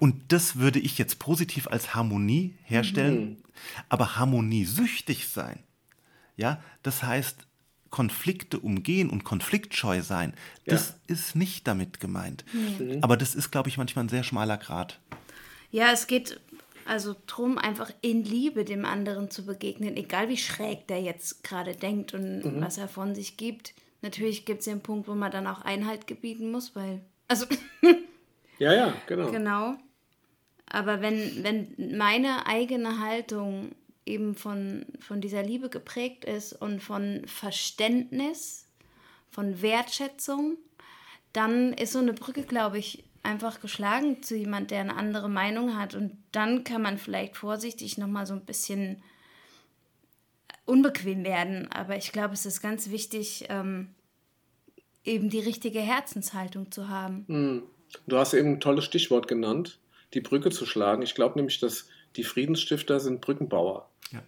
Und 0.00 0.32
das 0.32 0.56
würde 0.56 0.80
ich 0.80 0.98
jetzt 0.98 1.20
positiv 1.20 1.68
als 1.68 1.94
Harmonie 1.94 2.56
herstellen. 2.64 3.20
Mhm. 3.20 3.36
Aber 3.88 4.16
harmoniesüchtig 4.16 5.28
sein, 5.28 5.60
ja, 6.36 6.60
das 6.82 7.04
heißt 7.04 7.46
Konflikte 7.90 8.58
umgehen 8.58 9.08
und 9.08 9.22
konfliktscheu 9.22 10.02
sein, 10.02 10.34
das 10.64 10.88
ja. 10.88 11.14
ist 11.14 11.36
nicht 11.36 11.68
damit 11.68 12.00
gemeint. 12.00 12.44
Mhm. 12.52 12.98
Aber 13.02 13.16
das 13.16 13.36
ist, 13.36 13.52
glaube 13.52 13.68
ich, 13.68 13.78
manchmal 13.78 14.06
ein 14.06 14.08
sehr 14.08 14.24
schmaler 14.24 14.56
Grad. 14.56 14.98
Ja, 15.70 15.92
es 15.92 16.08
geht 16.08 16.40
also 16.86 17.14
darum, 17.26 17.58
einfach 17.58 17.90
in 18.00 18.24
Liebe 18.24 18.64
dem 18.64 18.84
anderen 18.84 19.30
zu 19.30 19.44
begegnen, 19.44 19.96
egal 19.96 20.28
wie 20.28 20.36
schräg 20.36 20.86
der 20.86 21.00
jetzt 21.00 21.44
gerade 21.44 21.74
denkt 21.74 22.14
und 22.14 22.44
mhm. 22.44 22.60
was 22.60 22.78
er 22.78 22.88
von 22.88 23.14
sich 23.14 23.36
gibt. 23.36 23.74
Natürlich 24.02 24.44
gibt 24.44 24.60
es 24.60 24.66
den 24.66 24.80
Punkt, 24.80 25.08
wo 25.08 25.14
man 25.14 25.30
dann 25.30 25.46
auch 25.46 25.62
Einhalt 25.62 26.06
gebieten 26.06 26.50
muss, 26.50 26.76
weil. 26.76 27.00
Also. 27.28 27.46
ja, 28.58 28.72
ja, 28.72 28.94
genau. 29.06 29.30
Genau. 29.30 29.74
Aber 30.68 31.00
wenn, 31.00 31.42
wenn 31.42 31.96
meine 31.96 32.46
eigene 32.46 33.00
Haltung 33.00 33.72
eben 34.04 34.34
von, 34.34 34.86
von 35.00 35.20
dieser 35.20 35.42
Liebe 35.42 35.68
geprägt 35.68 36.24
ist 36.24 36.52
und 36.52 36.80
von 36.80 37.22
Verständnis, 37.26 38.68
von 39.30 39.60
Wertschätzung, 39.62 40.56
dann 41.32 41.72
ist 41.72 41.92
so 41.92 41.98
eine 41.98 42.14
Brücke, 42.14 42.42
glaube 42.42 42.78
ich, 42.78 43.04
einfach 43.26 43.60
geschlagen 43.60 44.22
zu 44.22 44.36
jemand, 44.36 44.70
der 44.70 44.80
eine 44.80 44.96
andere 44.96 45.28
Meinung 45.28 45.76
hat. 45.76 45.94
Und 45.94 46.16
dann 46.32 46.64
kann 46.64 46.82
man 46.82 46.96
vielleicht 46.96 47.36
vorsichtig 47.36 47.98
nochmal 47.98 48.26
so 48.26 48.34
ein 48.34 48.44
bisschen 48.44 49.02
unbequem 50.64 51.24
werden. 51.24 51.70
Aber 51.70 51.96
ich 51.96 52.12
glaube, 52.12 52.34
es 52.34 52.46
ist 52.46 52.62
ganz 52.62 52.90
wichtig, 52.90 53.46
ähm, 53.48 53.88
eben 55.04 55.28
die 55.28 55.40
richtige 55.40 55.80
Herzenshaltung 55.80 56.70
zu 56.70 56.88
haben. 56.88 57.24
Hm. 57.28 57.62
Du 58.06 58.16
hast 58.16 58.34
eben 58.34 58.54
ein 58.54 58.60
tolles 58.60 58.84
Stichwort 58.84 59.28
genannt, 59.28 59.78
die 60.14 60.20
Brücke 60.20 60.50
zu 60.50 60.66
schlagen. 60.66 61.02
Ich 61.02 61.14
glaube 61.14 61.38
nämlich, 61.38 61.60
dass 61.60 61.88
die 62.16 62.24
Friedensstifter 62.24 63.00
sind 63.00 63.20
Brückenbauer. 63.20 63.88
Ja. 64.10 64.22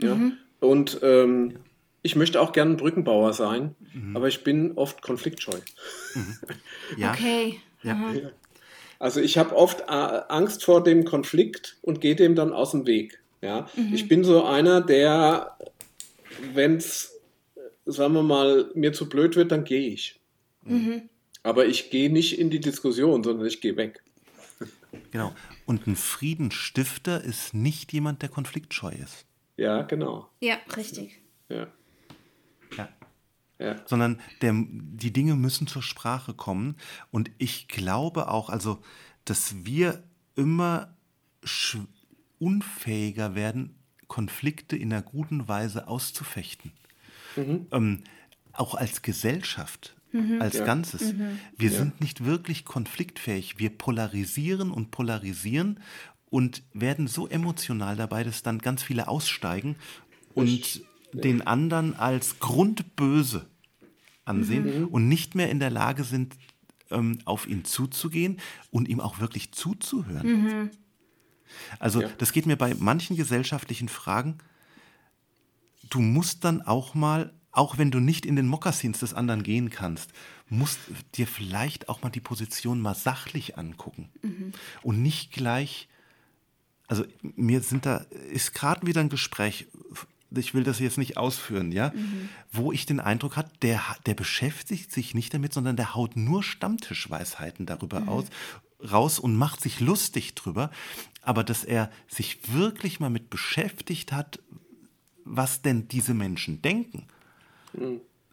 ja? 0.00 0.14
Mhm. 0.14 0.38
Und 0.60 0.98
ähm, 1.02 1.50
ja. 1.50 1.58
ich 2.02 2.16
möchte 2.16 2.40
auch 2.40 2.52
gerne 2.52 2.74
Brückenbauer 2.74 3.32
sein, 3.32 3.74
mhm. 3.92 4.16
aber 4.16 4.28
ich 4.28 4.44
bin 4.44 4.72
oft 4.76 5.02
konfliktscheu. 5.02 5.58
Mhm. 6.14 6.38
Ja. 6.98 7.12
Okay. 7.12 7.60
Ja. 7.84 8.30
Also 8.98 9.20
ich 9.20 9.38
habe 9.38 9.54
oft 9.54 9.80
äh, 9.80 9.84
Angst 9.86 10.64
vor 10.64 10.82
dem 10.82 11.04
Konflikt 11.04 11.76
und 11.82 12.00
gehe 12.00 12.16
dem 12.16 12.34
dann 12.34 12.52
aus 12.52 12.70
dem 12.70 12.86
Weg. 12.86 13.20
Ja? 13.42 13.68
Mhm. 13.76 13.94
Ich 13.94 14.08
bin 14.08 14.24
so 14.24 14.44
einer, 14.44 14.80
der, 14.80 15.58
wenn 16.54 16.76
es, 16.76 17.20
sagen 17.84 18.14
wir 18.14 18.22
mal, 18.22 18.70
mir 18.74 18.92
zu 18.92 19.08
blöd 19.08 19.36
wird, 19.36 19.52
dann 19.52 19.64
gehe 19.64 19.88
ich. 19.88 20.20
Mhm. 20.64 21.08
Aber 21.42 21.66
ich 21.66 21.90
gehe 21.90 22.10
nicht 22.10 22.38
in 22.38 22.50
die 22.50 22.60
Diskussion, 22.60 23.22
sondern 23.22 23.46
ich 23.46 23.60
gehe 23.60 23.76
weg. 23.76 24.02
Genau. 25.10 25.34
Und 25.66 25.86
ein 25.86 25.96
Friedensstifter 25.96 27.22
ist 27.22 27.52
nicht 27.52 27.92
jemand, 27.92 28.22
der 28.22 28.28
konfliktscheu 28.28 28.92
ist. 28.92 29.26
Ja, 29.56 29.82
genau. 29.82 30.28
Ja, 30.40 30.56
richtig. 30.76 31.20
Ja. 31.48 31.68
Ja. 33.58 33.76
Sondern 33.86 34.20
der, 34.40 34.52
die 34.56 35.12
Dinge 35.12 35.36
müssen 35.36 35.66
zur 35.66 35.82
Sprache 35.82 36.34
kommen. 36.34 36.76
Und 37.10 37.30
ich 37.38 37.68
glaube 37.68 38.28
auch, 38.28 38.50
also, 38.50 38.82
dass 39.24 39.64
wir 39.64 40.02
immer 40.34 40.94
unfähiger 42.38 43.34
werden, 43.34 43.76
Konflikte 44.08 44.76
in 44.76 44.92
einer 44.92 45.02
guten 45.02 45.48
Weise 45.48 45.88
auszufechten. 45.88 46.72
Mhm. 47.36 47.66
Ähm, 47.70 48.04
auch 48.52 48.74
als 48.74 49.02
Gesellschaft 49.02 49.94
mhm. 50.14 50.40
als 50.40 50.54
ja. 50.54 50.64
Ganzes. 50.64 51.12
Mhm. 51.12 51.38
Wir 51.56 51.70
ja. 51.70 51.78
sind 51.78 52.00
nicht 52.00 52.24
wirklich 52.24 52.64
konfliktfähig. 52.64 53.58
Wir 53.58 53.70
polarisieren 53.70 54.70
und 54.70 54.90
polarisieren 54.90 55.80
und 56.30 56.62
werden 56.72 57.06
so 57.06 57.28
emotional 57.28 57.96
dabei, 57.96 58.24
dass 58.24 58.42
dann 58.42 58.58
ganz 58.58 58.82
viele 58.82 59.08
aussteigen 59.08 59.76
und 60.34 60.48
ich, 60.48 60.84
den 61.22 61.46
anderen 61.46 61.94
als 61.98 62.38
grundböse 62.38 63.46
ansehen 64.24 64.82
mhm. 64.82 64.88
und 64.88 65.08
nicht 65.08 65.34
mehr 65.34 65.50
in 65.50 65.60
der 65.60 65.70
Lage 65.70 66.04
sind, 66.04 66.36
ähm, 66.90 67.18
auf 67.24 67.46
ihn 67.46 67.64
zuzugehen 67.64 68.40
und 68.70 68.88
ihm 68.88 69.00
auch 69.00 69.20
wirklich 69.20 69.52
zuzuhören. 69.52 70.26
Mhm. 70.26 70.70
Also 71.78 72.02
ja. 72.02 72.08
das 72.18 72.32
geht 72.32 72.46
mir 72.46 72.56
bei 72.56 72.74
manchen 72.74 73.16
gesellschaftlichen 73.16 73.88
Fragen, 73.88 74.38
du 75.90 76.00
musst 76.00 76.44
dann 76.44 76.62
auch 76.62 76.94
mal 76.94 77.32
auch 77.54 77.78
wenn 77.78 77.92
du 77.92 78.00
nicht 78.00 78.26
in 78.26 78.34
den 78.34 78.48
Mokassins 78.48 78.98
des 78.98 79.14
anderen 79.14 79.44
gehen 79.44 79.70
kannst, 79.70 80.10
musst 80.48 80.80
dir 81.14 81.26
vielleicht 81.26 81.88
auch 81.88 82.02
mal 82.02 82.10
die 82.10 82.20
Position 82.20 82.80
mal 82.80 82.94
sachlich 82.94 83.56
angucken 83.56 84.10
mhm. 84.22 84.52
und 84.82 85.00
nicht 85.00 85.32
gleich. 85.32 85.88
Also 86.88 87.04
mir 87.22 87.60
sind 87.60 87.86
da 87.86 87.98
ist 88.32 88.54
gerade 88.54 88.86
wieder 88.86 89.00
ein 89.00 89.08
Gespräch. 89.08 89.68
Ich 90.38 90.54
will 90.54 90.64
das 90.64 90.78
jetzt 90.78 90.98
nicht 90.98 91.16
ausführen, 91.16 91.72
ja, 91.72 91.92
mhm. 91.94 92.28
wo 92.52 92.72
ich 92.72 92.86
den 92.86 93.00
Eindruck 93.00 93.36
hatte, 93.36 93.50
der, 93.62 93.80
der 94.06 94.14
beschäftigt 94.14 94.92
sich 94.92 95.14
nicht 95.14 95.32
damit, 95.34 95.52
sondern 95.52 95.76
der 95.76 95.94
haut 95.94 96.16
nur 96.16 96.42
Stammtischweisheiten 96.42 97.66
darüber 97.66 98.00
mhm. 98.00 98.08
aus, 98.08 98.24
raus 98.80 99.18
und 99.18 99.36
macht 99.36 99.60
sich 99.60 99.80
lustig 99.80 100.34
drüber. 100.34 100.70
Aber 101.22 101.44
dass 101.44 101.64
er 101.64 101.90
sich 102.08 102.52
wirklich 102.52 103.00
mal 103.00 103.10
mit 103.10 103.30
beschäftigt 103.30 104.12
hat, 104.12 104.40
was 105.24 105.62
denn 105.62 105.88
diese 105.88 106.12
Menschen 106.12 106.60
denken 106.60 107.06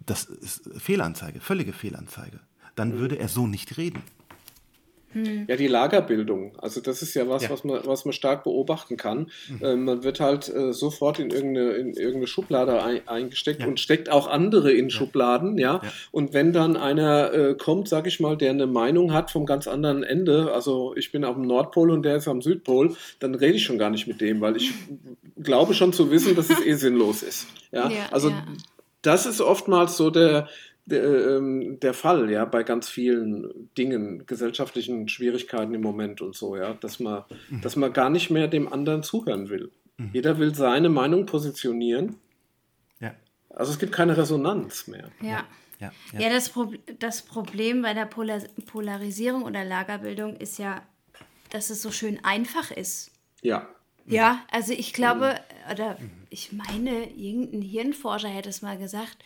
das 0.06 0.24
ist 0.26 0.70
Fehlanzeige, 0.78 1.40
völlige 1.40 1.74
Fehlanzeige. 1.74 2.40
Dann 2.76 2.98
würde 3.00 3.18
er 3.18 3.28
so 3.28 3.48
nicht 3.48 3.78
reden. 3.78 4.02
Hm. 5.14 5.46
Ja, 5.48 5.56
die 5.56 5.68
Lagerbildung. 5.68 6.58
Also 6.60 6.82
das 6.82 7.02
ist 7.02 7.14
ja 7.14 7.28
was, 7.28 7.44
ja. 7.44 7.50
Was, 7.50 7.64
man, 7.64 7.82
was 7.86 8.06
man 8.06 8.14
stark 8.14 8.44
beobachten 8.44 8.98
kann. 8.98 9.32
Mhm. 9.50 9.66
Äh, 9.66 9.76
man 9.76 10.04
wird 10.04 10.20
halt 10.20 10.50
äh, 10.50 10.74
sofort 10.74 11.20
in 11.20 11.30
irgendeine, 11.30 11.72
in 11.72 11.94
irgendeine 11.94 12.28
Schublade 12.28 12.82
ein, 12.84 13.08
eingesteckt 13.08 13.62
ja. 13.62 13.68
und 13.68 13.80
steckt 13.80 14.10
auch 14.10 14.28
andere 14.28 14.72
in 14.72 14.86
ja. 14.86 14.90
Schubladen, 14.90 15.58
ja? 15.58 15.82
Und 16.12 16.34
wenn 16.34 16.54
dann 16.54 16.78
einer 16.78 17.34
äh, 17.34 17.56
kommt, 17.56 17.88
sag 17.88 18.08
ich 18.08 18.20
mal, 18.20 18.38
der 18.38 18.52
eine 18.52 18.68
Meinung 18.68 19.14
hat 19.14 19.32
vom 19.32 19.46
ganz 19.46 19.68
anderen 19.68 20.04
Ende, 20.04 20.52
also 20.54 20.96
ich 20.96 21.12
bin 21.12 21.24
am 21.24 21.42
Nordpol 21.42 21.92
und 21.92 22.04
der 22.04 22.18
ist 22.18 22.28
am 22.28 22.42
Südpol, 22.42 22.96
dann 23.20 23.36
rede 23.36 23.58
ich 23.58 23.64
schon 23.64 23.78
gar 23.78 23.90
nicht 23.90 24.08
mit 24.08 24.22
dem, 24.22 24.42
weil 24.42 24.58
ich 24.58 24.72
glaube 25.42 25.74
schon 25.74 25.94
zu 25.94 26.12
wissen, 26.12 26.36
dass 26.36 26.50
es 26.50 26.66
eh 26.66 26.74
sinnlos 26.74 27.24
ist. 27.24 27.48
Ja, 27.72 27.90
also 28.12 28.32
das 29.02 29.26
ist 29.26 29.42
oftmals 29.42 29.98
so 29.98 30.10
der, 30.10 30.48
der, 30.86 31.38
ähm, 31.38 31.80
der, 31.80 31.94
Fall, 31.94 32.30
ja, 32.32 32.46
bei 32.46 32.64
ganz 32.64 32.90
vielen 32.90 33.70
Dingen, 33.78 34.26
gesellschaftlichen 34.26 35.08
Schwierigkeiten 35.08 35.74
im 35.74 35.82
Moment 35.82 36.22
und 36.22 36.36
so, 36.36 36.56
ja, 36.56 36.74
dass 36.74 37.00
man, 37.00 37.24
mhm. 37.50 37.62
dass 37.62 37.76
man 37.76 37.94
gar 37.94 38.10
nicht 38.10 38.30
mehr 38.30 38.48
dem 38.48 38.72
anderen 38.72 39.04
zuhören 39.04 39.50
will. 39.50 39.72
Mhm. 39.98 40.10
Jeder 40.14 40.40
will 40.40 40.56
seine 40.56 40.90
Meinung 40.90 41.26
positionieren. 41.26 42.18
Ja. 43.00 43.14
Also 43.50 43.72
es 43.72 43.80
gibt 43.80 43.92
keine 43.94 44.18
Resonanz 44.18 44.88
mehr. 44.88 45.10
Ja. 45.22 45.46
Ja, 45.80 45.92
ja. 46.14 46.20
ja 46.20 46.30
das, 46.30 46.50
Pro 46.50 46.74
das 47.00 47.24
Problem 47.24 47.82
bei 47.82 47.94
der 47.94 48.06
Polar 48.06 48.42
Polarisierung 48.68 49.44
oder 49.44 49.66
Lagerbildung 49.66 50.36
ist 50.38 50.60
ja, 50.60 50.84
dass 51.50 51.70
es 51.70 51.82
so 51.82 51.92
schön 51.92 52.24
einfach 52.24 52.72
ist. 52.72 53.12
Ja. 53.42 53.68
Ja, 54.08 54.44
also 54.52 54.74
ich 54.74 54.94
glaube, 54.94 55.36
oder 55.72 55.96
ich 56.30 56.52
meine, 56.52 57.10
irgendein 57.12 57.62
Hirnforscher 57.62 58.28
hätte 58.28 58.50
es 58.50 58.62
mal 58.62 58.78
gesagt, 58.78 59.18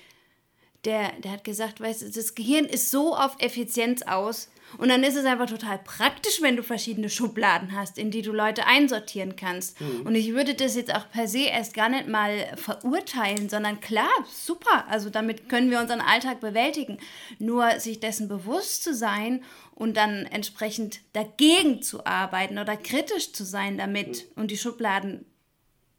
der, 0.86 1.12
der 1.20 1.32
hat 1.32 1.44
gesagt, 1.44 1.82
weißt 1.82 2.04
du, 2.04 2.12
das 2.12 2.36
Gehirn 2.36 2.66
ist 2.66 2.92
so 2.92 3.16
auf 3.16 3.36
Effizienz 3.40 4.04
aus 4.04 4.50
Und 4.78 4.90
dann 4.90 5.04
ist 5.04 5.16
es 5.16 5.26
einfach 5.26 5.48
total 5.48 5.80
praktisch, 5.80 6.42
wenn 6.42 6.56
du 6.56 6.64
verschiedene 6.64 7.10
Schubladen 7.10 7.76
hast, 7.76 7.98
in 7.98 8.12
die 8.12 8.22
du 8.22 8.32
Leute 8.32 8.66
einsortieren 8.66 9.36
kannst. 9.36 9.80
Mhm. 9.80 10.02
Und 10.02 10.16
ich 10.16 10.34
würde 10.34 10.54
das 10.54 10.76
jetzt 10.76 10.94
auch 10.94 11.10
per 11.10 11.28
se 11.28 11.44
erst 11.44 11.74
gar 11.74 11.90
nicht 11.90 12.08
mal 12.08 12.56
verurteilen, 12.56 13.50
sondern 13.50 13.80
klar, 13.80 14.10
super. 14.32 14.86
Also 14.90 15.10
damit 15.10 15.50
können 15.50 15.72
wir 15.72 15.80
unseren 15.80 16.02
Alltag 16.02 16.40
bewältigen. 16.40 16.98
Nur 17.40 17.80
sich 17.80 18.00
dessen 18.00 18.28
bewusst 18.28 18.84
zu 18.84 18.94
sein 18.94 19.44
und 19.74 19.98
dann 19.98 20.26
entsprechend 20.26 21.00
dagegen 21.14 21.82
zu 21.82 22.06
arbeiten 22.06 22.58
oder 22.58 22.76
kritisch 22.76 23.34
zu 23.34 23.46
sein 23.46 23.78
damit 23.78 24.26
mhm. 24.36 24.42
und 24.42 24.52
die 24.52 24.58
Schubladen 24.58 25.26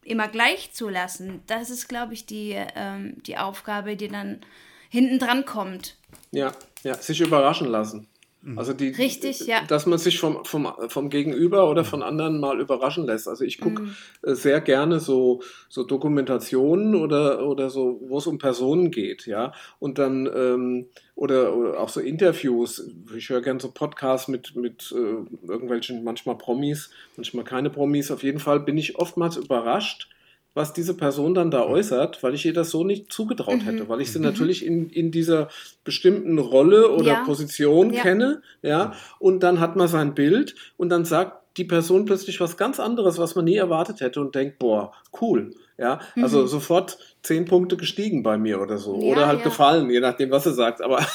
immer 0.06 0.28
gleich 0.28 0.72
zu 0.72 0.88
lassen, 0.88 1.42
das 1.46 1.68
ist, 1.68 1.88
glaube 1.88 2.14
ich, 2.14 2.26
die, 2.26 2.54
ähm, 2.76 3.20
die 3.24 3.36
Aufgabe, 3.38 3.96
die 3.96 4.08
dann 4.08 4.40
hinten 4.88 5.18
dran 5.18 5.44
kommt. 5.44 5.96
Ja, 6.30 6.52
ja, 6.82 6.94
sich 6.94 7.20
überraschen 7.20 7.68
lassen. 7.68 8.08
Also 8.54 8.72
die, 8.72 8.90
Richtig, 8.90 9.40
ja. 9.40 9.64
Dass 9.66 9.86
man 9.86 9.98
sich 9.98 10.20
vom, 10.20 10.44
vom, 10.44 10.68
vom 10.88 11.10
Gegenüber 11.10 11.68
oder 11.68 11.84
von 11.84 12.02
anderen 12.02 12.38
mal 12.38 12.60
überraschen 12.60 13.04
lässt. 13.04 13.26
Also 13.26 13.44
ich 13.44 13.60
gucke 13.60 13.82
mhm. 13.82 13.96
Äh, 14.22 14.34
sehr 14.34 14.60
gerne 14.60 15.00
so, 15.00 15.42
so 15.68 15.82
Dokumentationen 15.82 16.94
oder, 16.94 17.44
oder 17.44 17.70
so, 17.70 18.00
wo 18.06 18.18
es 18.18 18.26
um 18.28 18.38
Personen 18.38 18.92
geht, 18.92 19.26
ja. 19.26 19.52
Und 19.80 19.98
dann 19.98 20.30
ähm, 20.32 20.86
oder, 21.16 21.56
oder 21.56 21.80
auch 21.80 21.88
so 21.88 22.00
Interviews. 22.00 22.88
Ich 23.16 23.30
höre 23.30 23.42
gerne 23.42 23.58
so 23.58 23.72
Podcasts 23.72 24.28
mit, 24.28 24.54
mit 24.54 24.94
äh, 24.96 25.48
irgendwelchen, 25.50 26.04
manchmal 26.04 26.38
Promis, 26.38 26.90
manchmal 27.16 27.44
keine 27.44 27.70
Promis. 27.70 28.12
Auf 28.12 28.22
jeden 28.22 28.38
Fall 28.38 28.60
bin 28.60 28.78
ich 28.78 28.96
oftmals 28.96 29.36
überrascht, 29.36 30.08
was 30.56 30.72
diese 30.72 30.94
Person 30.94 31.34
dann 31.34 31.50
da 31.50 31.66
mhm. 31.66 31.72
äußert, 31.72 32.22
weil 32.22 32.34
ich 32.34 32.46
ihr 32.46 32.54
das 32.54 32.70
so 32.70 32.82
nicht 32.82 33.12
zugetraut 33.12 33.58
mhm. 33.58 33.64
hätte, 33.64 33.88
weil 33.90 34.00
ich 34.00 34.10
sie 34.10 34.18
mhm. 34.18 34.24
natürlich 34.24 34.64
in, 34.64 34.88
in 34.88 35.10
dieser 35.10 35.48
bestimmten 35.84 36.38
Rolle 36.38 36.90
oder 36.90 37.12
ja. 37.12 37.24
Position 37.24 37.92
ja. 37.92 38.02
kenne, 38.02 38.40
ja, 38.62 38.94
und 39.18 39.42
dann 39.42 39.60
hat 39.60 39.76
man 39.76 39.86
sein 39.86 40.14
Bild 40.14 40.54
und 40.78 40.88
dann 40.88 41.04
sagt 41.04 41.42
die 41.58 41.64
Person 41.64 42.06
plötzlich 42.06 42.40
was 42.40 42.56
ganz 42.56 42.80
anderes, 42.80 43.18
was 43.18 43.34
man 43.34 43.44
nie 43.44 43.56
erwartet 43.56 44.00
hätte 44.00 44.20
und 44.20 44.34
denkt, 44.34 44.58
boah, 44.58 44.92
cool. 45.20 45.54
Ja, 45.78 46.00
also 46.14 46.42
mhm. 46.42 46.46
sofort 46.46 46.96
zehn 47.22 47.44
Punkte 47.44 47.76
gestiegen 47.76 48.22
bei 48.22 48.38
mir 48.38 48.62
oder 48.62 48.78
so. 48.78 48.98
Ja, 48.98 49.12
oder 49.12 49.26
halt 49.26 49.40
ja. 49.40 49.44
gefallen, 49.44 49.90
je 49.90 50.00
nachdem, 50.00 50.30
was 50.30 50.46
er 50.46 50.54
sagt. 50.54 50.80
Aber, 50.80 51.00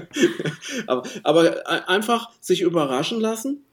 aber, 0.86 1.02
aber 1.22 1.68
einfach 1.86 2.30
sich 2.40 2.62
überraschen 2.62 3.20
lassen 3.20 3.66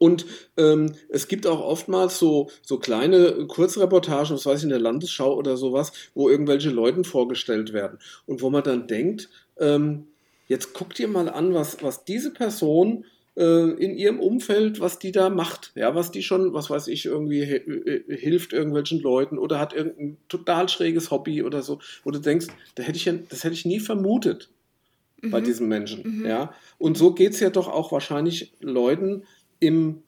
und 0.00 0.24
ähm, 0.56 0.94
es 1.10 1.28
gibt 1.28 1.46
auch 1.46 1.60
oftmals 1.60 2.18
so, 2.18 2.48
so 2.62 2.78
kleine 2.78 3.46
Kurzreportagen, 3.46 4.34
was 4.34 4.46
weiß 4.46 4.60
ich, 4.60 4.64
in 4.64 4.70
der 4.70 4.78
Landesschau 4.78 5.36
oder 5.36 5.58
sowas, 5.58 5.92
wo 6.14 6.30
irgendwelche 6.30 6.70
Leute 6.70 7.04
vorgestellt 7.04 7.74
werden. 7.74 7.98
Und 8.24 8.40
wo 8.40 8.48
man 8.48 8.64
dann 8.64 8.86
denkt, 8.86 9.28
ähm, 9.58 10.06
jetzt 10.48 10.72
guckt 10.72 10.98
ihr 11.00 11.08
mal 11.08 11.28
an, 11.28 11.52
was, 11.52 11.82
was 11.82 12.06
diese 12.06 12.32
Person 12.32 13.04
äh, 13.36 13.72
in 13.72 13.94
ihrem 13.94 14.20
Umfeld, 14.20 14.80
was 14.80 14.98
die 14.98 15.12
da 15.12 15.28
macht. 15.28 15.72
Ja, 15.74 15.94
was 15.94 16.10
die 16.10 16.22
schon, 16.22 16.54
was 16.54 16.70
weiß 16.70 16.88
ich, 16.88 17.04
irgendwie 17.04 17.42
äh, 17.42 18.16
hilft 18.16 18.54
irgendwelchen 18.54 19.00
Leuten 19.00 19.36
oder 19.36 19.58
hat 19.58 19.74
irgendein 19.74 20.16
total 20.30 20.70
schräges 20.70 21.10
Hobby 21.10 21.42
oder 21.42 21.60
so. 21.60 21.78
Wo 22.04 22.10
du 22.10 22.20
denkst, 22.20 22.46
da 22.74 22.84
hätte 22.84 22.96
ich 22.96 23.04
ja, 23.04 23.12
das 23.28 23.44
hätte 23.44 23.52
ich 23.52 23.66
nie 23.66 23.80
vermutet 23.80 24.48
mhm. 25.20 25.30
bei 25.30 25.42
diesen 25.42 25.68
Menschen. 25.68 26.20
Mhm. 26.20 26.26
Ja. 26.26 26.54
Und 26.78 26.96
so 26.96 27.12
geht 27.12 27.32
es 27.32 27.40
ja 27.40 27.50
doch 27.50 27.68
auch 27.68 27.92
wahrscheinlich 27.92 28.54
Leuten, 28.60 29.24
im, 29.60 30.02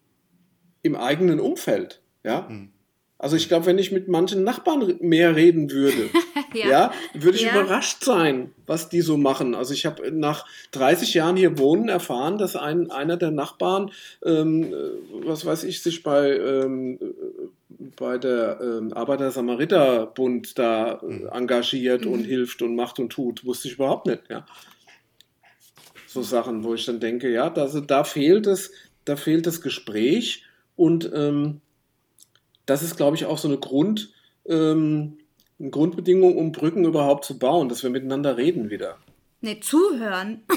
im 0.82 0.96
eigenen 0.96 1.40
Umfeld. 1.40 2.02
Ja? 2.24 2.48
Mhm. 2.48 2.72
Also 3.22 3.36
ich 3.36 3.46
glaube, 3.46 3.66
wenn 3.66 3.78
ich 3.78 3.92
mit 3.92 4.08
manchen 4.08 4.42
Nachbarn 4.42 4.96
mehr 4.98 5.36
reden 5.36 5.70
würde, 5.70 6.10
ja. 6.54 6.68
ja. 6.68 6.92
würde 7.14 7.36
ich 7.36 7.44
ja. 7.44 7.52
überrascht 7.52 8.02
sein, 8.02 8.50
was 8.66 8.88
die 8.88 9.00
so 9.00 9.16
machen. 9.16 9.54
Also 9.54 9.74
ich 9.74 9.86
habe 9.86 10.10
nach 10.10 10.44
30 10.72 11.14
Jahren 11.14 11.36
hier 11.36 11.56
wohnen 11.56 11.88
erfahren, 11.88 12.36
dass 12.36 12.56
ein, 12.56 12.90
einer 12.90 13.16
der 13.16 13.30
Nachbarn, 13.30 13.92
ähm, 14.24 14.74
was 15.24 15.46
weiß 15.46 15.62
ich, 15.62 15.84
sich 15.84 16.02
bei, 16.02 16.36
ähm, 16.36 16.98
bei 17.94 18.18
der 18.18 18.58
ähm, 18.60 18.92
Arbeiter-Samariter-Bund 18.92 20.58
da 20.58 20.94
äh, 20.94 21.06
mhm. 21.06 21.28
engagiert 21.28 22.04
mhm. 22.06 22.12
und 22.12 22.24
hilft 22.24 22.60
und 22.60 22.74
macht 22.74 22.98
und 22.98 23.10
tut. 23.10 23.44
Wusste 23.44 23.68
ich 23.68 23.74
überhaupt 23.74 24.06
nicht. 24.06 24.22
Ja. 24.28 24.44
So 26.08 26.22
Sachen, 26.22 26.64
wo 26.64 26.74
ich 26.74 26.84
dann 26.86 26.98
denke, 26.98 27.30
ja, 27.30 27.50
da, 27.50 27.68
da 27.68 28.02
fehlt 28.02 28.48
es, 28.48 28.72
da 29.04 29.16
fehlt 29.16 29.46
das 29.46 29.60
Gespräch 29.60 30.44
und 30.76 31.10
ähm, 31.14 31.60
das 32.66 32.82
ist, 32.82 32.96
glaube 32.96 33.16
ich, 33.16 33.26
auch 33.26 33.38
so 33.38 33.48
eine 33.48 33.58
Grund, 33.58 34.12
ähm, 34.46 35.18
eine 35.58 35.70
Grundbedingung, 35.70 36.36
um 36.36 36.52
Brücken 36.52 36.84
überhaupt 36.84 37.24
zu 37.24 37.38
bauen, 37.38 37.68
dass 37.68 37.82
wir 37.82 37.90
miteinander 37.90 38.36
reden 38.36 38.70
wieder. 38.70 38.98
Ne, 39.40 39.60
zuhören. 39.60 40.42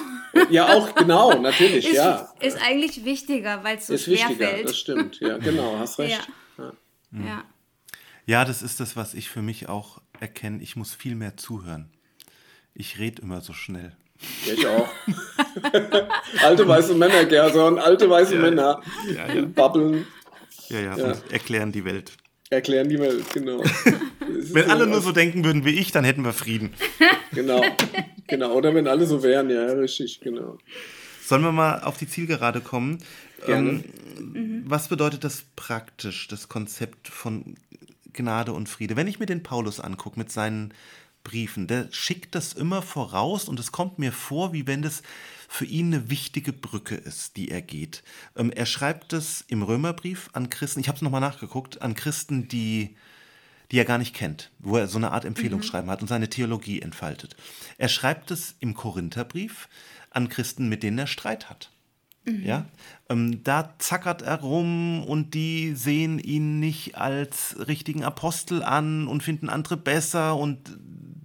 Ja, 0.50 0.76
auch 0.76 0.93
genau, 0.96 1.39
natürlich, 1.39 1.86
ist, 1.89 1.96
ja. 1.96 2.34
Ist 2.41 2.62
eigentlich 2.62 3.06
wichtiger, 3.06 3.64
weil 3.64 3.78
es 3.78 3.88
so 3.88 3.93
ist 3.93 4.04
schwer 4.04 4.28
wichtiger, 4.28 4.50
fällt. 4.50 4.66
Das 4.68 4.78
stimmt, 4.78 5.20
ja, 5.22 5.38
genau, 5.38 5.76
hast 5.80 5.98
recht. 5.98 6.28
Ja. 6.58 6.74
Ja. 7.14 7.26
ja. 7.26 7.43
ja, 8.26 8.43
das 8.43 8.62
ist 8.62 8.82
das, 8.82 8.98
was 8.98 9.14
ich 9.14 9.30
für 9.30 9.41
mich 9.41 9.70
auch 9.70 10.02
erkenne. 10.20 10.62
Ich 10.62 10.76
muss 10.76 10.93
viel 10.93 11.16
mehr 11.16 11.38
zuhören. 11.38 11.89
Ich 12.74 13.00
rede 13.00 13.22
immer 13.22 13.39
so 13.39 13.54
schnell. 13.54 13.96
Ich 14.45 14.66
auch. 14.68 14.89
alte 16.41 16.68
weiße 16.68 16.95
Männer, 16.95 17.26
Gerson, 17.26 17.80
alte 17.80 18.09
weiße 18.09 18.36
ja, 18.36 18.41
Männer. 18.41 18.82
Ja, 19.13 19.34
ja. 19.34 19.45
Babbeln. 19.45 20.07
Ja, 20.70 20.80
ja, 20.80 20.97
ja. 20.97 21.13
erklären 21.30 21.72
die 21.72 21.86
Welt. 21.86 22.13
Erklären 22.49 22.89
die 22.89 22.99
Welt, 22.99 23.26
genau. 23.34 23.63
wenn 24.20 24.70
alle 24.70 24.88
nur 24.88 25.01
so 25.01 25.11
denken 25.11 25.43
würden 25.43 25.66
wie 25.66 25.80
ich, 25.80 25.91
dann 25.91 26.03
hätten 26.03 26.24
wir 26.24 26.34
Frieden. 26.34 26.74
Genau, 27.34 27.61
genau. 28.28 28.53
Oder 28.53 28.74
wenn 28.74 28.88
alle 28.88 29.05
so 29.05 29.24
wären, 29.24 29.49
ja, 29.49 29.66
richtig, 29.66 30.22
genau. 30.22 30.57
Sollen 31.22 31.41
wir 31.41 31.51
mal 31.51 31.82
auf 31.82 31.97
die 31.97 32.07
Zielgerade 32.07 32.61
kommen? 32.61 32.99
Ähm, 33.47 33.84
mhm. 34.20 34.63
Was 34.66 34.88
bedeutet 34.88 35.24
das 35.24 35.43
praktisch, 35.55 36.28
das 36.28 36.49
Konzept 36.49 37.07
von 37.07 37.55
Gnade 38.13 38.53
und 38.53 38.70
Friede? 38.70 38.95
Wenn 38.95 39.07
ich 39.07 39.20
mir 39.20 39.26
den 39.26 39.43
Paulus 39.43 39.80
angucke 39.80 40.20
mit 40.20 40.32
seinen 40.32 40.74
Briefen, 41.26 41.67
der 41.67 41.91
schickt 41.91 42.36
das 42.36 42.53
immer 42.53 42.82
voraus 42.82 43.49
und 43.49 43.59
es 43.59 43.73
kommt 43.73 43.99
mir 43.99 44.13
vor, 44.13 44.53
wie 44.53 44.65
wenn 44.65 44.82
das 44.82 45.03
für 45.49 45.65
ihn 45.65 45.93
eine 45.93 46.09
wichtige 46.09 46.53
Brücke 46.53 46.95
ist, 46.95 47.36
die 47.36 47.49
er 47.49 47.61
geht. 47.61 48.03
Ähm, 48.38 48.51
er 48.51 48.65
schreibt 48.65 49.11
es 49.11 49.43
im 49.49 49.61
Römerbrief 49.61 50.30
an 50.32 50.49
Christen, 50.49 50.80
ich 50.80 50.88
habe 50.88 50.95
es 50.95 51.01
nochmal 51.01 51.21
nachgeguckt, 51.21 51.82
an 51.82 51.95
Christen, 51.95 52.47
die, 52.47 52.95
die 53.71 53.78
er 53.78 53.86
gar 53.86 53.97
nicht 53.97 54.15
kennt, 54.15 54.51
wo 54.59 54.78
er 54.78 54.88
so 54.88 54.97
eine 54.97 55.11
Art 55.11 55.26
Empfehlungsschreiben 55.26 55.88
mhm. 55.88 55.91
hat 55.91 56.01
und 56.01 56.07
seine 56.07 56.30
Theologie 56.30 56.82
entfaltet. 56.82 57.36
Er 57.78 57.89
schreibt 57.89 58.32
es 58.32 58.55
im 58.59 58.73
Korintherbrief 58.73 59.67
an 60.11 60.30
Christen, 60.30 60.69
mit 60.69 60.84
denen 60.84 60.99
er 60.99 61.07
Streit 61.07 61.49
hat. 61.49 61.71
Mhm. 62.26 62.43
Ja, 62.43 62.65
ähm, 63.09 63.43
da 63.43 63.76
zackert 63.78 64.21
er 64.23 64.41
rum 64.41 65.03
und 65.03 65.34
die 65.34 65.76
sehen 65.76 66.17
ihn 66.17 66.59
nicht 66.59 66.97
als 66.97 67.55
richtigen 67.67 68.03
Apostel 68.03 68.63
an 68.63 69.07
und 69.07 69.21
finden 69.21 69.49
andere 69.49 69.78
besser 69.78 70.36
und 70.36 70.78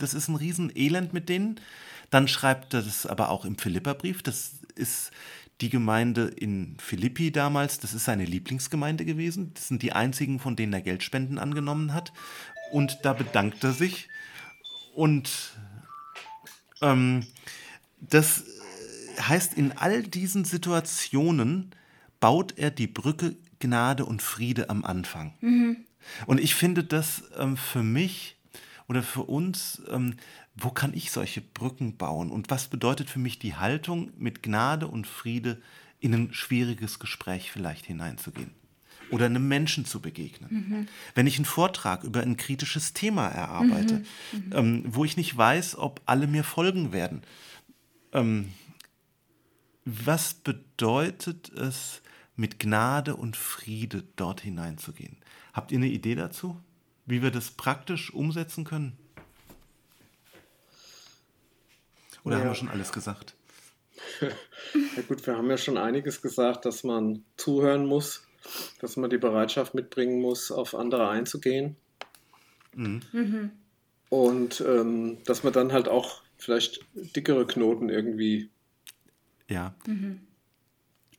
das 0.02 0.14
ist 0.14 0.28
ein 0.28 0.36
Riesenelend 0.36 1.12
mit 1.12 1.28
denen. 1.28 1.60
Dann 2.10 2.28
schreibt 2.28 2.74
er 2.74 2.82
das 2.82 3.06
aber 3.06 3.30
auch 3.30 3.44
im 3.44 3.56
Philipperbrief. 3.56 4.22
Das 4.22 4.60
ist 4.74 5.10
die 5.60 5.68
Gemeinde 5.68 6.26
in 6.26 6.76
Philippi 6.78 7.30
damals. 7.30 7.78
Das 7.78 7.94
ist 7.94 8.04
seine 8.04 8.24
Lieblingsgemeinde 8.24 9.04
gewesen. 9.04 9.52
Das 9.54 9.68
sind 9.68 9.82
die 9.82 9.92
einzigen, 9.92 10.40
von 10.40 10.56
denen 10.56 10.72
er 10.72 10.80
Geldspenden 10.80 11.38
angenommen 11.38 11.94
hat. 11.94 12.12
Und 12.72 12.98
da 13.02 13.12
bedankt 13.12 13.62
er 13.64 13.72
sich. 13.72 14.08
Und 14.94 15.30
ähm, 16.80 17.26
das 18.00 18.44
heißt, 19.20 19.54
in 19.54 19.72
all 19.76 20.02
diesen 20.02 20.44
Situationen 20.44 21.74
baut 22.20 22.58
er 22.58 22.70
die 22.70 22.86
Brücke 22.86 23.36
Gnade 23.58 24.04
und 24.06 24.22
Friede 24.22 24.70
am 24.70 24.84
Anfang. 24.84 25.34
Mhm. 25.40 25.84
Und 26.26 26.40
ich 26.40 26.54
finde 26.54 26.82
das 26.82 27.24
ähm, 27.38 27.56
für 27.56 27.82
mich 27.82 28.39
oder 28.90 29.04
für 29.04 29.22
uns, 29.22 29.80
ähm, 29.88 30.16
wo 30.56 30.70
kann 30.70 30.94
ich 30.94 31.12
solche 31.12 31.40
Brücken 31.40 31.96
bauen? 31.96 32.32
Und 32.32 32.50
was 32.50 32.66
bedeutet 32.66 33.08
für 33.08 33.20
mich 33.20 33.38
die 33.38 33.54
Haltung, 33.54 34.10
mit 34.18 34.42
Gnade 34.42 34.88
und 34.88 35.06
Friede 35.06 35.62
in 36.00 36.12
ein 36.12 36.34
schwieriges 36.34 36.98
Gespräch 36.98 37.52
vielleicht 37.52 37.86
hineinzugehen? 37.86 38.50
Oder 39.12 39.26
einem 39.26 39.46
Menschen 39.46 39.84
zu 39.84 40.00
begegnen. 40.00 40.50
Mhm. 40.50 40.88
Wenn 41.14 41.28
ich 41.28 41.36
einen 41.36 41.44
Vortrag 41.44 42.02
über 42.02 42.22
ein 42.22 42.36
kritisches 42.36 42.92
Thema 42.92 43.28
erarbeite, 43.28 44.02
mhm. 44.32 44.38
mhm. 44.38 44.52
ähm, 44.54 44.84
wo 44.88 45.04
ich 45.04 45.16
nicht 45.16 45.36
weiß, 45.36 45.78
ob 45.78 46.00
alle 46.06 46.26
mir 46.26 46.42
folgen 46.42 46.90
werden. 46.90 47.22
Ähm, 48.12 48.48
was 49.84 50.34
bedeutet 50.34 51.48
es, 51.50 52.02
mit 52.34 52.58
Gnade 52.58 53.14
und 53.14 53.36
Friede 53.36 54.02
dort 54.16 54.40
hineinzugehen? 54.40 55.18
Habt 55.52 55.70
ihr 55.70 55.78
eine 55.78 55.86
Idee 55.86 56.16
dazu? 56.16 56.60
Wie 57.10 57.22
wir 57.22 57.30
das 57.30 57.50
praktisch 57.50 58.12
umsetzen 58.12 58.64
können? 58.64 58.96
Oder 62.24 62.36
ja. 62.36 62.42
haben 62.42 62.50
wir 62.50 62.54
schon 62.54 62.68
alles 62.68 62.92
gesagt? 62.92 63.34
Ja 64.96 65.02
gut, 65.02 65.26
wir 65.26 65.36
haben 65.36 65.50
ja 65.50 65.56
schon 65.56 65.78
einiges 65.78 66.22
gesagt, 66.22 66.64
dass 66.64 66.84
man 66.84 67.24
zuhören 67.36 67.86
muss, 67.86 68.26
dass 68.80 68.96
man 68.96 69.10
die 69.10 69.18
Bereitschaft 69.18 69.74
mitbringen 69.74 70.20
muss, 70.20 70.52
auf 70.52 70.74
andere 70.74 71.08
einzugehen. 71.08 71.76
Mhm. 72.74 73.00
Mhm. 73.12 73.50
Und 74.10 74.60
ähm, 74.60 75.18
dass 75.24 75.42
man 75.42 75.52
dann 75.52 75.72
halt 75.72 75.88
auch 75.88 76.22
vielleicht 76.36 76.80
dickere 76.94 77.46
Knoten 77.46 77.88
irgendwie 77.88 78.50
ja, 79.48 79.74
mhm. 79.86 80.20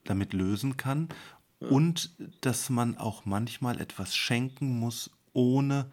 damit 0.04 0.32
lösen 0.32 0.76
kann 0.76 1.08
ja. 1.60 1.68
und 1.68 2.10
dass 2.40 2.70
man 2.70 2.96
auch 2.96 3.24
manchmal 3.24 3.80
etwas 3.80 4.16
schenken 4.16 4.78
muss, 4.78 5.10
ohne 5.32 5.90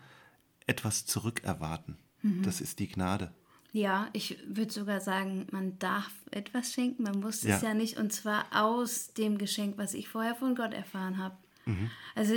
etwas 0.68 1.06
zurückerwarten. 1.06 1.98
Mhm. 2.22 2.44
Das 2.44 2.62
ist 2.62 2.80
die 2.80 2.88
Gnade. 2.88 3.34
Ja, 3.72 4.10
ich 4.14 4.38
würde 4.48 4.72
sogar 4.72 5.00
sagen, 5.00 5.46
man 5.52 5.78
darf 5.78 6.12
etwas 6.32 6.74
schenken, 6.74 7.04
man 7.04 7.20
muss 7.20 7.44
ja. 7.44 7.56
es 7.56 7.62
ja 7.62 7.74
nicht, 7.74 7.98
und 7.98 8.12
zwar 8.12 8.46
aus 8.52 9.14
dem 9.14 9.38
Geschenk, 9.38 9.78
was 9.78 9.94
ich 9.94 10.10
vorher 10.10 10.34
von 10.34 10.56
Gott 10.56 10.74
erfahren 10.74 11.20
habe. 11.20 11.38
Mhm. 11.66 11.92
Also 12.16 12.34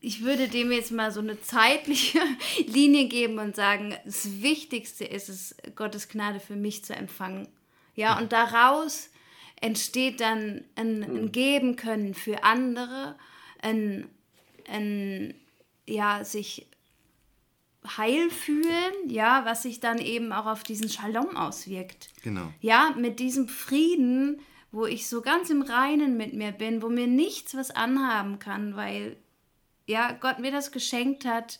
ich 0.00 0.22
würde 0.22 0.48
dem 0.48 0.70
jetzt 0.70 0.92
mal 0.92 1.10
so 1.10 1.20
eine 1.20 1.40
zeitliche 1.40 2.20
Linie 2.66 3.08
geben 3.08 3.38
und 3.38 3.56
sagen, 3.56 3.94
das 4.04 4.42
Wichtigste 4.42 5.04
ist 5.04 5.30
es, 5.30 5.56
Gottes 5.74 6.08
Gnade 6.08 6.38
für 6.38 6.56
mich 6.56 6.84
zu 6.84 6.94
empfangen. 6.94 7.48
Ja, 7.94 8.16
mhm. 8.16 8.22
und 8.22 8.32
daraus 8.32 9.08
entsteht 9.60 10.20
dann 10.20 10.64
ein, 10.74 11.02
ein, 11.02 11.22
mhm. 11.22 11.32
Geben 11.32 11.76
können 11.76 12.12
für 12.12 12.44
andere, 12.44 13.16
ein, 13.62 14.06
ein 14.68 15.34
ja, 15.86 16.24
sich 16.24 16.68
heil 17.96 18.30
fühlen, 18.30 19.08
ja, 19.08 19.44
was 19.44 19.62
sich 19.62 19.80
dann 19.80 19.98
eben 19.98 20.32
auch 20.32 20.46
auf 20.46 20.62
diesen 20.62 20.88
Shalom 20.88 21.36
auswirkt. 21.36 22.10
Genau. 22.22 22.52
Ja, 22.60 22.94
mit 22.96 23.18
diesem 23.18 23.48
Frieden, 23.48 24.40
wo 24.70 24.86
ich 24.86 25.08
so 25.08 25.20
ganz 25.20 25.50
im 25.50 25.62
Reinen 25.62 26.16
mit 26.16 26.32
mir 26.32 26.52
bin, 26.52 26.82
wo 26.82 26.88
mir 26.88 27.06
nichts 27.06 27.54
was 27.54 27.70
anhaben 27.70 28.38
kann, 28.38 28.76
weil 28.76 29.16
ja, 29.86 30.12
Gott 30.12 30.38
mir 30.38 30.52
das 30.52 30.70
geschenkt 30.70 31.24
hat, 31.24 31.58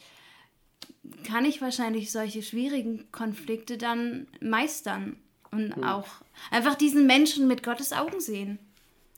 kann 1.25 1.45
ich 1.45 1.61
wahrscheinlich 1.61 2.13
solche 2.13 2.43
schwierigen 2.43 3.11
Konflikte 3.11 3.77
dann 3.77 4.29
meistern 4.41 5.17
und 5.51 5.77
mhm. 5.77 5.85
auch 5.85 6.07
einfach 6.51 6.77
diesen 6.77 7.07
Menschen 7.07 7.49
mit 7.49 7.63
Gottes 7.63 7.93
Augen 7.93 8.21
sehen. 8.21 8.59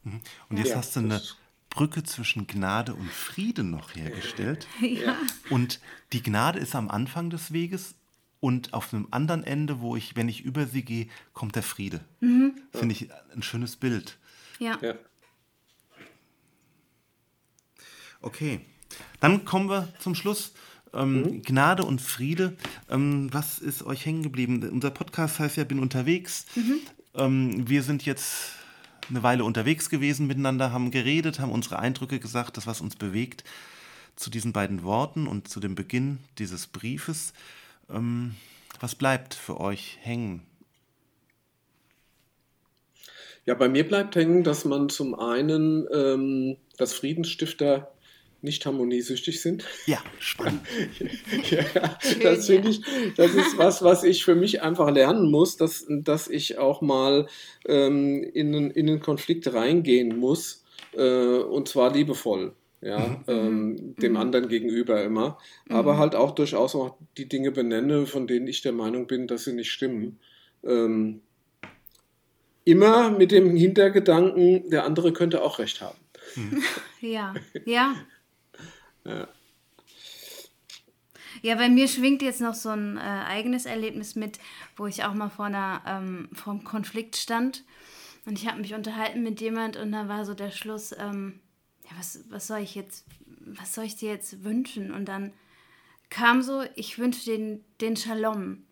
Mhm. 0.03 0.21
Und 0.49 0.57
jetzt 0.57 0.71
ja, 0.71 0.77
hast 0.77 0.97
du 0.97 1.01
eine 1.01 1.21
Brücke 1.75 2.05
zwischen 2.05 2.47
Gnade 2.47 2.95
und 2.95 3.11
Frieden 3.11 3.71
noch 3.71 3.95
hergestellt. 3.95 4.67
Ja. 4.81 5.17
Und 5.51 5.81
die 6.13 6.23
Gnade 6.23 6.59
ist 6.59 6.75
am 6.75 6.89
Anfang 6.89 7.31
des 7.31 7.53
Weges 7.53 7.95
und 8.41 8.73
auf 8.75 8.93
einem 8.93 9.09
anderen 9.11 9.43
Ende, 9.43 9.81
wo 9.81 9.97
ich, 9.97 10.17
wenn 10.17 10.29
ich 10.29 10.43
über 10.43 10.67
sie 10.67 10.85
gehe, 10.85 11.09
kommt 11.33 11.57
der 11.57 11.63
Friede. 11.63 12.01
Mhm. 12.21 12.53
Finde 12.73 12.95
ich 12.95 13.09
ein 13.35 13.43
schönes 13.43 13.77
Bild. 13.77 14.19
Ja. 14.59 14.79
ja. 14.83 14.95
Okay, 18.21 18.61
dann 19.21 19.45
kommen 19.45 19.69
wir 19.69 19.93
zum 19.99 20.15
Schluss. 20.15 20.53
Ähm, 20.93 21.23
mhm. 21.23 21.43
Gnade 21.43 21.85
und 21.85 22.01
Friede. 22.01 22.57
Ähm, 22.89 23.33
was 23.33 23.59
ist 23.59 23.83
euch 23.83 24.07
hängen 24.07 24.23
geblieben? 24.23 24.69
Unser 24.71 24.91
Podcast 24.91 25.41
heißt 25.41 25.57
ja 25.57 25.65
Bin 25.65 25.81
unterwegs. 25.81 26.47
Mhm. 26.55 26.79
Ähm, 27.15 27.69
wir 27.69 27.83
sind 27.83 28.05
jetzt 28.05 28.53
eine 29.11 29.23
Weile 29.23 29.45
unterwegs 29.45 29.91
gewesen 29.91 30.27
miteinander, 30.27 30.73
haben 30.73 30.91
geredet, 30.91 31.41
haben 31.41 31.53
unsere 31.53 31.79
Eindrücke 31.79 32.21
gesagt, 32.21 32.57
das, 32.57 32.67
was 32.67 32.81
uns 32.81 32.97
bewegt, 32.97 33.45
zu 34.17 34.31
diesen 34.31 34.53
beiden 34.53 34.83
Worten 34.83 35.27
und 35.27 35.49
zu 35.49 35.61
dem 35.61 35.75
Beginn 35.75 36.19
dieses 36.39 36.67
Briefes. 36.67 37.33
Ähm, 37.91 38.35
was 38.81 38.95
bleibt 38.95 39.35
für 39.35 39.61
euch 39.61 39.99
hängen? 40.03 40.43
Ja, 43.47 43.55
bei 43.55 43.69
mir 43.69 43.87
bleibt 43.87 44.17
hängen, 44.17 44.43
dass 44.43 44.65
man 44.65 44.89
zum 44.89 45.15
einen 45.15 45.87
ähm, 45.93 46.57
das 46.79 46.95
Friedensstifter 46.95 47.94
nicht 48.45 48.65
harmoniesüchtig 48.67 49.41
sind. 49.41 49.65
Ja, 49.87 49.99
spannend. 50.19 50.63
ja, 51.51 51.65
das 52.23 52.47
finde 52.47 52.69
ich, 52.71 52.83
das 53.17 53.35
ist 53.35 53.59
was, 53.59 53.83
was 53.83 54.05
ich 54.05 54.25
für 54.25 54.35
mich 54.35 54.63
einfach 54.63 54.91
lernen 54.91 55.31
muss, 55.31 55.57
dass, 55.57 55.87
dass 55.89 56.29
ich 56.29 56.59
auch 56.59 56.81
mal 56.81 57.27
ähm, 57.67 58.23
in, 58.23 58.71
in 58.71 58.89
einen 58.89 59.01
Konflikt 59.01 59.53
reingehen 59.53 60.19
muss, 60.19 60.65
äh, 60.93 61.39
und 61.39 61.69
zwar 61.69 61.93
liebevoll. 61.93 62.53
Ja, 62.81 62.99
mhm. 62.99 63.25
ähm, 63.29 63.95
dem 63.97 64.13
mhm. 64.13 64.19
anderen 64.19 64.49
gegenüber 64.49 65.03
immer, 65.03 65.39
aber 65.71 65.95
mhm. 65.95 65.99
halt 65.99 66.15
auch 66.15 66.33
durchaus 66.33 66.75
auch 66.75 66.99
die 67.17 67.27
Dinge 67.27 67.51
benenne, 67.51 68.05
von 68.05 68.27
denen 68.27 68.47
ich 68.47 68.61
der 68.61 68.73
Meinung 68.73 69.07
bin, 69.07 69.27
dass 69.27 69.45
sie 69.45 69.55
nicht 69.55 69.73
stimmen. 69.73 70.19
Ähm, 70.63 71.23
immer 72.65 73.11
mit 73.11 73.31
dem 73.33 73.57
Hintergedanken, 73.57 74.69
der 74.69 74.85
andere 74.85 75.15
könnte 75.15 75.43
auch 75.43 75.59
recht 75.59 75.81
haben. 75.81 75.99
Ja, 77.01 77.35
ja, 77.67 77.97
ja. 79.05 79.29
Ja, 81.43 81.57
bei 81.57 81.69
mir 81.69 81.89
schwingt 81.89 82.23
jetzt 82.23 82.41
noch 82.41 82.55
so 82.55 82.71
ein 82.71 82.97
äh, 82.97 83.01
eigenes 83.01 83.67
Erlebnis 83.67 84.15
mit, 84.15 84.39
wo 84.77 84.87
ich 84.87 85.05
auch 85.05 85.15
mal 85.15 85.29
vor 85.29 85.47
einer 85.47 85.83
ähm, 85.87 86.29
vor 86.33 86.55
einem 86.55 86.65
Konflikt 86.65 87.17
stand 87.17 87.65
und 88.27 88.39
ich 88.39 88.47
habe 88.47 88.61
mich 88.61 88.75
unterhalten 88.75 89.23
mit 89.23 89.41
jemand 89.41 89.77
und 89.77 89.93
da 89.93 90.09
war 90.09 90.25
so 90.25 90.35
der 90.35 90.51
Schluss, 90.51 90.95
ähm, 90.99 91.41
ja, 91.85 91.91
was, 91.99 92.21
was 92.31 92.47
soll 92.47 92.61
ich 92.61 92.75
jetzt, 92.75 93.05
was 93.45 93.75
soll 93.75 93.85
ich 93.85 93.97
dir 93.97 94.11
jetzt 94.11 94.45
wünschen? 94.45 94.93
Und 94.93 95.07
dann 95.07 95.33
kam 96.09 96.43
so, 96.43 96.65
ich 96.75 96.99
wünsche 96.99 97.25
den, 97.25 97.65
den 97.81 97.97
Shalom, 97.97 98.63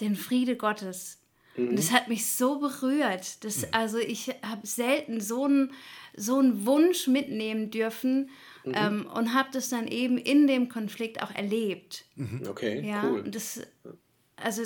den 0.00 0.16
Friede 0.16 0.56
Gottes. 0.56 1.20
Mhm. 1.56 1.68
Und 1.68 1.78
das 1.78 1.92
hat 1.92 2.08
mich 2.08 2.26
so 2.26 2.58
berührt. 2.58 3.44
Das, 3.44 3.62
mhm. 3.62 3.68
Also 3.72 3.98
ich 3.98 4.28
habe 4.42 4.66
selten 4.66 5.20
so 5.20 5.44
einen 5.44 5.72
so 6.18 6.38
einen 6.38 6.64
Wunsch 6.64 7.08
mitnehmen 7.08 7.70
dürfen 7.70 8.30
mhm. 8.66 8.74
ähm, 8.74 9.06
und 9.06 9.34
habe 9.34 9.48
das 9.52 9.68
dann 9.68 9.86
eben 9.88 10.18
in 10.18 10.46
dem 10.46 10.68
Konflikt 10.68 11.22
auch 11.22 11.34
erlebt. 11.34 12.04
Mhm. 12.16 12.42
Okay, 12.48 12.86
ja, 12.86 13.04
cool. 13.04 13.22
Das, 13.22 13.60
also, 14.36 14.62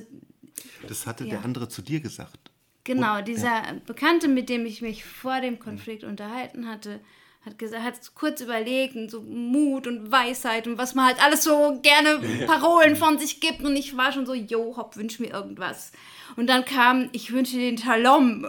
das 0.89 1.07
hatte 1.07 1.25
ja. 1.25 1.31
der 1.31 1.45
andere 1.45 1.69
zu 1.69 1.83
dir 1.83 2.01
gesagt. 2.01 2.51
Genau, 2.85 3.19
und, 3.19 3.29
dieser 3.29 3.47
ja. 3.47 3.75
Bekannte, 3.87 4.29
mit 4.29 4.49
dem 4.49 4.67
ich 4.67 4.83
mich 4.83 5.05
vor 5.05 5.41
dem 5.41 5.59
Konflikt 5.59 6.03
mhm. 6.03 6.11
unterhalten 6.11 6.69
hatte, 6.69 7.01
hat 7.45 7.59
gesagt, 7.59 7.83
hat 7.83 8.15
kurz 8.15 8.41
überlegt 8.41 8.97
und 8.97 9.11
so 9.11 9.23
Mut 9.23 9.87
und 9.87 10.13
Weisheit 10.13 10.67
und 10.67 10.77
was 10.77 10.95
man 10.95 11.07
halt 11.07 11.23
alles 11.23 11.45
so 11.45 11.81
gerne 11.83 12.21
Parolen 12.47 12.97
von 12.97 13.19
sich 13.19 13.41
gibt 13.41 13.63
und 13.63 13.77
ich 13.77 13.97
war 13.97 14.13
schon 14.13 14.27
so, 14.27 14.35
jo, 14.35 14.77
hopp, 14.77 14.97
wünsch 14.97 15.21
mir 15.21 15.31
irgendwas. 15.31 15.93
Und 16.37 16.49
dann 16.49 16.65
kam, 16.65 17.09
ich 17.13 17.33
wünsche 17.33 17.57
den 17.57 17.77
Talom 17.77 18.47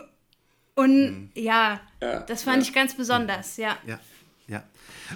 und 0.76 1.12
mhm. 1.12 1.32
ja, 1.36 1.80
ja, 2.02 2.20
das 2.22 2.44
fand 2.44 2.58
ja. 2.58 2.64
ich 2.64 2.74
ganz 2.74 2.96
besonders. 2.96 3.58
Ja, 3.58 3.78
ja. 3.86 4.00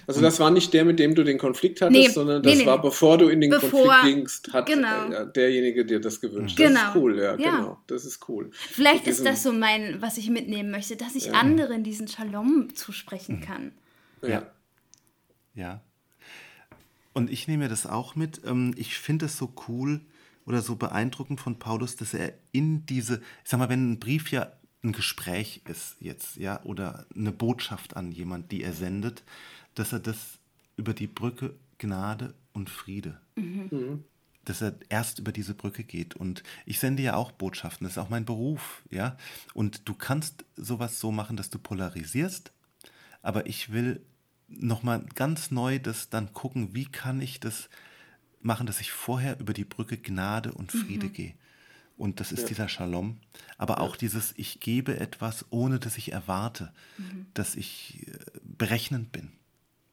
Also 0.07 0.21
das 0.21 0.39
war 0.39 0.51
nicht 0.51 0.73
der, 0.73 0.85
mit 0.85 0.99
dem 0.99 1.15
du 1.15 1.23
den 1.23 1.37
Konflikt 1.37 1.81
hattest, 1.81 1.97
nee, 1.97 2.09
sondern 2.09 2.43
das 2.43 2.57
nee, 2.57 2.65
war, 2.65 2.81
bevor 2.81 3.17
du 3.17 3.29
in 3.29 3.41
den 3.41 3.49
bevor, 3.49 3.69
Konflikt 3.69 4.03
gingst, 4.03 4.53
hat 4.53 4.65
genau. 4.65 5.09
äh, 5.09 5.31
derjenige 5.31 5.85
dir 5.85 5.99
das 5.99 6.19
gewünscht. 6.19 6.57
Genau. 6.57 6.73
Das 6.73 6.89
ist 6.89 6.95
cool, 6.95 7.17
ja, 7.17 7.23
ja, 7.23 7.35
genau. 7.35 7.77
Das 7.87 8.05
ist 8.05 8.29
cool. 8.29 8.51
Vielleicht 8.53 9.07
ist 9.07 9.25
das 9.25 9.43
so 9.43 9.53
mein, 9.53 10.01
was 10.01 10.17
ich 10.17 10.29
mitnehmen 10.29 10.71
möchte, 10.71 10.95
dass 10.95 11.15
ich 11.15 11.33
anderen 11.33 11.83
diesen 11.83 12.07
Shalom 12.07 12.75
zusprechen 12.75 13.41
kann. 13.41 13.71
Ja. 14.21 14.51
Ja. 15.53 15.81
Und 17.13 17.31
ich 17.31 17.47
nehme 17.47 17.69
das 17.69 17.85
auch 17.85 18.15
mit. 18.15 18.41
Ähm, 18.45 18.73
ich 18.75 18.97
finde 18.97 19.27
es 19.27 19.37
so 19.37 19.53
cool 19.67 20.01
oder 20.45 20.61
so 20.61 20.75
beeindruckend 20.75 21.39
von 21.39 21.57
Paulus, 21.57 21.95
dass 21.95 22.13
er 22.13 22.33
in 22.51 22.85
diese, 22.85 23.15
ich 23.43 23.49
sag 23.49 23.59
mal, 23.59 23.69
wenn 23.69 23.93
ein 23.93 23.99
Brief 23.99 24.31
ja 24.31 24.51
ein 24.85 24.91
Gespräch 24.91 25.61
ist 25.65 25.97
jetzt, 25.99 26.37
ja, 26.37 26.63
oder 26.63 27.05
eine 27.15 27.31
Botschaft 27.31 27.97
an 27.97 28.11
jemand, 28.11 28.51
die 28.51 28.63
er 28.63 28.73
sendet, 28.73 29.23
dass 29.73 29.91
er 29.91 29.99
das 29.99 30.39
über 30.77 30.93
die 30.93 31.07
Brücke 31.07 31.55
Gnade 31.77 32.33
und 32.53 32.69
Friede, 32.69 33.19
mhm. 33.35 34.03
dass 34.45 34.61
er 34.61 34.75
erst 34.89 35.19
über 35.19 35.31
diese 35.31 35.53
Brücke 35.53 35.83
geht. 35.83 36.15
Und 36.15 36.43
ich 36.65 36.79
sende 36.79 37.03
ja 37.03 37.15
auch 37.15 37.31
Botschaften, 37.31 37.85
das 37.85 37.93
ist 37.93 37.97
auch 37.97 38.09
mein 38.09 38.25
Beruf, 38.25 38.83
ja. 38.89 39.17
Und 39.53 39.87
du 39.89 39.93
kannst 39.93 40.45
sowas 40.55 40.99
so 40.99 41.11
machen, 41.11 41.35
dass 41.35 41.49
du 41.49 41.59
polarisierst, 41.59 42.53
aber 43.21 43.47
ich 43.47 43.71
will 43.71 44.01
nochmal 44.47 45.03
ganz 45.15 45.51
neu 45.51 45.79
das 45.79 46.09
dann 46.09 46.33
gucken, 46.33 46.75
wie 46.75 46.85
kann 46.85 47.19
ich 47.19 47.39
das 47.39 47.69
machen, 48.41 48.67
dass 48.67 48.79
ich 48.79 48.91
vorher 48.91 49.39
über 49.39 49.53
die 49.53 49.65
Brücke 49.65 49.97
Gnade 49.97 50.53
und 50.53 50.71
Friede 50.71 51.07
mhm. 51.07 51.13
gehe. 51.13 51.33
Und 51.97 52.19
das 52.19 52.31
ist 52.31 52.41
ja. 52.41 52.47
dieser 52.47 52.69
Shalom. 52.69 53.17
Aber 53.57 53.79
auch 53.79 53.95
dieses, 53.95 54.33
ich 54.37 54.59
gebe 54.59 54.99
etwas, 54.99 55.45
ohne 55.49 55.79
dass 55.79 55.97
ich 55.97 56.11
erwarte, 56.11 56.73
mhm. 56.97 57.27
dass 57.33 57.55
ich 57.55 58.05
äh, 58.07 58.17
berechnend 58.43 59.11
bin. 59.11 59.31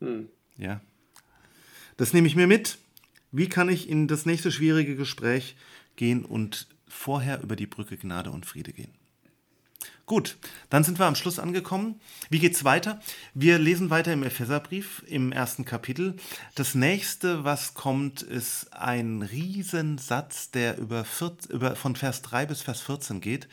Mhm. 0.01 0.29
Ja. 0.57 0.81
Das 1.97 2.13
nehme 2.13 2.27
ich 2.27 2.37
mir 2.37 2.47
mit. 2.47 2.79
Wie 3.31 3.49
kann 3.49 3.69
ich 3.69 3.89
in 3.89 4.09
das 4.09 4.27
nächste 4.27 4.51
schwierige 4.51 4.97
Gespräch 4.97 5.57
gehen 5.97 6.25
und 6.25 6.67
vorher 6.89 7.43
über 7.43 7.57
die 7.57 7.67
Brücke 7.67 7.97
Gnade 7.97 8.31
und 8.31 8.47
Friede 8.47 8.73
gehen? 8.73 8.93
Gut, 10.07 10.37
dann 10.69 10.85
sind 10.85 10.99
wir 10.99 11.07
am 11.07 11.15
Schluss 11.15 11.39
angekommen. 11.39 12.01
Wie 12.29 12.39
geht's 12.39 12.65
weiter? 12.65 13.01
Wir 13.35 13.59
lesen 13.59 13.89
weiter 13.89 14.13
im 14.13 14.25
Epheserbrief 14.25 15.03
im 15.07 15.33
ersten 15.33 15.65
Kapitel. 15.65 16.17
Das 16.55 16.75
nächste, 16.75 17.45
was 17.45 17.75
kommt, 17.75 18.21
ist 18.21 18.73
ein 18.73 19.23
Riesensatz, 19.23 20.51
der 20.51 20.77
über, 20.79 21.05
14, 21.05 21.53
über 21.53 21.77
von 21.77 21.97
Vers 21.97 22.23
3 22.23 22.47
bis 22.47 22.63
Vers 22.63 22.81
14 22.83 23.21
geht. 23.21 23.49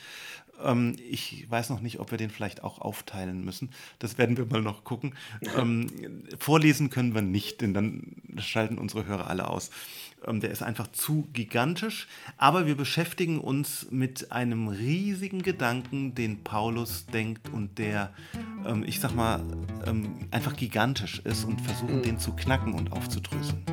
Ähm, 0.61 0.95
ich 1.09 1.49
weiß 1.49 1.69
noch 1.69 1.81
nicht, 1.81 1.99
ob 1.99 2.11
wir 2.11 2.17
den 2.17 2.29
vielleicht 2.29 2.63
auch 2.63 2.79
aufteilen 2.79 3.45
müssen. 3.45 3.69
Das 3.99 4.17
werden 4.17 4.37
wir 4.37 4.45
mal 4.45 4.61
noch 4.61 4.83
gucken. 4.83 5.15
Ähm, 5.57 6.23
vorlesen 6.37 6.89
können 6.89 7.15
wir 7.15 7.21
nicht, 7.21 7.61
denn 7.61 7.73
dann 7.73 8.15
schalten 8.37 8.77
unsere 8.77 9.05
Hörer 9.05 9.27
alle 9.27 9.47
aus. 9.47 9.71
Ähm, 10.25 10.39
der 10.39 10.51
ist 10.51 10.61
einfach 10.61 10.87
zu 10.91 11.27
gigantisch. 11.33 12.07
Aber 12.37 12.65
wir 12.65 12.75
beschäftigen 12.75 13.39
uns 13.39 13.87
mit 13.91 14.31
einem 14.31 14.67
riesigen 14.67 15.41
Gedanken, 15.41 16.15
den 16.15 16.43
Paulus 16.43 17.05
denkt 17.05 17.49
und 17.49 17.77
der, 17.77 18.13
ähm, 18.65 18.83
ich 18.85 18.99
sag 18.99 19.15
mal, 19.15 19.41
ähm, 19.85 20.27
einfach 20.31 20.55
gigantisch 20.55 21.19
ist 21.23 21.45
und 21.45 21.61
versuchen, 21.61 22.01
den 22.01 22.19
zu 22.19 22.35
knacken 22.35 22.73
und 22.73 22.91
aufzudröseln. 22.91 23.63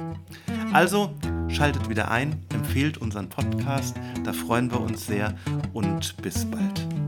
Also 0.72 1.14
schaltet 1.48 1.88
wieder 1.88 2.10
ein, 2.10 2.44
empfehlt 2.52 2.98
unseren 2.98 3.28
Podcast, 3.28 3.96
da 4.24 4.32
freuen 4.32 4.70
wir 4.70 4.80
uns 4.80 5.06
sehr 5.06 5.34
und 5.72 6.16
bis 6.22 6.44
bald. 6.44 7.05